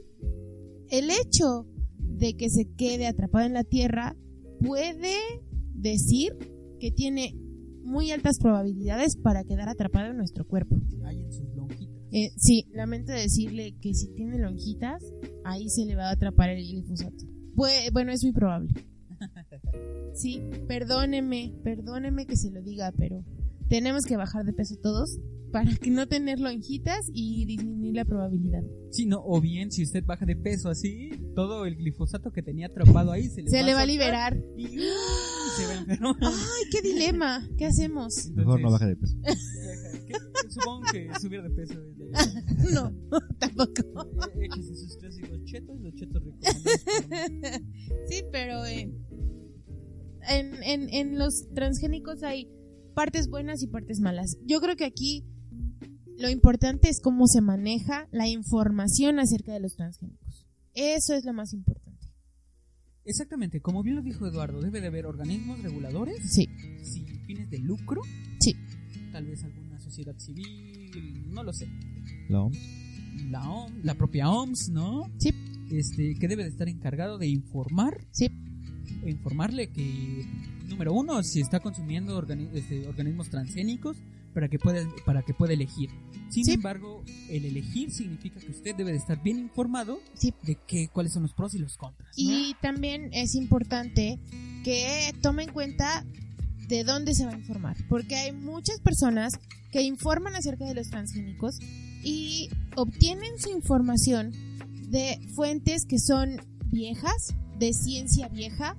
el 0.91 1.11
hecho 1.11 1.67
de 1.99 2.35
que 2.35 2.49
se 2.51 2.67
quede 2.77 3.07
atrapado 3.07 3.47
en 3.47 3.55
la 3.55 3.65
tierra 3.65 4.17
puede 4.61 5.17
decir 5.75 6.37
que 6.79 6.91
tiene 6.91 7.35
muy 7.83 8.11
altas 8.11 8.39
probabilidades 8.39 9.17
para 9.17 9.45
quedar 9.45 9.69
atrapado 9.69 10.11
en 10.11 10.17
nuestro 10.17 10.47
cuerpo. 10.47 10.77
Hay 11.05 11.21
en 11.21 11.33
sus 11.33 11.55
lonjitas. 11.55 11.95
Eh, 12.13 12.31
sí, 12.37 12.67
lamento 12.73 13.13
decirle 13.13 13.75
que 13.81 13.93
si 13.95 14.09
tiene 14.15 14.39
lonjitas, 14.39 15.03
ahí 15.45 15.69
se 15.69 15.85
le 15.85 15.97
va 15.97 16.09
a 16.09 16.13
atrapar 16.13 16.51
el 16.51 16.65
glifosato. 16.65 17.25
Pues, 17.55 17.93
bueno, 17.93 18.13
es 18.13 18.23
muy 18.23 18.33
probable. 18.33 18.73
Sí, 20.15 20.41
perdóneme, 20.69 21.53
perdóneme 21.65 22.25
que 22.25 22.37
se 22.37 22.49
lo 22.49 22.63
diga, 22.63 22.93
pero 22.97 23.25
tenemos 23.69 24.05
que 24.05 24.17
bajar 24.17 24.45
de 24.45 24.53
peso 24.53 24.77
todos 24.77 25.19
para 25.55 25.73
que 25.77 25.89
no 25.89 26.09
tener 26.09 26.41
lonjitas 26.41 27.07
y 27.12 27.47
disminuir 27.47 27.95
la 27.95 28.05
probabilidad. 28.05 28.65
Sí, 28.91 29.07
no, 29.07 29.23
o 29.25 29.41
bien 29.41 29.71
si 29.71 29.85
usted 29.85 30.05
baja 30.05 30.27
de 30.27 30.35
peso 30.35 30.69
así, 30.69 31.11
todo 31.37 31.65
el 31.65 31.77
glifosato 31.77 32.33
que 32.33 32.43
tenía 32.43 32.67
atrapado 32.67 33.12
ahí 33.12 33.29
se 33.29 33.43
le, 33.43 33.51
Se 33.51 33.62
le 33.62 33.73
va 33.73 33.83
a 33.83 33.87
liberar. 33.87 34.37
Y, 34.57 34.67
se 34.67 35.67
va 35.67 35.75
enfermar. 35.79 36.17
¡Ay, 36.23 36.71
qué 36.73 36.83
dilema! 36.83 37.49
¿Qué 37.57 37.67
hacemos? 37.67 38.31
Mejor 38.35 38.61
no 38.61 38.73
baja 38.73 38.89
de 38.89 38.97
peso. 38.97 39.17
Supongo 40.49 40.83
que 40.91 41.09
subir 41.21 41.41
de 41.41 41.51
peso 41.51 41.75
es 41.75 41.99
de 41.99 42.05
ayuda. 42.05 42.45
No, 42.73 43.21
tampoco. 43.39 43.83
Eh, 44.35 44.47
Échese 44.47 44.75
sus 44.75 44.97
clásicos 44.97 45.45
chetos, 45.45 45.81
los 45.81 45.95
chetos 45.95 46.21
recomendados 46.25 46.62
por. 46.62 47.53
Sí, 48.09 48.25
pero 48.33 48.65
eh, 48.67 48.93
en, 50.29 50.62
en, 50.65 50.89
en 50.93 51.17
los 51.17 51.49
transgénicos 51.55 52.25
hay 52.25 52.51
partes 52.95 53.28
buenas 53.28 53.62
y 53.62 53.66
partes 53.66 54.01
malas. 54.01 54.38
Yo 54.47 54.61
creo 54.61 54.76
que 54.76 54.84
aquí 54.84 55.24
lo 56.18 56.30
importante 56.30 56.88
es 56.88 57.01
cómo 57.01 57.26
se 57.26 57.40
maneja 57.40 58.09
la 58.12 58.28
información 58.28 59.18
acerca 59.18 59.53
de 59.53 59.61
los 59.61 59.74
transgénicos. 59.74 60.47
Eso 60.74 61.14
es 61.14 61.24
lo 61.24 61.32
más 61.32 61.53
importante. 61.53 61.84
Exactamente, 63.05 63.61
como 63.61 63.82
bien 63.82 63.97
lo 63.97 64.03
dijo 64.03 64.26
Eduardo, 64.26 64.61
debe 64.61 64.80
de 64.80 64.86
haber 64.86 65.05
organismos 65.05 65.62
reguladores 65.62 66.18
Sí, 66.32 66.49
sin 66.82 67.07
fines 67.26 67.51
de 67.51 67.59
lucro. 67.59 68.01
Sí. 68.40 68.57
Tal 69.12 69.26
vez 69.26 69.45
alguna 69.45 69.78
sociedad 69.78 70.18
civil, 70.18 71.30
no 71.30 71.42
lo 71.42 71.53
sé. 71.53 71.68
La 72.28 72.40
OMS. 72.40 72.59
La 73.30 73.49
OMS, 73.49 73.84
la 73.84 73.95
propia 73.95 74.30
OMS, 74.30 74.70
¿no? 74.70 75.11
Sí. 75.18 75.30
Este, 75.70 76.14
que 76.14 76.28
debe 76.28 76.45
de 76.45 76.51
estar 76.51 76.68
encargado 76.68 77.18
de 77.18 77.28
informar, 77.28 78.07
sí, 78.11 78.30
e 79.05 79.11
informarle 79.11 79.68
que 79.68 80.26
número 80.75 80.93
uno, 80.93 81.22
si 81.22 81.41
está 81.41 81.61
consumiendo 81.61 82.20
organi- 82.20 82.51
este, 82.55 82.87
organismos 82.89 83.31
transgénicos 83.31 83.97
para 84.33 84.49
que 84.49 84.59
pueda, 84.59 84.85
para 85.07 85.22
que 85.22 85.33
pueda 85.33 85.53
elegir. 85.53 85.91
Sin 86.29 86.45
Sí. 86.45 86.53
embargo, 86.55 87.05
el 87.29 87.45
elegir 87.45 87.93
significa 87.93 88.41
que 88.41 88.51
usted 88.51 88.75
debe 88.75 88.91
de 88.91 88.99
estar 88.99 89.22
bien 89.22 89.39
informado 89.39 90.01
Sí. 90.14 90.35
de 90.43 90.57
qué, 90.66 90.89
cuáles 90.89 91.12
son 91.12 91.22
los 91.22 91.33
pros 91.35 91.55
y 91.55 91.59
los 91.59 91.77
contras. 91.77 92.09
¿no? 92.09 92.14
Y 92.16 92.55
también 92.61 93.11
es 93.12 93.35
importante 93.37 94.18
que 94.64 95.12
tome 95.22 95.45
en 95.45 95.53
cuenta 95.53 96.05
de 96.68 96.83
dónde 96.83 97.14
se 97.14 97.25
va 97.27 97.33
a 97.33 97.39
informar, 97.39 97.77
porque 97.89 98.16
hay 98.16 98.33
muchas 98.33 98.81
personas 98.81 99.35
que 99.70 99.83
informan 99.83 100.35
acerca 100.35 100.64
de 100.64 100.75
los 100.75 100.89
transgénicos 100.89 101.59
y 102.03 102.49
obtienen 102.77 103.39
su 103.39 103.51
información 103.51 104.33
de 104.89 105.20
fuentes 105.35 105.85
que 105.87 105.99
son 105.99 106.37
viejas, 106.72 107.35
de 107.59 107.72
ciencia 107.72 108.29
vieja, 108.29 108.77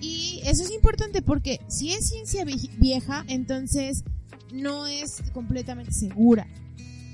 y 0.00 0.40
eso 0.44 0.62
es 0.62 0.70
importante 0.70 1.22
porque 1.22 1.60
si 1.68 1.92
es 1.92 2.08
ciencia 2.08 2.44
vie- 2.44 2.70
vieja, 2.78 3.24
entonces 3.28 4.04
no 4.52 4.86
es 4.86 5.22
completamente 5.32 5.92
segura 5.92 6.46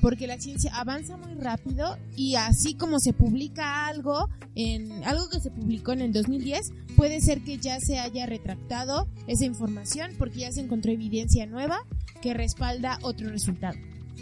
porque 0.01 0.27
la 0.27 0.39
ciencia 0.39 0.71
avanza 0.77 1.17
muy 1.17 1.33
rápido 1.35 1.97
y 2.15 2.35
así 2.35 2.75
como 2.75 3.01
se 3.01 3.15
publica 3.15 3.87
algo 3.87 4.29
en 4.55 5.03
algo 5.05 5.31
que 5.31 5.41
se 5.41 5.51
publicó 5.51 5.93
en 5.93 6.03
el 6.03 6.13
2010 6.13 6.73
puede 6.95 7.21
ser 7.23 7.43
que 7.43 7.57
ya 7.57 7.81
se 7.81 7.99
haya 7.99 8.27
retractado 8.27 9.09
esa 9.27 9.47
información 9.47 10.13
porque 10.19 10.41
ya 10.41 10.53
se 10.53 10.61
encontró 10.61 10.93
evidencia 10.93 11.47
nueva 11.47 11.79
que 12.21 12.35
respalda 12.35 12.99
otro 13.03 13.31
resultado. 13.31 13.79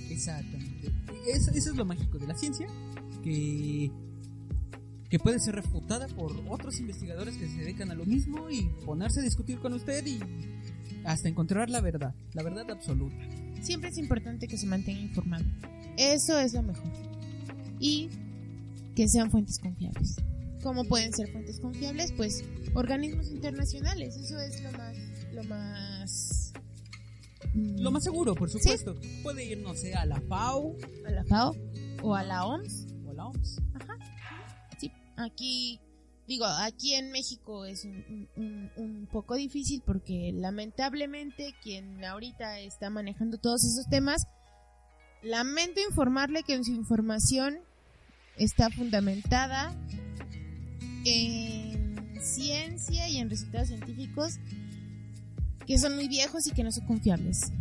Exactamente. 0.09 0.91
Es- 1.27 1.49
eso 1.49 1.71
es 1.71 1.77
lo 1.77 1.85
mágico 1.85 2.17
de 2.19 2.29
la 2.29 2.37
ciencia, 2.37 2.67
que 5.13 5.19
puede 5.19 5.39
ser 5.41 5.57
refutada 5.57 6.09
por 6.09 6.33
otros 6.49 6.81
investigadores 6.81 7.37
que 7.37 7.47
se 7.47 7.59
dedican 7.59 7.91
a 7.91 7.95
lo 7.95 8.07
mismo 8.07 8.49
y 8.49 8.63
ponerse 8.87 9.21
a 9.21 9.23
discutir 9.23 9.59
con 9.59 9.75
usted 9.75 10.07
y 10.07 10.19
hasta 11.05 11.29
encontrar 11.29 11.69
la 11.69 11.83
verdad, 11.83 12.15
la 12.33 12.43
verdad 12.43 12.71
absoluta. 12.71 13.15
Siempre 13.61 13.91
es 13.91 13.99
importante 13.99 14.49
que 14.49 14.57
se 14.57 14.65
mantenga 14.65 15.01
informado. 15.01 15.45
Eso 15.99 16.39
es 16.39 16.55
lo 16.55 16.63
mejor. 16.63 16.91
Y 17.79 18.09
que 18.97 19.07
sean 19.07 19.31
fuentes 19.31 19.59
confiables. 19.59 20.17
¿Cómo 20.63 20.83
pueden 20.85 21.13
ser 21.13 21.31
fuentes 21.31 21.61
confiables? 21.61 22.11
Pues 22.13 22.43
organismos 22.73 23.31
internacionales. 23.31 24.17
Eso 24.17 24.39
es 24.39 24.63
lo 24.63 24.73
más 24.73 24.97
lo 25.35 25.45
más 25.45 26.53
mm, 27.53 27.81
Lo 27.81 27.91
más 27.91 28.03
seguro, 28.03 28.35
por 28.35 28.49
supuesto. 28.49 28.97
Puede 29.23 29.45
ir, 29.45 29.59
no 29.59 29.75
sé, 29.75 29.93
a 29.93 30.07
la 30.07 30.23
FAO 30.23 30.75
a 31.07 31.11
la 31.11 31.25
FAO 31.27 31.55
o 32.03 32.15
a 32.15 32.23
la 32.23 32.47
OMS. 32.47 32.87
o 33.05 33.11
a 33.11 33.13
la 33.13 33.27
OMS. 33.27 33.59
Sí, 33.83 33.92
aquí, 35.17 35.81
digo, 36.27 36.47
aquí 36.47 36.95
en 36.95 37.11
México 37.11 37.65
es 37.65 37.85
un, 37.85 39.09
poco 39.11 39.35
difícil 39.35 39.83
porque 39.85 40.33
lamentablemente 40.35 41.55
quien 41.63 42.03
ahorita 42.05 42.61
está 42.61 42.89
manejando 42.91 43.39
todos 43.39 43.65
esos 43.65 43.87
temas, 43.89 44.27
lamento 45.23 45.81
informarle 45.81 46.43
que 46.43 46.63
su 46.65 46.73
información 46.73 47.59
está 48.37 48.71
fundamentada 48.71 49.75
en 51.05 52.21
ciencia 52.21 53.09
y 53.09 53.19
en 53.19 53.29
resultados 53.29 53.69
científicos 53.69 54.39
que 55.67 55.79
son 55.79 55.95
muy 55.95 56.09
viejos 56.09 56.47
y 56.47 56.53
que 56.53 56.65
no 56.65 56.73
son 56.73 56.87
confiables. 56.87 57.53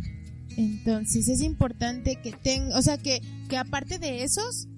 Entonces 0.56 1.28
es 1.28 1.40
importante 1.40 2.16
que 2.16 2.32
tenga, 2.32 2.78
o 2.78 2.82
sea, 2.82 2.98
que, 2.98 3.20
que 3.48 3.56
aparte 3.56 3.98
de 3.98 4.22
esos, 4.22 4.68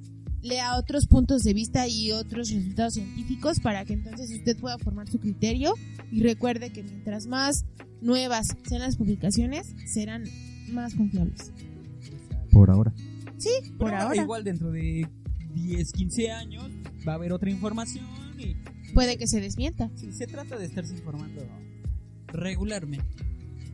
lea 0.44 0.76
otros 0.76 1.06
puntos 1.06 1.42
de 1.42 1.54
vista 1.54 1.88
y 1.88 2.12
otros 2.12 2.50
resultados 2.50 2.94
científicos 2.94 3.60
para 3.60 3.84
que 3.84 3.94
entonces 3.94 4.30
usted 4.30 4.56
pueda 4.58 4.78
formar 4.78 5.08
su 5.08 5.18
criterio 5.18 5.74
y 6.12 6.22
recuerde 6.22 6.70
que 6.70 6.82
mientras 6.82 7.26
más 7.26 7.64
nuevas 8.02 8.48
sean 8.68 8.82
las 8.82 8.96
publicaciones, 8.96 9.74
serán 9.86 10.24
más 10.70 10.94
confiables. 10.94 11.50
Por 12.52 12.70
ahora. 12.70 12.92
Sí, 13.38 13.50
Pero 13.62 13.78
por 13.78 13.94
ahora. 13.94 14.22
Igual 14.22 14.44
dentro 14.44 14.70
de 14.70 15.08
10, 15.54 15.92
15 15.92 16.30
años 16.30 16.70
va 17.08 17.12
a 17.12 17.14
haber 17.16 17.32
otra 17.32 17.50
información 17.50 18.04
y 18.38 18.54
Puede 18.92 19.16
que 19.16 19.26
se 19.26 19.40
desmienta. 19.40 19.90
sí, 19.96 20.12
se 20.12 20.26
trata 20.26 20.56
de 20.58 20.66
estarse 20.66 20.94
informando 20.94 21.42
regularmente. 22.28 23.06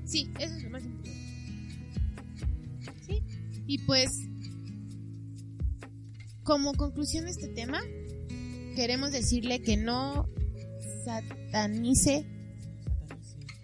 Sí, 0.05 0.31
eso 0.39 0.55
es 0.55 0.62
lo 0.62 0.71
más 0.71 0.85
importante. 0.85 1.21
Sí, 3.07 3.23
y 3.66 3.79
pues, 3.79 4.09
como 6.43 6.74
conclusión 6.74 7.24
de 7.24 7.30
este 7.30 7.49
tema, 7.49 7.80
queremos 8.76 9.12
decirle 9.12 9.61
que 9.62 9.76
no 9.76 10.28
satanice 11.05 12.26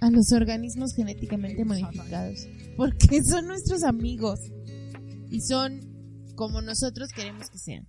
a 0.01 0.11
los 0.11 0.33
organismos 0.33 0.95
genéticamente 0.95 1.65
modificados, 1.65 2.47
porque 2.77 3.23
son 3.25 3.47
nuestros 3.47 3.83
amigos 3.83 4.41
y 5.31 5.41
son 5.41 5.81
como 6.35 6.61
nosotros 6.61 7.11
queremos 7.15 7.51
que 7.51 7.59
sean. 7.59 7.87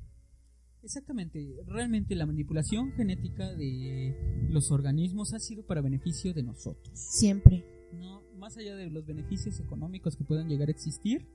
Exactamente, 0.84 1.46
realmente 1.66 2.16
la 2.16 2.26
manipulación 2.26 2.94
genética 2.94 3.54
de 3.54 4.16
los 4.50 4.72
organismos 4.72 5.34
ha 5.34 5.40
sido 5.40 5.66
para 5.66 5.82
beneficio 5.82 6.34
de 6.34 6.44
nosotros. 6.44 6.98
Siempre. 6.98 7.66
No, 7.94 8.22
más 8.38 8.58
allá 8.58 8.76
de 8.76 8.90
los 8.90 9.06
beneficios 9.06 9.60
económicos 9.60 10.16
que 10.16 10.24
puedan 10.24 10.48
llegar 10.48 10.70
a 10.70 10.72
existir, 10.72 11.28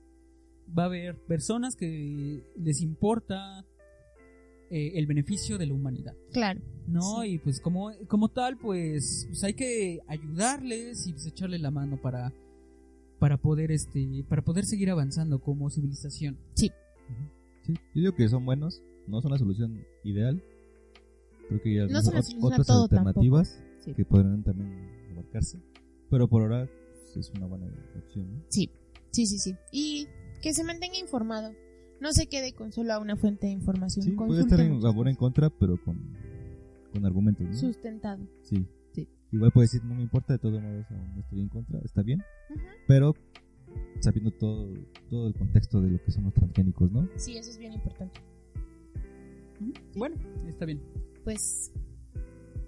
va 0.77 0.83
a 0.83 0.85
haber 0.87 1.17
personas 1.25 1.75
que 1.75 2.41
les 2.57 2.81
importa 2.81 3.65
eh, 4.69 4.93
el 4.95 5.05
beneficio 5.05 5.57
de 5.57 5.67
la 5.67 5.73
humanidad, 5.73 6.15
Claro. 6.31 6.61
¿no? 6.87 7.21
Sí. 7.21 7.33
Y 7.33 7.37
pues 7.39 7.59
como, 7.59 7.91
como 8.07 8.29
tal, 8.29 8.57
pues, 8.57 9.25
pues 9.29 9.43
hay 9.43 9.53
que 9.53 9.99
ayudarles 10.07 11.05
y 11.07 11.11
pues, 11.13 11.25
echarle 11.27 11.59
la 11.59 11.71
mano 11.71 12.01
para 12.01 12.33
para 13.19 13.37
poder 13.37 13.71
este 13.71 14.25
para 14.27 14.41
poder 14.41 14.65
seguir 14.65 14.89
avanzando 14.89 15.39
como 15.39 15.69
civilización. 15.69 16.37
Sí, 16.55 16.71
yo 17.65 17.75
digo 17.93 18.15
que 18.15 18.27
son 18.27 18.43
buenos, 18.45 18.81
no 19.07 19.21
son 19.21 19.31
la 19.31 19.37
solución 19.37 19.85
ideal. 20.03 20.43
Creo 21.47 21.61
que 21.61 21.81
hay 21.81 21.87
No 21.89 22.01
son 22.01 22.15
otras 22.41 22.67
todo 22.67 22.83
alternativas 22.83 23.61
Sí. 23.79 23.93
que 23.93 24.03
podrán 24.05 24.43
también 24.43 24.89
abarcarse. 25.11 25.59
Pero 26.09 26.27
por 26.27 26.41
ahora 26.41 26.69
pues, 27.13 27.27
es 27.27 27.31
una 27.35 27.45
buena 27.47 27.67
opción. 27.97 28.33
¿no? 28.33 28.43
Sí, 28.49 28.69
sí, 29.11 29.25
sí, 29.25 29.37
sí. 29.39 29.55
Y 29.71 30.07
que 30.43 30.53
se 30.53 30.63
mantenga 30.65 30.97
informado. 30.99 31.55
No 32.01 32.11
se 32.11 32.27
quede 32.27 32.53
con 32.53 32.73
solo 32.73 32.99
una 32.99 33.15
fuente 33.15 33.47
de 33.47 33.53
información. 33.53 34.03
Sí, 34.03 34.11
puede 34.11 34.41
estar 34.41 34.59
en 34.59 34.81
favor 34.81 35.07
o 35.07 35.09
en 35.09 35.15
contra, 35.15 35.49
pero 35.49 35.81
con, 35.81 35.97
con 36.91 37.05
argumentos. 37.05 37.47
¿no? 37.47 37.53
Sustentado. 37.53 38.27
Sí. 38.41 38.67
Sí. 38.91 39.07
Igual 39.31 39.51
puede 39.53 39.65
decir, 39.65 39.85
no 39.85 39.95
me 39.95 40.01
importa, 40.01 40.33
de 40.33 40.39
todos 40.39 40.61
modos 40.61 40.85
aún 40.91 41.17
estoy 41.17 41.39
en 41.39 41.47
contra, 41.47 41.79
está 41.79 42.03
bien. 42.03 42.21
Pero 42.89 43.15
sabiendo 44.01 44.31
todo, 44.31 44.69
todo 45.09 45.27
el 45.27 45.33
contexto 45.33 45.81
de 45.81 45.91
lo 45.91 46.03
que 46.03 46.11
son 46.11 46.25
los 46.25 46.33
transgénicos, 46.33 46.91
¿no? 46.91 47.07
Sí, 47.15 47.37
eso 47.37 47.49
es 47.49 47.57
bien 47.57 47.71
importante. 47.71 48.19
Bueno, 49.95 50.17
está 50.45 50.65
bien. 50.65 50.81
Pues 51.23 51.71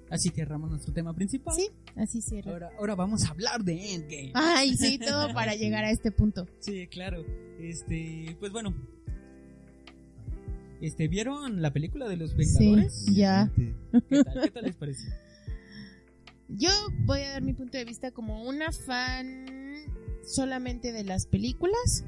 Así 0.10 0.30
cerramos 0.30 0.70
nuestro 0.70 0.94
tema 0.94 1.14
principal. 1.14 1.56
sí, 1.56 1.70
así 1.96 2.22
cierra. 2.22 2.52
Ahora, 2.52 2.70
ahora 2.78 2.96
vamos 2.96 3.26
a 3.26 3.30
hablar 3.30 3.64
de 3.64 3.94
Endgame. 3.94 4.32
Ay, 4.36 4.76
sí, 4.78 5.00
todo 5.06 5.34
para 5.34 5.56
llegar 5.56 5.84
a 5.84 5.92
este 5.92 6.12
punto. 6.12 6.48
Sí, 6.60 6.88
claro. 6.88 7.26
Este, 7.60 8.36
pues 8.40 8.52
bueno. 8.52 8.74
Este, 10.82 11.08
¿vieron 11.08 11.62
la 11.62 11.72
película 11.72 12.08
de 12.08 12.18
los 12.18 12.36
Vengadores? 12.36 13.06
Ya. 13.08 13.50
Obviamente. 13.56 14.06
¿Qué 14.10 14.24
tal? 14.24 14.42
¿Qué 14.42 14.52
tal 14.52 14.64
les 14.66 14.76
pareció? 14.76 15.10
Yo 16.50 16.70
voy 17.06 17.22
a 17.22 17.32
dar 17.32 17.42
mi 17.42 17.54
punto 17.54 17.78
de 17.78 17.86
vista 17.86 18.12
como 18.12 18.44
una 18.44 18.72
fan 18.72 19.46
solamente 20.24 20.92
de 20.92 21.04
las 21.04 21.26
películas. 21.26 22.06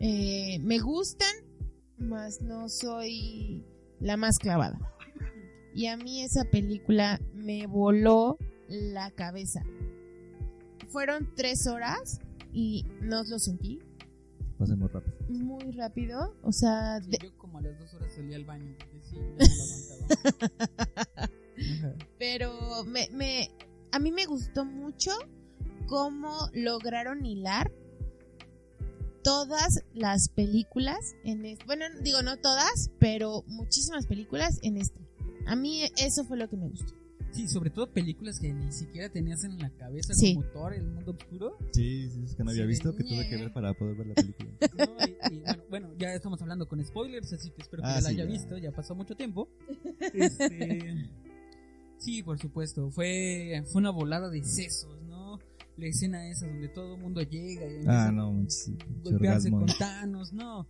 Eh, 0.00 0.58
me 0.60 0.78
gustan, 0.80 1.32
mas 1.98 2.40
no 2.42 2.68
soy 2.68 3.64
la 4.00 4.16
más 4.16 4.38
clavada. 4.38 4.78
Y 5.74 5.86
a 5.86 5.96
mí 5.96 6.22
esa 6.22 6.44
película 6.44 7.20
me 7.34 7.66
voló 7.66 8.38
la 8.68 9.10
cabeza. 9.10 9.62
Fueron 10.88 11.32
tres 11.36 11.66
horas 11.66 12.20
y 12.52 12.84
no 13.02 13.22
lo 13.24 13.38
sentí 13.38 13.80
Pasemos 14.58 14.90
rápido. 14.92 15.16
muy 15.28 15.70
rápido. 15.72 16.34
O 16.42 16.50
sea, 16.50 17.00
Sí, 17.00 17.10
de- 17.10 17.18
yo 17.22 17.36
como 17.38 17.58
a 17.58 17.60
las 17.62 17.78
dos 17.78 17.94
horas 17.94 18.12
salí 18.12 18.34
al 18.34 18.44
baño 18.44 18.74
porque 18.78 19.00
sí, 19.02 19.16
ya 19.16 19.22
no 19.22 19.54
lo 19.54 20.64
aguantaba. 20.74 21.30
Pero 22.18 22.84
me, 22.84 23.08
me, 23.12 23.50
a 23.92 23.98
mí 24.00 24.10
me 24.10 24.26
gustó 24.26 24.64
mucho 24.64 25.12
cómo 25.86 26.48
lograron 26.54 27.24
hilar 27.24 27.70
todas 29.22 29.84
las 29.94 30.28
películas 30.28 31.14
en 31.24 31.44
este, 31.44 31.64
bueno, 31.66 31.84
digo 32.02 32.22
no 32.22 32.36
todas, 32.36 32.90
pero 32.98 33.42
muchísimas 33.46 34.06
películas 34.06 34.58
en 34.62 34.76
esta. 34.76 35.00
A 35.48 35.56
mí 35.56 35.82
eso 35.96 36.24
fue 36.24 36.36
lo 36.36 36.48
que 36.48 36.56
me 36.56 36.68
gustó. 36.68 36.92
Sí, 37.30 37.46
sobre 37.46 37.68
todo 37.70 37.86
películas 37.92 38.38
que 38.40 38.52
ni 38.52 38.72
siquiera 38.72 39.08
tenías 39.10 39.44
en 39.44 39.58
la 39.58 39.68
cabeza 39.70 40.14
Sí. 40.14 40.34
como 40.34 40.46
Thor, 40.48 40.72
El 40.74 40.84
Mundo 40.86 41.12
Oscuro. 41.12 41.58
Sí, 41.72 42.08
sí, 42.10 42.22
es 42.24 42.34
que 42.34 42.42
no 42.42 42.50
había 42.50 42.62
Sí, 42.62 42.68
visto, 42.68 42.94
que 42.96 43.04
tuve 43.04 43.28
que 43.28 43.36
ñe. 43.36 43.42
ver 43.42 43.52
para 43.52 43.74
poder 43.74 43.96
ver 43.96 44.06
la 44.08 44.14
película. 44.14 44.48
¿no? 44.78 45.06
Y, 45.06 45.34
y, 45.36 45.40
bueno, 45.40 45.62
bueno, 45.68 45.88
ya 45.98 46.14
estamos 46.14 46.40
hablando 46.40 46.66
con 46.66 46.82
spoilers, 46.84 47.32
así 47.34 47.50
que 47.50 47.62
espero 47.62 47.82
que 47.82 47.88
Ah, 47.88 47.96
ya 47.96 48.00
la 48.00 48.08
sí, 48.08 48.14
haya 48.14 48.24
ya. 48.24 48.30
visto, 48.30 48.58
ya 48.58 48.72
pasó 48.72 48.94
mucho 48.94 49.14
tiempo. 49.14 49.48
Este, 50.14 51.10
sí, 51.98 52.22
por 52.22 52.38
supuesto, 52.38 52.90
fue, 52.90 53.62
fue 53.70 53.80
una 53.80 53.90
volada 53.90 54.30
de 54.30 54.42
sesos, 54.44 55.00
¿no? 55.02 55.38
la 55.76 55.86
escena 55.86 56.28
esa 56.28 56.44
donde 56.48 56.68
todo 56.70 56.96
el 56.96 57.00
mundo 57.00 57.22
llega 57.22 57.64
y 57.64 57.74
Ah, 57.86 58.08
empieza 58.08 58.12
no, 58.12 58.32
manches, 58.32 58.64
sí, 58.64 58.76
a 58.80 59.10
golpearse 59.10 59.48
con 59.50 59.66
Thanos, 59.66 60.32
no. 60.32 60.66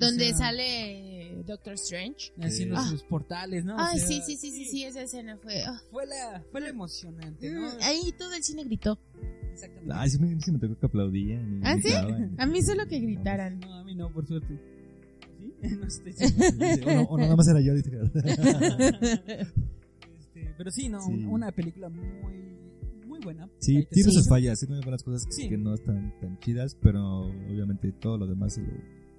O 0.00 0.06
Donde 0.06 0.28
sea, 0.28 0.36
sale 0.36 1.42
Doctor 1.46 1.74
Strange. 1.74 2.32
haciendo 2.40 2.76
Ah. 2.78 2.86
sus 2.88 3.02
portales, 3.02 3.64
¿no? 3.64 3.76
O 3.76 3.78
Ay, 3.78 3.98
sea, 3.98 4.08
sí, 4.08 4.22
sí, 4.24 4.36
sí, 4.36 4.50
sí, 4.50 4.64
sí, 4.64 4.84
esa 4.84 5.02
escena 5.02 5.36
fue... 5.36 5.62
ah. 5.62 5.80
Fue 5.90 6.06
la, 6.06 6.42
fue 6.50 6.60
la 6.62 6.68
emocionante, 6.68 7.50
¿no? 7.50 7.60
Mm, 7.68 7.78
ahí 7.82 8.12
todo 8.18 8.32
el 8.32 8.42
cine 8.42 8.64
gritó. 8.64 8.98
Exactamente. 9.52 9.92
Ay, 9.94 10.08
sí 10.10 10.18
me, 10.18 10.40
sí 10.40 10.52
me 10.52 10.58
tocó 10.58 10.78
que 10.78 10.86
aplaudían. 10.86 11.60
¿Ah, 11.64 11.76
sí? 11.82 11.92
A 12.38 12.46
mí 12.46 12.62
solo 12.62 12.86
que 12.86 12.98
gritaran. 13.00 13.60
No, 13.60 13.74
a 13.74 13.84
mí 13.84 13.94
no, 13.94 14.10
por 14.12 14.26
suerte. 14.26 14.58
¿Sí? 15.38 15.52
No 15.78 15.86
estoy 15.86 16.12
seguro. 16.14 16.90
O 16.90 16.94
no, 16.94 17.02
o 17.02 17.16
no, 17.18 17.22
nada 17.24 17.36
más 17.36 17.48
era 17.48 17.60
yo. 17.60 17.74
dice. 17.74 17.90
Este, 20.18 20.54
pero 20.56 20.70
sí, 20.70 20.88
no, 20.88 21.00
Sí. 21.00 21.12
un- 21.12 21.26
una 21.26 21.52
película 21.52 21.88
muy, 21.88 22.06
muy 23.06 23.20
buena. 23.20 23.48
Sí, 23.58 23.86
tiene 23.90 24.10
sus 24.12 24.28
fallas, 24.28 24.58
sí, 24.60 24.66
tiene 24.66 24.80
buenas 24.82 25.02
cosas 25.02 25.22
Sí. 25.30 25.48
que 25.48 25.58
no 25.58 25.74
están 25.74 26.14
tan 26.20 26.38
chidas, 26.38 26.76
pero 26.80 27.26
obviamente 27.26 27.92
todo 27.92 28.18
lo 28.18 28.26
demás 28.26 28.54
se 28.54 28.62
lo, 28.62 28.72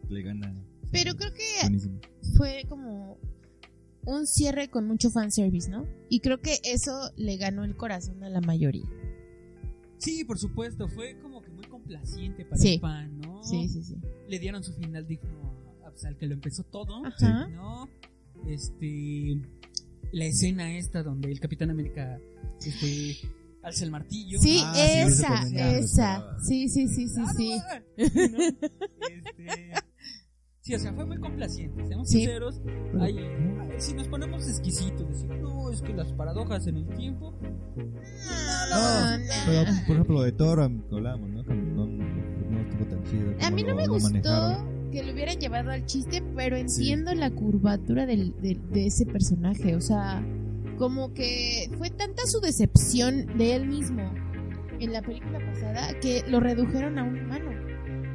le 0.09 0.21
gana. 0.23 0.53
Pero 0.91 1.15
creo 1.15 1.33
que 1.33 1.43
Buenísimo. 1.63 1.99
fue 2.37 2.65
como 2.69 3.17
un 4.05 4.25
cierre 4.27 4.69
con 4.69 4.87
mucho 4.87 5.09
fanservice, 5.11 5.69
¿no? 5.69 5.85
Y 6.09 6.19
creo 6.21 6.39
que 6.41 6.59
eso 6.63 7.11
le 7.17 7.37
ganó 7.37 7.63
el 7.63 7.75
corazón 7.77 8.23
a 8.23 8.29
la 8.29 8.41
mayoría. 8.41 8.85
Sí, 9.97 10.23
por 10.23 10.39
supuesto, 10.39 10.87
fue 10.87 11.19
como 11.21 11.41
que 11.41 11.51
muy 11.51 11.65
complaciente 11.65 12.43
para 12.45 12.57
Sí. 12.59 12.73
el 12.75 12.79
fan, 12.81 13.19
¿no? 13.19 13.43
Sí, 13.43 13.69
sí, 13.69 13.83
sí. 13.83 13.95
Le 14.27 14.39
dieron 14.39 14.63
su 14.63 14.73
final 14.73 15.05
digno 15.07 15.53
a, 15.85 15.91
pues, 15.91 16.03
al 16.05 16.17
que 16.17 16.25
lo 16.25 16.33
empezó 16.33 16.63
todo, 16.63 17.05
Ajá. 17.05 17.47
¿no? 17.49 17.87
Este, 18.47 19.39
la 20.11 20.25
escena 20.25 20.75
esta 20.75 21.03
donde 21.03 21.31
el 21.31 21.39
Capitán 21.39 21.69
América, 21.69 22.19
este, 22.65 23.17
alza 23.61 23.83
el 23.85 23.91
martillo. 23.91 24.39
Sí, 24.41 24.61
Ah, 24.65 24.73
esa, 25.05 25.77
esa. 25.77 26.39
Sí, 26.41 26.67
sí, 26.67 26.87
sí, 26.87 27.07
sí, 27.07 27.21
¡Ah, 27.23 27.33
sí. 27.37 27.49
no, 27.51 27.57
¿no? 27.57 28.43
Este, 29.11 29.73
sí, 30.61 30.75
o 30.75 30.79
sea, 30.79 30.93
fue 30.93 31.05
muy 31.05 31.17
complaciente, 31.19 31.85
seamos 31.85 32.09
Sí. 32.09 32.19
sinceros. 32.19 32.61
Ay, 32.99 33.17
ay, 33.17 33.69
si 33.79 33.93
nos 33.93 34.07
ponemos 34.07 34.47
exquisitos, 34.47 35.07
decir, 35.09 35.29
no, 35.41 35.69
es 35.71 35.81
que 35.81 35.93
las 35.93 36.11
paradojas 36.13 36.67
en 36.67 36.77
el 36.77 36.87
tiempo. 36.89 37.33
No, 37.41 37.85
No, 38.69 39.17
no, 39.17 39.23
pero 39.45 39.63
por 39.85 39.95
ejemplo 39.95 40.15
lo 40.15 40.21
de 40.23 40.35
que 40.89 40.95
hablamos, 40.95 41.29
¿no? 41.29 41.43
Que 41.43 41.53
no, 41.53 41.85
estuvo 42.61 42.85
tan 42.85 43.03
chido. 43.03 43.33
A 43.41 43.51
mí 43.51 43.63
no 43.63 43.69
lo- 43.69 43.75
me 43.75 43.87
gustó 43.87 44.65
que 44.91 45.03
lo 45.03 45.13
hubieran 45.13 45.37
llevado 45.39 45.71
al 45.71 45.85
chiste, 45.85 46.21
pero 46.35 46.57
entiendo 46.57 47.13
la 47.15 47.31
curvatura 47.31 48.05
del, 48.05 48.33
del- 48.41 48.61
de 48.71 48.87
ese 48.87 49.05
personaje. 49.05 49.75
O 49.75 49.81
sea, 49.81 50.21
como 50.77 51.13
que 51.13 51.69
fue 51.77 51.89
tanta 51.89 52.25
su 52.25 52.39
decepción 52.41 53.25
de 53.37 53.55
él 53.55 53.67
mismo 53.67 54.01
en 54.79 54.91
la 54.93 55.01
película 55.01 55.39
pasada 55.39 55.97
que 56.01 56.23
lo 56.27 56.39
redujeron 56.39 56.97
a 56.99 57.03
un 57.03 57.19
humano. 57.19 57.51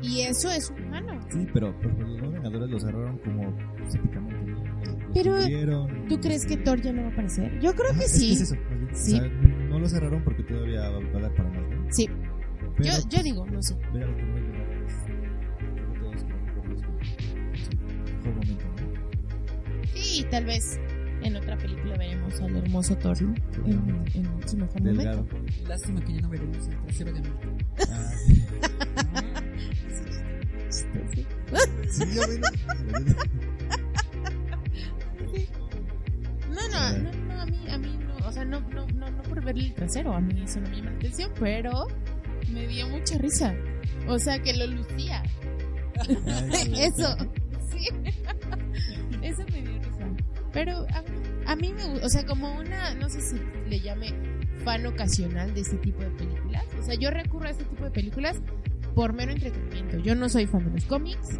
Y 0.03 0.21
eso 0.23 0.51
es 0.51 0.71
humano. 0.71 1.19
Sí, 1.31 1.47
pero 1.53 1.69
ejemplo, 1.87 2.07
los 2.07 2.33
Vengadores 2.33 2.71
los 2.71 2.83
cerraron 2.83 3.19
como 3.19 3.57
pues. 3.79 3.95
Los 3.95 4.97
Pero, 5.15 5.37
cubrieron. 5.37 6.09
¿Tú 6.09 6.21
crees 6.21 6.45
que 6.47 6.57
Thor 6.59 6.81
ya 6.81 6.93
no 6.93 7.03
va 7.03 7.09
a 7.09 7.13
aparecer? 7.13 7.59
Yo 7.61 7.75
creo 7.75 7.91
Ajá, 7.91 7.99
que 7.99 8.05
es 8.05 8.13
sí. 8.13 8.33
es 8.33 8.41
eso, 8.43 8.55
bien. 8.69 8.89
Sí. 8.95 9.15
O 9.17 9.21
sea, 9.21 9.29
no 9.69 9.79
lo 9.79 9.89
cerraron 9.89 10.23
porque 10.25 10.43
todavía 10.45 10.89
va 10.91 10.99
a 10.99 11.21
dar 11.23 11.35
para 11.35 11.49
más, 11.51 11.63
¿no? 11.71 11.87
Sí, 11.93 12.09
Pero, 12.77 12.91
yo, 12.91 13.09
yo 13.09 13.23
digo, 13.23 13.47
no 13.47 13.63
sé. 13.63 13.75
que 13.77 13.89
momento, 18.31 18.65
¿no? 18.67 19.87
Sí, 19.95 20.27
tal 20.31 20.45
vez 20.45 20.79
en 21.23 21.37
otra 21.37 21.57
película 21.57 21.97
veremos 21.97 22.41
al 22.41 22.57
hermoso 22.57 22.97
Thor 22.97 23.17
en, 23.21 23.35
Seguramente. 23.53 24.19
en 24.19 24.49
su 24.49 24.57
mejor 24.57 24.83
Delgado. 24.83 25.25
momento. 25.25 25.53
Lástima 25.69 26.01
que 26.05 26.15
ya 26.15 26.21
no 26.21 26.29
veremos 26.29 26.69
el 26.69 26.77
trasero 26.83 27.13
de. 27.13 27.23
Ah, 27.91 28.11
Sí. 28.27 28.45
sí. 31.91 32.05
No, 36.51 36.69
no, 36.69 36.99
no, 36.99 37.13
no, 37.13 37.41
a 37.43 37.47
mí, 37.47 37.69
a 37.69 37.79
mí 37.79 37.99
no, 37.99 38.27
o 38.27 38.33
sea, 38.33 38.45
no, 38.45 38.61
no, 38.61 38.87
no, 38.87 39.11
no 39.11 39.23
por 39.23 39.45
verle 39.45 39.67
el 39.67 39.75
trasero, 39.75 40.13
a 40.15 40.21
mí 40.21 40.43
eso 40.43 40.61
no 40.61 40.69
me 40.71 40.77
llama 40.77 40.91
la 40.91 40.97
atención, 40.97 41.31
pero 41.39 41.87
me 42.53 42.67
dio 42.67 42.89
mucha 42.89 43.19
risa. 43.19 43.55
O 44.09 44.19
sea, 44.19 44.39
que 44.39 44.55
lo 44.55 44.67
lucía. 44.67 45.23
Ay. 46.09 46.73
Eso, 46.83 47.17
sí. 47.71 47.89
Eso 49.23 49.43
me 49.53 49.63
dio 49.63 49.79
risa. 49.79 50.07
Pero 50.53 50.87
a, 50.91 51.53
a 51.53 51.57
mí 51.57 51.73
me 51.73 51.85
gusta, 51.87 52.07
o 52.07 52.09
sea, 52.09 52.25
como 52.25 52.55
una, 52.59 52.95
no 52.95 53.09
sé 53.09 53.21
si 53.21 53.37
le 53.69 53.81
llame 53.81 54.15
fan 54.65 54.87
ocasional 54.87 55.53
de 55.55 55.61
este 55.61 55.77
tipo 55.79 56.01
de 56.01 56.11
películas. 56.11 56.65
O 56.79 56.83
sea, 56.83 56.95
yo 56.95 57.11
recurro 57.11 57.47
a 57.47 57.51
este 57.51 57.65
tipo 57.65 57.85
de 57.85 57.91
películas 57.91 58.41
por 58.97 59.13
mero 59.13 59.31
entretenimiento. 59.31 59.99
Yo 59.99 60.15
no 60.17 60.29
soy 60.29 60.47
fan 60.47 60.65
de 60.65 60.71
los 60.73 60.85
cómics. 60.87 61.39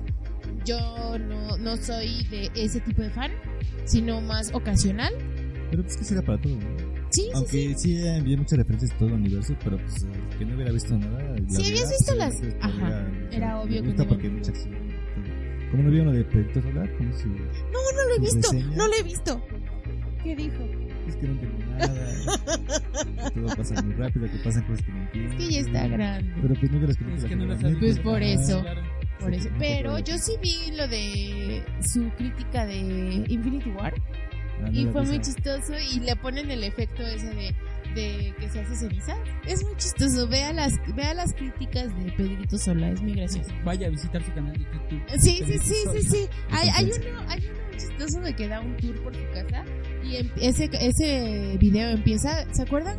Yo 0.65 1.19
no, 1.19 1.57
no 1.57 1.77
soy 1.79 2.25
de 2.31 2.51
ese 2.55 2.81
tipo 2.81 3.01
de 3.03 3.11
fan, 3.11 3.33
sino 3.87 4.21
más 4.21 4.53
ocasional. 4.55 5.13
Pero 5.71 5.83
pues 5.83 5.97
que 5.97 6.05
será 6.05 6.23
para 6.23 6.41
todo, 6.41 6.55
¿no? 6.55 6.61
Sí, 7.11 7.23
sí, 7.23 7.31
Aunque 7.35 7.75
sí. 7.77 7.97
sí, 7.97 8.09
había 8.09 8.37
muchas 8.37 8.59
referencias 8.59 8.91
de 8.93 8.97
todo 8.99 9.09
el 9.09 9.15
universo, 9.15 9.55
pero 9.65 9.79
pues 9.79 10.03
eh, 10.05 10.07
que 10.39 10.45
no 10.45 10.55
hubiera 10.55 10.71
visto 10.71 10.97
nada. 10.99 11.37
Sí, 11.49 11.57
habías 11.57 11.71
verdad, 11.81 11.91
visto 11.91 12.15
las- 12.15 12.37
pues, 12.41 12.57
ajá, 12.61 13.07
era 13.33 13.61
obvio 13.61 13.83
que 13.83 13.89
gusta 13.89 14.03
no 14.05 14.09
porque 14.11 14.29
mucha 14.29 14.51
acción. 14.51 14.75
Como 15.71 15.83
no 15.83 15.91
vieron 15.91 16.13
lo 16.13 16.13
de 16.19 16.25
Proyecto 16.25 16.63
Solar, 16.63 16.97
como 16.99 17.13
su, 17.17 17.29
No, 17.29 17.35
no 17.37 18.09
lo 18.09 18.15
he 18.17 18.21
visto, 18.21 18.53
reseña, 18.53 18.77
no 18.77 18.87
lo 18.87 18.95
he 18.95 19.03
visto. 19.03 19.43
¿Qué 20.23 20.37
dijo? 20.37 20.57
Es 21.07 21.17
que 21.17 21.27
no 21.27 21.33
entiendo 21.33 21.67
nada. 21.67 23.31
que 23.35 23.41
todo 23.41 23.57
pasa 23.57 23.83
muy 23.83 23.95
rápido, 23.95 24.27
que 24.31 24.39
pasan 24.39 24.63
cosas 24.65 24.85
que 24.85 24.93
no 24.93 25.03
entiendo. 25.03 25.37
Que 25.37 25.51
ya 25.51 25.61
está 25.61 25.87
grande. 25.89 26.33
Pero 26.43 26.55
pues 26.55 26.73
no 26.73 26.81
las 26.81 26.91
Es 26.91 27.25
que 27.25 27.37
no 27.37 27.47
las. 27.47 27.61
Pues 27.79 27.99
por 28.01 28.23
eso. 28.23 28.65
Por 29.21 29.33
Sí, 29.35 29.39
eso. 29.41 29.49
Pero 29.59 29.99
yo 30.01 30.19
sí 30.19 30.33
vi 30.43 30.73
lo 30.77 30.87
de 30.89 31.63
su 31.83 32.09
crítica 32.17 32.67
de 32.67 32.77
Infinity 33.29 33.71
War 33.71 33.95
Ah, 34.59 34.71
no 34.71 34.73
y 34.73 34.87
fue 34.87 35.03
muy 35.05 35.21
chistoso 35.21 35.75
y 35.93 36.01
le 36.01 36.17
ponen 36.17 36.51
el 36.51 36.65
efecto 36.65 37.03
ese 37.03 37.27
de, 37.29 37.55
de 37.95 38.35
que 38.41 38.49
se 38.49 38.61
hace 38.61 38.75
ceniza. 38.75 39.15
Es 39.47 39.63
muy 39.63 39.77
chistoso. 39.77 40.27
Vea 40.29 40.51
las, 40.55 40.73
vea 40.95 41.13
las 41.13 41.35
críticas 41.35 41.95
de 42.03 42.11
Pedrito 42.13 42.57
Sola, 42.57 42.89
es 42.91 43.03
muy 43.03 43.13
gracioso. 43.15 43.51
Vaya 43.65 43.89
a 43.89 43.91
visitar 43.91 44.23
su 44.25 44.33
canal 44.33 44.55
de 44.55 44.61
YouTube. 44.65 45.03
Sí, 45.19 45.43
sí, 45.47 45.59
sí, 45.59 45.75
sí, 45.93 46.03
sí. 46.09 46.27
Hay, 46.51 46.71
hay 46.71 46.91
confianza. 46.91 47.11
uno, 47.21 47.31
hay 47.31 47.47
uno 47.51 47.66
chistoso 47.77 48.21
de 48.21 48.35
que 48.35 48.49
da 48.49 48.61
un 48.61 48.77
tour 48.77 49.01
por 49.03 49.15
su 49.15 49.23
casa 49.33 49.65
y 50.05 50.17
em- 50.17 50.31
ese, 50.41 50.69
ese 50.73 51.57
video 51.59 51.91
empieza, 51.91 52.53
¿se 52.53 52.63
acuerdan? 52.63 52.99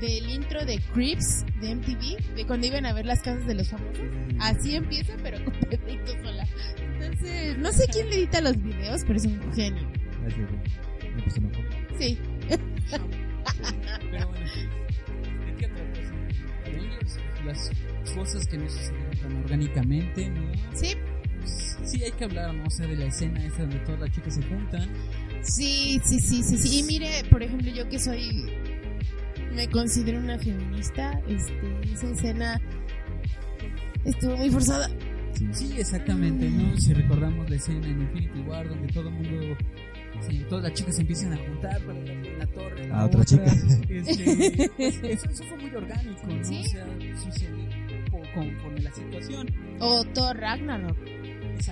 Del 0.00 0.30
intro 0.30 0.64
de 0.64 0.78
Creeps 0.94 1.44
de 1.60 1.74
MTV, 1.74 2.34
de 2.34 2.46
cuando 2.46 2.66
iban 2.66 2.86
a 2.86 2.92
ver 2.94 3.04
las 3.04 3.20
casas 3.20 3.46
de 3.46 3.54
los 3.54 3.68
famosos. 3.68 4.04
Así 4.38 4.74
empieza, 4.74 5.12
pero 5.22 5.44
con 5.44 5.52
Pedrito 5.70 6.12
Sola. 6.22 6.46
Entonces, 6.98 7.58
no 7.58 7.70
sé 7.72 7.86
quién 7.92 8.08
le 8.08 8.16
edita 8.16 8.40
los 8.40 8.56
videos, 8.62 9.02
pero 9.06 9.16
es 9.18 9.26
un 9.26 9.52
genio. 9.54 9.86
Gracias, 10.22 10.48
güey. 10.50 11.14
Me 11.16 11.22
puse 11.22 11.38
enojo. 11.38 11.60
Sí. 11.98 12.18
Pero 14.10 14.28
bueno, 14.28 14.46
¿de 15.46 15.56
qué 15.58 15.66
otra 15.66 15.84
cosa? 15.90 16.12
Avengers, 16.66 17.18
las 17.44 17.70
cosas 18.14 18.46
que 18.46 18.56
no 18.58 18.68
sucedieron 18.68 19.18
tan 19.18 19.36
orgánicamente, 19.44 20.28
¿no? 20.30 20.50
Sí, 20.74 20.94
sí, 21.44 22.02
hay 22.04 22.12
que 22.12 22.24
hablar, 22.24 22.54
¿no? 22.54 22.64
O 22.64 22.70
sea, 22.70 22.86
de 22.86 22.96
la 22.96 23.06
escena 23.06 23.44
esta 23.44 23.62
donde 23.62 23.78
todas 23.80 24.00
las 24.00 24.10
chicas 24.12 24.34
se 24.34 24.42
juntan. 24.42 24.88
sí, 25.42 26.00
sí, 26.04 26.20
sí, 26.20 26.42
sí, 26.42 26.56
sí. 26.56 26.78
Y 26.78 26.82
mire, 26.84 27.08
por 27.30 27.42
ejemplo, 27.42 27.70
yo 27.72 27.88
que 27.88 27.98
soy, 27.98 28.50
me 29.54 29.68
considero 29.68 30.18
una 30.18 30.38
feminista, 30.38 31.20
este, 31.28 31.92
esa 31.92 32.10
escena 32.10 32.60
estuvo 34.04 34.36
muy 34.36 34.50
forzada. 34.50 34.88
Sí. 34.88 35.48
Sí, 35.52 35.74
exactamente, 35.78 36.50
¿no? 36.50 36.76
Si 36.76 36.92
recordamos 36.92 37.48
la 37.48 37.56
escena 37.56 37.86
en 37.86 38.02
Infinity 38.02 38.40
War 38.40 38.68
donde 38.68 38.92
todo 38.92 39.08
el 39.08 39.14
mundo, 39.14 39.56
sí, 40.28 40.44
todas 40.48 40.64
las 40.64 40.74
chicas 40.74 40.96
se 40.96 41.00
empiezan 41.00 41.32
a 41.32 41.36
juntar 41.38 41.80
para 41.80 41.98
darle 41.98 42.38
la 42.38 42.46
torre 42.46 42.92
A 42.92 43.06
otra 43.06 43.24
chica. 43.24 43.44
Este, 43.44 44.70
pues, 44.76 44.98
eso, 45.02 45.30
eso 45.30 45.44
fue 45.44 45.56
muy 45.56 45.74
orgánico, 45.74 46.26
¿no? 46.26 46.44
Sí. 46.44 46.62
O 46.62 46.68
sea, 46.68 46.86
sucedió 47.24 47.70
conforme 48.34 48.80
la 48.80 48.92
situación. 48.92 49.48
O 49.78 50.04
Thor 50.04 50.36
Ragnarok. 50.36 50.96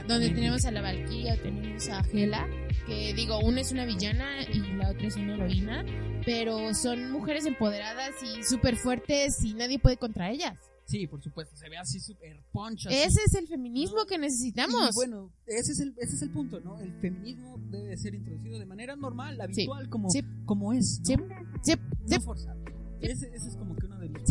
Donde 0.06 0.30
tenemos 0.30 0.64
a 0.64 0.70
la 0.70 0.82
Valkyria, 0.82 1.40
tenemos 1.42 1.88
a 1.88 2.00
Hela, 2.12 2.46
que 2.86 3.14
digo, 3.14 3.38
una 3.40 3.60
es 3.60 3.72
una 3.72 3.84
villana 3.84 4.42
y 4.42 4.60
la 4.76 4.90
otra 4.90 5.06
es 5.06 5.16
una 5.16 5.34
heroína, 5.34 5.84
pero 6.24 6.74
son 6.74 7.10
mujeres 7.10 7.46
empoderadas 7.46 8.14
y 8.22 8.42
súper 8.42 8.76
fuertes 8.76 9.42
y 9.44 9.54
nadie 9.54 9.78
puede 9.78 9.96
contra 9.96 10.30
ellas. 10.30 10.58
Sí, 10.84 11.06
por 11.06 11.22
supuesto, 11.22 11.54
se 11.54 11.68
ve 11.68 11.76
así 11.76 12.00
súper 12.00 12.42
poncho. 12.50 12.88
así. 12.88 12.96
Ese 12.96 13.20
es 13.26 13.34
el 13.34 13.46
feminismo 13.46 14.06
que 14.06 14.16
necesitamos. 14.16 14.92
Y 14.92 14.94
bueno, 14.94 15.30
ese 15.46 15.72
es, 15.72 15.80
el, 15.80 15.94
ese 15.98 16.16
es 16.16 16.22
el 16.22 16.30
punto, 16.30 16.60
¿no? 16.60 16.80
El 16.80 16.94
feminismo 16.94 17.58
debe 17.70 17.94
ser 17.98 18.14
introducido 18.14 18.58
de 18.58 18.64
manera 18.64 18.96
normal, 18.96 19.38
habitual, 19.38 19.90
como, 19.90 20.08
sí. 20.08 20.22
como 20.46 20.72
es. 20.72 21.00
¿no? 21.00 21.04
Sí, 21.04 21.14
sí, 21.62 21.74
No 21.76 22.08
sí, 22.08 22.20
forzado. 22.20 22.58
Ese, 23.00 23.28
ese 23.34 23.48
es 23.48 23.56
como 23.56 23.76
que 23.76 23.84
uno 23.84 23.98
de 23.98 24.08
los 24.08 24.24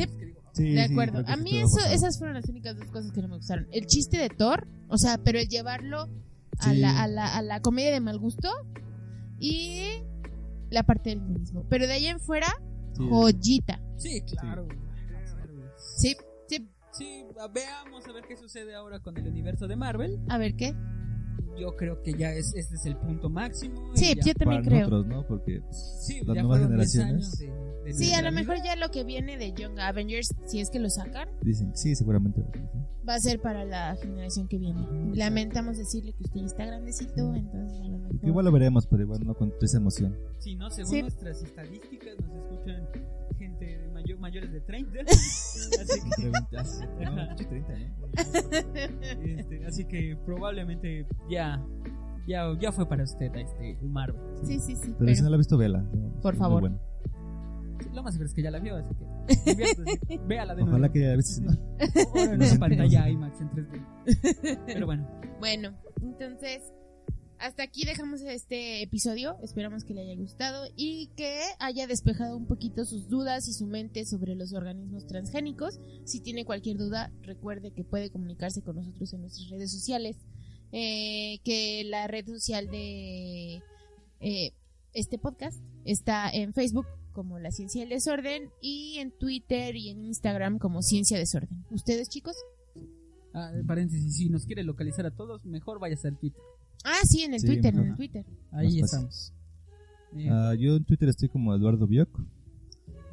Sí. 0.57 0.71
de 0.73 0.81
acuerdo. 0.83 1.23
A 1.27 1.35
mí 1.37 1.57
eso, 1.57 1.79
esas 1.91 2.17
fueron 2.17 2.35
las 2.35 2.47
únicas 2.49 2.75
dos 2.77 2.87
cosas 2.91 3.11
que 3.11 3.21
no 3.21 3.27
me 3.29 3.35
gustaron. 3.37 3.67
El 3.71 3.85
chiste 3.85 4.17
de 4.17 4.29
Thor, 4.29 4.67
o 4.89 4.97
sea, 4.97 5.17
pero 5.17 5.39
el 5.39 5.47
llevarlo 5.47 6.09
a, 6.59 6.71
Sí. 6.71 6.77
la, 6.79 7.03
a, 7.03 7.07
la, 7.07 7.35
a 7.37 7.41
la 7.41 7.61
comedia 7.61 7.91
de 7.91 7.99
mal 7.99 8.17
gusto 8.19 8.49
y 9.39 10.01
la 10.69 10.83
parte 10.83 11.11
del 11.11 11.19
feminismo. 11.21 11.65
Pero 11.69 11.87
de 11.87 11.93
ahí 11.93 12.05
en 12.07 12.19
fuera, 12.19 12.47
Sí, 12.95 13.07
joyita. 13.09 13.79
Sí, 13.97 14.21
claro. 14.21 14.67
Sí, 15.97 16.15
sí. 16.47 16.67
Sí, 16.91 17.23
veamos 17.53 18.07
a 18.07 18.11
ver 18.13 18.23
qué 18.27 18.35
sucede 18.35 18.73
ahora 18.75 18.99
con 18.99 19.15
el 19.17 19.27
universo 19.27 19.67
de 19.67 19.75
Marvel. 19.75 20.19
A 20.29 20.37
ver 20.39 20.55
qué. 20.55 20.73
Yo 21.59 21.75
creo 21.75 22.01
que 22.03 22.13
ya 22.13 22.31
es 22.33 22.53
este 22.55 22.75
es 22.75 22.85
el 22.85 22.97
punto 22.97 23.29
máximo. 23.29 23.91
Sí, 23.95 24.13
yo 24.25 24.33
también 24.33 24.63
Para 24.63 24.75
creo. 24.75 24.79
nosotros, 24.89 25.07
¿no? 25.07 25.27
Porque 25.27 25.61
Sí, 25.71 26.21
las 26.25 26.35
ya 26.35 26.43
nuevas 26.43 26.59
fueron 26.61 26.77
10 26.77 26.91
generaciones- 26.93 27.25
años 27.25 27.37
de- 27.39 27.45
de 27.47 27.66
Sí, 27.93 28.13
a 28.13 28.21
lo 28.21 28.31
mejor 28.31 28.57
ya 28.63 28.75
lo 28.75 28.89
que 28.89 29.03
viene 29.03 29.37
de 29.37 29.53
Young 29.53 29.79
Avengers, 29.79 30.33
si 30.45 30.59
es 30.59 30.69
que 30.69 30.79
lo 30.79 30.89
sacan, 30.89 31.29
dicen, 31.41 31.75
sí, 31.75 31.95
seguramente. 31.95 32.43
va 33.07 33.15
a 33.15 33.19
ser 33.19 33.39
para 33.41 33.63
la 33.65 33.95
generación 33.95 34.47
que 34.47 34.57
viene. 34.57 34.85
Lamentamos 35.13 35.77
decirle 35.77 36.13
que 36.13 36.23
usted 36.23 36.39
ya 36.41 36.45
está 36.45 36.65
grandecito, 36.65 37.33
entonces 37.33 37.79
a 37.79 37.87
lo 37.87 37.97
mejor... 37.99 38.19
Que 38.19 38.27
igual 38.27 38.45
lo 38.45 38.51
veremos, 38.51 38.87
pero 38.87 39.03
igual 39.03 39.21
no 39.25 39.33
con 39.35 39.53
esa 39.61 39.77
emoción. 39.77 40.15
Sí, 40.39 40.55
¿no? 40.55 40.69
Según 40.69 40.91
Sí. 40.91 41.01
nuestras 41.01 41.41
estadísticas, 41.43 42.15
nos 42.19 42.35
escuchan 42.35 42.87
gente 43.37 43.65
de 43.77 43.87
mayo- 43.89 44.17
mayores 44.19 44.51
de 44.51 44.61
30. 44.61 44.91
así, 45.07 45.99
que, 46.17 46.21
Preguntas. 46.29 46.81
Ajá. 47.01 47.11
No, 47.11 47.27
pinche 47.29 47.45
30, 47.45 47.73
¿eh? 47.73 49.37
este, 49.39 49.65
así 49.65 49.85
que 49.85 50.17
probablemente 50.25 51.05
ya, 51.29 51.63
ya, 52.27 52.45
ya 52.59 52.71
fue 52.71 52.87
para 52.87 53.03
usted 53.03 53.33
este 53.35 53.77
Marvel. 53.83 54.19
Sí, 54.43 54.59
sí, 54.59 54.75
sí. 54.75 54.81
Pero, 54.85 54.97
pero- 54.99 55.15
si 55.15 55.21
no 55.21 55.29
la 55.29 55.35
ha 55.35 55.37
visto, 55.37 55.57
vela. 55.57 55.83
Por 56.21 56.33
Muy 56.33 56.39
favor. 56.39 56.59
bueno. 56.61 56.79
Lo 57.97 58.03
más 58.03 58.13
seguro 58.13 58.27
es 58.29 58.35
que 58.35 58.43
ya 58.43 58.51
la 58.51 58.59
vio, 58.59 58.75
así 58.75 58.93
que 58.93 59.51
diviértese, 59.51 59.99
véala 60.27 60.53
de 60.53 60.61
Ojalá 60.61 60.77
nuevo. 60.77 60.93
que 60.93 60.99
ya 61.01 61.07
la 61.07 61.15
viste. 61.15 61.41
¿no? 61.41 61.51
O 62.13 62.17
en 62.19 62.41
una 62.43 62.59
pantalla 62.59 63.09
IMAX 63.09 63.41
en 63.41 63.49
3D. 63.49 64.59
Pero 64.67 64.85
bueno, 64.85 65.09
Bueno, 65.39 65.75
entonces, 66.03 66.61
hasta 67.39 67.63
aquí 67.63 67.85
dejamos 67.85 68.21
este 68.21 68.83
episodio. 68.83 69.35
Esperamos 69.41 69.83
que 69.83 69.95
le 69.95 70.01
haya 70.01 70.15
gustado 70.15 70.67
y 70.75 71.07
que 71.15 71.39
haya 71.59 71.87
despejado 71.87 72.37
un 72.37 72.45
poquito 72.45 72.85
sus 72.85 73.09
dudas 73.09 73.47
y 73.47 73.53
su 73.53 73.65
mente 73.65 74.05
sobre 74.05 74.35
los 74.35 74.53
organismos 74.53 75.07
transgénicos. 75.07 75.79
Si 76.05 76.19
tiene 76.21 76.45
cualquier 76.45 76.77
duda, 76.77 77.11
recuerde 77.23 77.71
que 77.71 77.83
puede 77.83 78.11
comunicarse 78.11 78.61
con 78.61 78.75
nosotros 78.75 79.11
en 79.13 79.21
nuestras 79.21 79.49
redes 79.49 79.71
sociales. 79.71 80.17
Eh, 80.71 81.39
que 81.43 81.83
la 81.85 82.05
red 82.05 82.27
social 82.27 82.67
de 82.69 83.55
eh, 84.19 84.51
este 84.93 85.17
podcast 85.17 85.59
está 85.83 86.29
en 86.29 86.53
Facebook 86.53 86.85
como 87.17 87.39
La 87.39 87.49
Ciencia 87.49 87.81
del 87.81 87.89
Desorden 87.89 88.51
y 88.61 88.97
en 88.99 89.09
Twitter 89.09 89.75
y 89.75 89.89
en 89.89 90.03
Instagram 90.05 90.59
como 90.59 90.83
Ciencia 90.83 91.17
Desorden. 91.17 91.65
¿Ustedes, 91.71 92.09
chicos? 92.09 92.35
ah, 93.33 93.51
paréntesis, 93.65 94.17
si 94.17 94.29
nos 94.29 94.45
quiere 94.45 94.63
localizar 94.63 95.07
a 95.07 95.15
todos, 95.15 95.43
mejor 95.45 95.79
váyase 95.79 96.09
al 96.09 96.17
Twitter. 96.19 96.39
Ah, 96.83 97.01
sí, 97.09 97.23
en 97.23 97.33
el 97.33 97.39
Sí, 97.39 97.47
Twitter, 97.47 97.73
en 97.73 97.87
el 97.87 97.95
Twitter. 97.95 98.23
Ahí 98.51 98.79
estamos. 98.79 99.33
Eh, 100.15 100.27
Ah, 100.31 100.53
yo 100.53 100.75
en 100.75 100.85
Twitter 100.85 101.09
estoy 101.09 101.27
como 101.29 101.55
Eduardo 101.55 101.87
Bioc. 101.87 102.19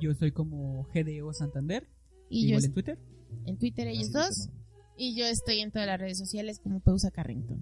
yo 0.02 0.14
soy 0.14 0.32
como 0.32 0.86
GDO 0.92 1.32
Santander, 1.32 1.88
Y 2.28 2.42
yo 2.42 2.46
igual 2.48 2.58
es- 2.58 2.64
en 2.66 2.72
Twitter. 2.74 2.98
en 3.46 3.56
Twitter 3.58 3.88
ellos 3.88 4.14
Así 4.14 4.28
dos. 4.44 4.50
Y 4.98 5.16
yo 5.16 5.24
estoy 5.24 5.60
en 5.60 5.70
todas 5.72 5.86
las 5.88 5.98
redes 5.98 6.18
sociales 6.18 6.60
como 6.60 6.80
Pausa 6.80 7.10
Carrington. 7.10 7.58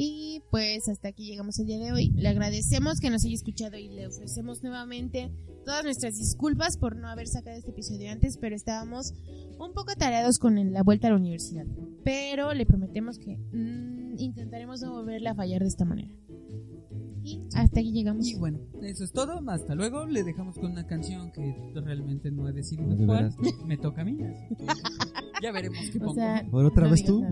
Y 0.00 0.42
pues 0.52 0.88
hasta 0.88 1.08
aquí 1.08 1.26
llegamos 1.26 1.58
el 1.58 1.66
día 1.66 1.78
de 1.78 1.90
hoy. 1.90 2.10
Le 2.10 2.28
agradecemos 2.28 3.00
que 3.00 3.10
nos 3.10 3.24
haya 3.24 3.34
escuchado 3.34 3.76
y 3.76 3.88
le 3.88 4.06
ofrecemos 4.06 4.62
nuevamente 4.62 5.32
todas 5.64 5.82
nuestras 5.82 6.16
disculpas 6.16 6.76
por 6.76 6.94
no 6.94 7.08
haber 7.08 7.26
sacado 7.26 7.56
este 7.56 7.70
episodio 7.72 8.08
antes, 8.12 8.36
pero 8.38 8.54
estábamos 8.54 9.12
un 9.58 9.72
poco 9.74 9.96
tareados 9.96 10.38
con 10.38 10.72
la 10.72 10.84
vuelta 10.84 11.08
a 11.08 11.10
la 11.10 11.16
universidad. 11.16 11.66
Pero 12.04 12.54
le 12.54 12.64
prometemos 12.64 13.18
que 13.18 13.38
mm, 13.38 14.20
intentaremos 14.20 14.80
no 14.82 14.92
volverle 14.92 15.30
a 15.30 15.34
fallar 15.34 15.62
de 15.62 15.68
esta 15.68 15.84
manera. 15.84 16.14
Y 17.24 17.40
hasta 17.54 17.80
aquí 17.80 17.90
llegamos. 17.90 18.24
Y 18.28 18.36
bueno, 18.36 18.60
eso 18.80 19.02
es 19.02 19.10
todo. 19.10 19.40
Hasta 19.50 19.74
luego. 19.74 20.06
Le 20.06 20.22
dejamos 20.22 20.54
con 20.58 20.70
una 20.70 20.86
canción 20.86 21.32
que 21.32 21.72
realmente 21.74 22.30
no 22.30 22.48
he 22.48 22.52
decidido 22.52 22.94
de 22.94 23.04
cuál. 23.04 23.34
Me 23.66 23.76
toca 23.76 24.02
a 24.02 24.04
mí. 24.04 24.16
ya 25.42 25.50
veremos 25.50 25.78
qué 25.90 25.98
O 25.98 26.00
pongo. 26.02 26.14
sea, 26.14 26.46
Ahora 26.52 26.68
otra 26.68 26.84
no 26.84 26.90
vez 26.92 27.04
tú. 27.04 27.22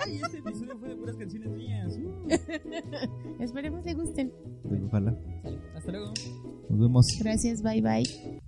Ay, 0.00 0.20
este 0.24 0.38
episodio 0.38 0.78
fue 0.78 0.88
de 0.88 0.96
puras 0.96 1.16
canciones 1.16 1.50
mías. 1.50 1.98
Uh, 1.98 2.28
Esperemos 3.42 3.84
le 3.84 3.94
gusten. 3.94 4.32
Ojalá. 4.86 5.16
Hasta 5.74 5.92
luego. 5.92 6.12
Nos 6.68 6.80
vemos. 6.80 7.06
Gracias, 7.20 7.62
bye 7.62 7.82
bye. 7.82 8.40